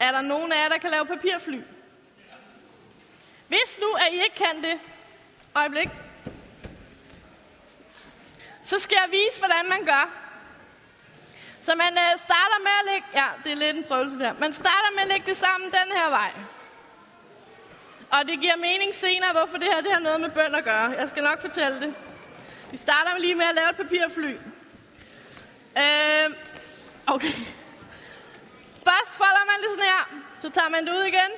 Er 0.00 0.12
der 0.12 0.20
nogen 0.20 0.52
af 0.52 0.62
jer, 0.62 0.68
der 0.68 0.78
kan 0.78 0.90
lave 0.90 1.06
papirfly? 1.06 1.60
Hvis 3.48 3.78
nu, 3.80 3.92
at 3.92 4.12
I 4.12 4.14
ikke 4.14 4.34
kan 4.36 4.62
det, 4.62 4.80
øjeblik, 5.54 5.88
så 8.62 8.78
skal 8.78 8.98
jeg 9.04 9.12
vise, 9.12 9.38
hvordan 9.38 9.68
man 9.68 9.86
gør. 9.86 10.25
Så 11.66 11.72
man 11.74 11.92
øh, 12.04 12.12
starter 12.26 12.58
med 12.66 12.74
at 12.80 12.86
lægge... 12.90 13.06
Ja, 13.20 13.28
det 13.44 13.52
er 13.52 13.56
lidt 13.56 13.76
en 13.76 13.84
prøvelse 13.90 14.18
der. 14.18 14.32
Man 14.44 14.52
starter 14.52 14.90
med 14.94 15.02
at 15.02 15.08
lægge 15.08 15.26
det 15.30 15.36
sammen 15.36 15.66
den 15.78 15.88
her 15.98 16.08
vej. 16.10 16.32
Og 18.10 18.20
det 18.28 18.40
giver 18.40 18.56
mening 18.56 18.94
senere, 18.94 19.32
hvorfor 19.32 19.56
det 19.58 19.68
her 19.72 19.80
det 19.80 19.92
har 19.92 20.00
noget 20.00 20.20
med 20.20 20.30
bøn 20.30 20.54
at 20.54 20.64
gøre. 20.64 20.86
Jeg 21.00 21.08
skal 21.08 21.22
nok 21.22 21.40
fortælle 21.40 21.80
det. 21.80 21.94
Vi 22.70 22.76
starter 22.76 23.18
lige 23.18 23.34
med 23.34 23.44
at 23.50 23.54
lave 23.54 23.70
et 23.70 23.76
papirfly. 23.76 24.32
Øh, 25.82 26.26
okay. 27.06 27.34
Først 28.88 29.12
folder 29.20 29.44
man 29.50 29.58
det 29.62 29.68
sådan 29.70 29.90
her. 29.92 30.02
Så 30.38 30.48
tager 30.50 30.68
man 30.68 30.86
det 30.86 30.92
ud 30.92 31.04
igen. 31.12 31.30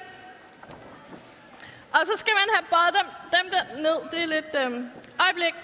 Og 1.92 2.00
så 2.08 2.12
skal 2.16 2.34
man 2.40 2.48
have 2.54 2.64
bøjet 2.70 2.94
dem, 2.98 3.06
dem 3.36 3.46
der 3.54 3.62
ned. 3.86 3.98
Det 4.10 4.22
er 4.22 4.26
lidt 4.36 4.52
øh, 4.62 4.70
øjeblik. 5.24 5.54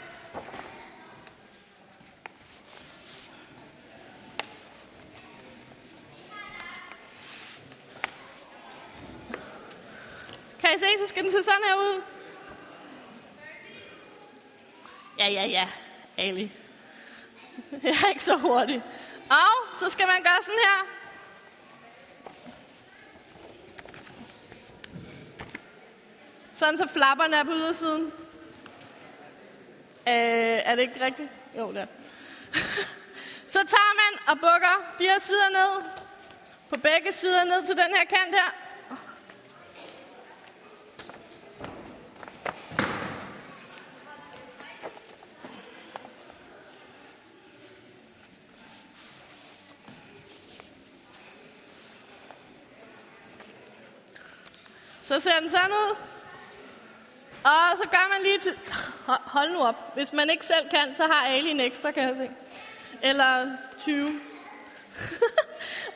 Så 10.98 11.06
skal 11.08 11.22
den 11.22 11.30
se 11.30 11.42
sådan 11.42 11.64
her 11.68 11.74
ud. 11.74 12.02
Ja, 15.18 15.28
ja, 15.28 15.46
ja, 15.46 15.68
Ali. 16.16 16.52
Jeg 17.82 17.96
er 18.04 18.08
ikke 18.08 18.22
så 18.22 18.36
hurtig. 18.36 18.82
Og 19.30 19.78
så 19.78 19.90
skal 19.90 20.06
man 20.06 20.22
gøre 20.22 20.42
sådan 20.42 20.60
her. 20.64 20.86
Sådan 26.54 26.78
så 26.78 26.88
flapperne 26.88 27.36
er 27.36 27.44
på 27.44 27.50
ydersiden. 27.50 28.12
Øh, 30.08 30.60
er 30.64 30.74
det 30.74 30.82
ikke 30.82 31.04
rigtigt? 31.04 31.28
Jo, 31.58 31.72
det 31.72 31.80
er. 31.80 31.86
så 33.54 33.58
tager 33.58 33.94
man 33.94 34.28
og 34.28 34.40
bukker 34.40 34.94
de 34.98 35.04
her 35.04 35.18
sider 35.20 35.50
ned. 35.50 35.90
På 36.68 36.76
begge 36.76 37.12
sider 37.12 37.44
ned 37.44 37.66
til 37.66 37.76
den 37.76 37.96
her 37.96 38.04
kant 38.04 38.34
her. 38.34 38.63
Så 55.04 55.20
ser 55.20 55.40
den 55.40 55.50
sådan 55.50 55.70
ud. 55.70 55.96
Og 57.44 57.78
så 57.82 57.88
gør 57.90 58.12
man 58.12 58.22
lige 58.22 58.38
til... 58.38 58.58
Hold 59.06 59.50
nu 59.50 59.58
op. 59.58 59.94
Hvis 59.94 60.12
man 60.12 60.30
ikke 60.30 60.46
selv 60.46 60.70
kan, 60.70 60.94
så 60.94 61.06
har 61.06 61.26
Ali 61.26 61.50
en 61.50 61.60
ekstra, 61.60 61.90
kan 61.90 62.08
jeg 62.08 62.16
se. 62.16 62.30
Eller 63.02 63.56
20. 63.78 64.06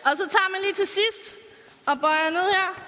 og 0.05 0.17
så 0.17 0.29
tager 0.29 0.51
man 0.51 0.61
lige 0.61 0.73
til 0.73 0.87
sidst 0.87 1.37
og 1.87 2.01
bøjer 2.01 2.31
ned 2.31 2.51
her. 2.53 2.83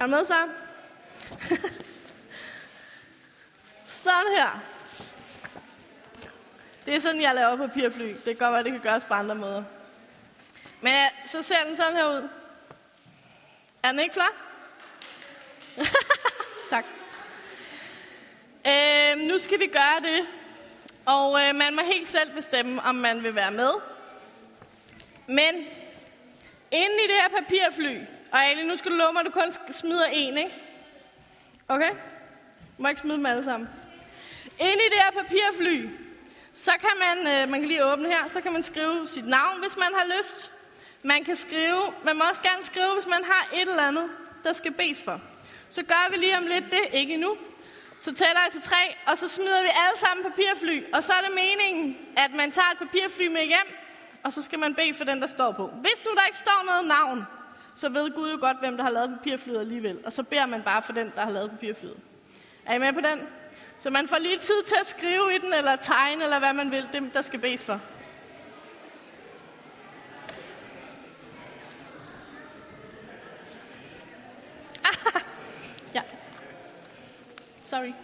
Er 0.00 0.04
du 0.04 0.10
med 0.10 0.24
så? 0.24 0.48
sådan 4.04 4.36
her. 4.36 4.60
Det 6.86 6.94
er 6.94 7.00
sådan, 7.00 7.20
jeg 7.20 7.34
laver 7.34 7.56
papirfly. 7.56 8.08
Det 8.08 8.24
kan 8.24 8.36
godt 8.36 8.52
være, 8.52 8.64
det 8.64 8.72
kan 8.72 8.80
gøres 8.80 9.04
på 9.04 9.14
andre 9.14 9.34
måder. 9.34 9.62
Men 10.80 10.92
ja, 10.92 11.08
så 11.26 11.42
ser 11.42 11.64
den 11.66 11.76
sådan 11.76 11.96
her 11.96 12.08
ud. 12.08 12.28
Er 13.84 13.92
den 13.92 14.00
ikke 14.00 14.14
flot? 14.14 14.34
tak. 16.70 16.84
Øh, 18.66 19.18
nu 19.28 19.38
skal 19.38 19.60
vi 19.60 19.66
gøre 19.66 20.00
det. 20.02 20.26
Og 21.06 21.40
øh, 21.40 21.54
man 21.54 21.74
må 21.74 21.82
helt 21.82 22.08
selv 22.08 22.32
bestemme, 22.32 22.82
om 22.82 22.94
man 22.94 23.22
vil 23.22 23.34
være 23.34 23.50
med. 23.50 23.70
Men 25.26 25.54
inde 26.70 26.94
i 27.04 27.08
det 27.08 27.16
her 27.22 27.28
papirfly, 27.28 27.98
og 28.32 28.44
Ali, 28.44 28.66
nu 28.66 28.76
skal 28.76 28.90
du 28.90 28.96
love 28.96 29.12
mig, 29.12 29.20
at 29.20 29.26
du 29.26 29.30
kun 29.30 29.72
smider 29.72 30.06
en, 30.12 30.38
ikke? 30.38 30.54
Okay? 31.68 31.90
Du 32.76 32.82
må 32.82 32.88
ikke 32.88 33.00
smide 33.00 33.16
dem 33.16 33.26
alle 33.26 33.44
sammen. 33.44 33.68
Inde 34.60 34.72
i 34.86 34.90
det 34.90 35.02
her 35.02 35.22
papirfly, 35.22 35.88
så 36.54 36.70
kan 36.80 36.98
man, 36.98 37.18
øh, 37.18 37.48
man 37.48 37.60
kan 37.60 37.68
lige 37.68 37.84
åbne 37.84 38.08
her, 38.08 38.28
så 38.28 38.40
kan 38.40 38.52
man 38.52 38.62
skrive 38.62 39.08
sit 39.08 39.26
navn, 39.26 39.60
hvis 39.62 39.76
man 39.76 39.94
har 39.94 40.18
lyst. 40.18 40.50
Man 41.06 41.24
kan 41.24 41.36
skrive, 41.36 41.82
man 42.04 42.16
må 42.18 42.24
også 42.30 42.40
gerne 42.40 42.62
skrive, 42.62 42.92
hvis 42.94 43.06
man 43.06 43.24
har 43.24 43.48
et 43.54 43.68
eller 43.68 43.82
andet, 43.82 44.10
der 44.44 44.52
skal 44.52 44.72
bes 44.72 45.02
for. 45.02 45.20
Så 45.70 45.82
gør 45.82 46.10
vi 46.10 46.16
lige 46.16 46.38
om 46.38 46.46
lidt 46.46 46.64
det, 46.64 46.98
ikke 46.98 47.16
nu. 47.16 47.36
Så 47.98 48.14
tæller 48.14 48.40
jeg 48.44 48.52
til 48.52 48.62
tre, 48.62 48.82
og 49.06 49.18
så 49.18 49.28
smider 49.28 49.62
vi 49.62 49.68
alle 49.68 49.98
sammen 49.98 50.24
papirfly. 50.24 50.82
Og 50.94 51.02
så 51.02 51.12
er 51.12 51.26
det 51.26 51.34
meningen, 51.42 51.96
at 52.16 52.30
man 52.34 52.50
tager 52.50 52.70
et 52.72 52.78
papirfly 52.78 53.26
med 53.26 53.44
hjem, 53.44 53.68
og 54.22 54.32
så 54.32 54.42
skal 54.42 54.58
man 54.58 54.74
bede 54.74 54.94
for 54.94 55.04
den, 55.04 55.20
der 55.20 55.26
står 55.26 55.52
på. 55.52 55.66
Hvis 55.66 56.04
nu 56.04 56.10
der 56.14 56.26
ikke 56.26 56.38
står 56.38 56.64
noget 56.66 56.86
navn, 56.86 57.26
så 57.74 57.88
ved 57.88 58.14
Gud 58.14 58.30
jo 58.30 58.36
godt, 58.40 58.58
hvem 58.60 58.76
der 58.76 58.84
har 58.84 58.90
lavet 58.90 59.10
papirflyet 59.18 59.60
alligevel. 59.60 59.98
Og 60.06 60.12
så 60.12 60.22
beder 60.22 60.46
man 60.46 60.62
bare 60.62 60.82
for 60.82 60.92
den, 60.92 61.12
der 61.16 61.22
har 61.22 61.30
lavet 61.30 61.50
papirflyet. 61.50 61.96
Er 62.66 62.74
I 62.74 62.78
med 62.78 62.92
på 62.92 63.00
den? 63.00 63.28
Så 63.80 63.90
man 63.90 64.08
får 64.08 64.18
lige 64.18 64.38
tid 64.38 64.62
til 64.66 64.76
at 64.80 64.86
skrive 64.86 65.34
i 65.34 65.38
den, 65.38 65.52
eller 65.52 65.76
tegne, 65.76 66.24
eller 66.24 66.38
hvad 66.38 66.52
man 66.52 66.70
vil, 66.70 66.88
dem 66.92 67.10
der 67.10 67.22
skal 67.22 67.38
bes 67.38 67.64
for. 67.64 67.80
Sorry. 77.74 77.94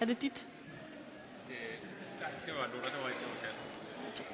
Er 0.00 0.06
det 0.06 0.22
dit? 0.22 0.46
Nej, 2.20 2.30
det 2.46 2.54
var 2.54 2.66
Lola, 2.66 2.84
det 2.84 3.02
var 3.02 3.08
ikke 3.08 3.20
det 3.20 4.24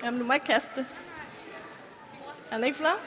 var 0.00 0.04
Jamen, 0.04 0.20
du 0.20 0.26
må 0.26 0.32
ikke 0.32 0.46
kaste 0.46 0.70
det. 0.76 0.86
Er 2.50 2.56
den 2.56 2.64
ikke 2.64 2.78
flot? 2.78 3.00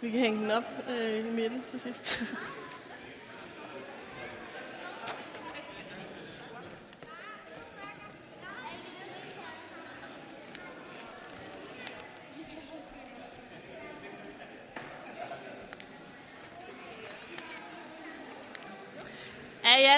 Vi 0.00 0.10
kan 0.10 0.20
hænge 0.20 0.42
den 0.42 0.50
op 0.50 0.64
øh, 0.88 1.18
i 1.18 1.30
midten 1.30 1.62
til 1.70 1.80
sidst. 1.80 2.22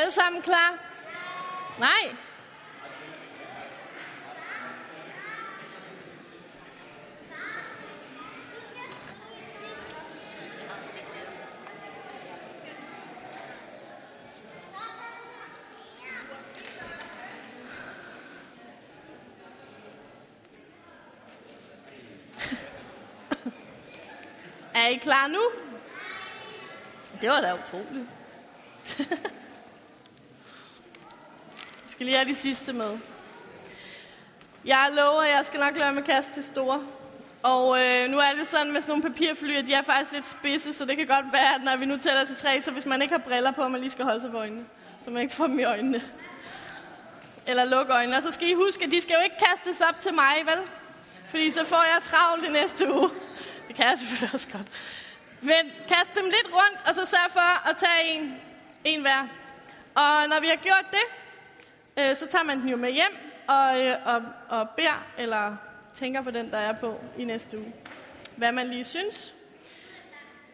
alle 0.08 0.14
sammen 0.14 0.42
klar? 0.42 0.78
Nej. 1.78 2.16
Er 24.74 24.88
I 24.88 24.98
klar 24.98 25.28
nu? 25.28 25.38
Det 27.20 27.28
var 27.28 27.40
da 27.40 27.54
utroligt. 27.54 28.08
Skal 31.98 32.06
lige 32.06 32.16
have 32.16 32.28
de 32.28 32.34
sidste 32.34 32.72
med. 32.72 32.98
Jeg 34.64 34.88
lover, 34.92 35.22
at 35.22 35.30
jeg 35.30 35.46
skal 35.46 35.60
nok 35.60 35.76
lade 35.76 35.92
med 35.92 36.02
kaste 36.02 36.32
til 36.34 36.44
store. 36.44 36.86
Og 37.42 37.84
øh, 37.84 38.08
nu 38.08 38.18
er 38.18 38.32
det 38.38 38.46
sådan 38.46 38.72
med 38.72 38.80
sådan 38.80 38.98
nogle 38.98 39.02
papirfly, 39.02 39.56
at 39.56 39.66
de 39.66 39.72
er 39.72 39.82
faktisk 39.82 40.12
lidt 40.12 40.26
spidse, 40.26 40.72
så 40.72 40.84
det 40.84 40.96
kan 40.96 41.06
godt 41.06 41.32
være, 41.32 41.54
at 41.54 41.64
når 41.64 41.76
vi 41.76 41.86
nu 41.86 41.96
tæller 41.96 42.24
til 42.24 42.36
tre, 42.36 42.62
så 42.62 42.70
hvis 42.70 42.86
man 42.86 43.02
ikke 43.02 43.14
har 43.14 43.22
briller 43.22 43.50
på, 43.50 43.62
at 43.62 43.70
man 43.70 43.80
lige 43.80 43.90
skal 43.90 44.04
holde 44.04 44.20
sig 44.20 44.30
for 44.30 44.38
øjnene, 44.38 44.64
så 45.04 45.10
man 45.10 45.22
ikke 45.22 45.34
får 45.34 45.46
dem 45.46 45.58
i 45.58 45.64
øjnene. 45.64 46.02
Eller 47.46 47.64
lukke 47.64 47.92
øjnene. 47.92 48.16
Og 48.16 48.22
så 48.22 48.32
skal 48.32 48.48
I 48.48 48.54
huske, 48.54 48.84
at 48.84 48.90
de 48.90 49.00
skal 49.00 49.14
jo 49.14 49.24
ikke 49.24 49.36
kastes 49.48 49.80
op 49.80 50.00
til 50.00 50.14
mig, 50.14 50.34
vel? 50.44 50.60
Fordi 51.28 51.50
så 51.50 51.64
får 51.64 51.82
jeg 51.82 52.02
travlt 52.02 52.48
i 52.48 52.52
næste 52.52 52.94
uge. 52.94 53.10
Det 53.68 53.76
kan 53.76 53.86
jeg 53.86 53.98
selvfølgelig 53.98 54.34
også 54.34 54.48
godt. 54.52 54.66
Men 55.40 55.72
kast 55.88 56.14
dem 56.14 56.24
lidt 56.24 56.48
rundt, 56.52 56.88
og 56.88 56.94
så 56.94 57.04
sørg 57.04 57.30
for 57.30 57.68
at 57.70 57.76
tage 57.76 58.02
en, 58.14 58.36
en 58.84 59.00
hver. 59.00 59.22
Og 59.94 60.28
når 60.28 60.40
vi 60.40 60.46
har 60.46 60.56
gjort 60.56 60.86
det, 60.90 61.06
øh, 61.98 62.16
så 62.16 62.26
tager 62.26 62.44
man 62.44 62.60
den 62.60 62.68
jo 62.68 62.76
med 62.76 62.92
hjem 62.92 63.16
og, 63.48 63.86
øh, 63.86 63.94
og, 64.04 64.22
og 64.48 64.70
beder, 64.70 65.06
eller 65.18 65.56
tænker 65.94 66.22
på 66.22 66.30
den, 66.30 66.50
der 66.50 66.58
er 66.58 66.72
på 66.72 67.00
i 67.18 67.24
næste 67.24 67.58
uge. 67.58 67.74
Hvad 68.36 68.52
man 68.52 68.68
lige 68.68 68.84
synes. 68.84 69.34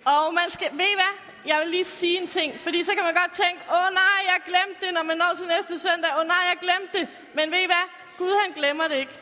Og 0.04 0.34
man 0.34 0.50
skal, 0.50 0.68
ved 0.72 0.84
I 0.84 0.94
hvad? 0.94 1.14
Jeg 1.46 1.60
vil 1.60 1.68
lige 1.68 1.84
sige 1.84 2.20
en 2.20 2.26
ting, 2.26 2.60
fordi 2.60 2.84
så 2.84 2.92
kan 2.94 3.04
man 3.04 3.14
godt 3.14 3.32
tænke, 3.32 3.60
åh 3.70 3.94
nej, 3.94 4.20
jeg 4.32 4.38
glemte 4.46 4.86
det, 4.86 4.94
når 4.94 5.02
man 5.02 5.16
når 5.16 5.32
til 5.36 5.46
næste 5.46 5.78
søndag. 5.88 6.10
Åh 6.18 6.26
nej, 6.26 6.42
jeg 6.50 6.56
glemte 6.60 6.98
det. 6.98 7.08
Men 7.34 7.50
ved 7.50 7.58
I 7.58 7.66
hvad? 7.66 7.86
Gud 8.18 8.32
han 8.44 8.52
glemmer 8.52 8.88
det 8.88 8.96
ikke. 8.96 9.12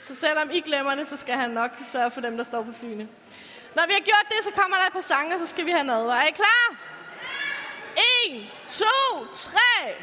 Så 0.00 0.14
selvom 0.14 0.50
I 0.52 0.60
glemmer 0.60 0.94
det, 0.94 1.08
så 1.08 1.16
skal 1.16 1.34
han 1.34 1.50
nok 1.50 1.70
sørge 1.86 2.10
for 2.10 2.20
dem, 2.20 2.36
der 2.36 2.44
står 2.44 2.62
på 2.62 2.72
flyene. 2.72 3.08
Når 3.74 3.86
vi 3.86 3.92
har 3.92 4.00
gjort 4.00 4.26
det, 4.28 4.44
så 4.44 4.50
kommer 4.50 4.76
der 4.76 4.86
et 4.86 4.92
par 4.92 5.00
sange, 5.00 5.34
og 5.34 5.40
så 5.40 5.46
skal 5.46 5.66
vi 5.66 5.70
have 5.70 5.84
noget. 5.84 6.08
Er 6.08 6.22
I 6.22 6.30
klar? 6.30 6.76
En, 7.96 8.46
to, 8.70 9.26
tre. 9.32 9.94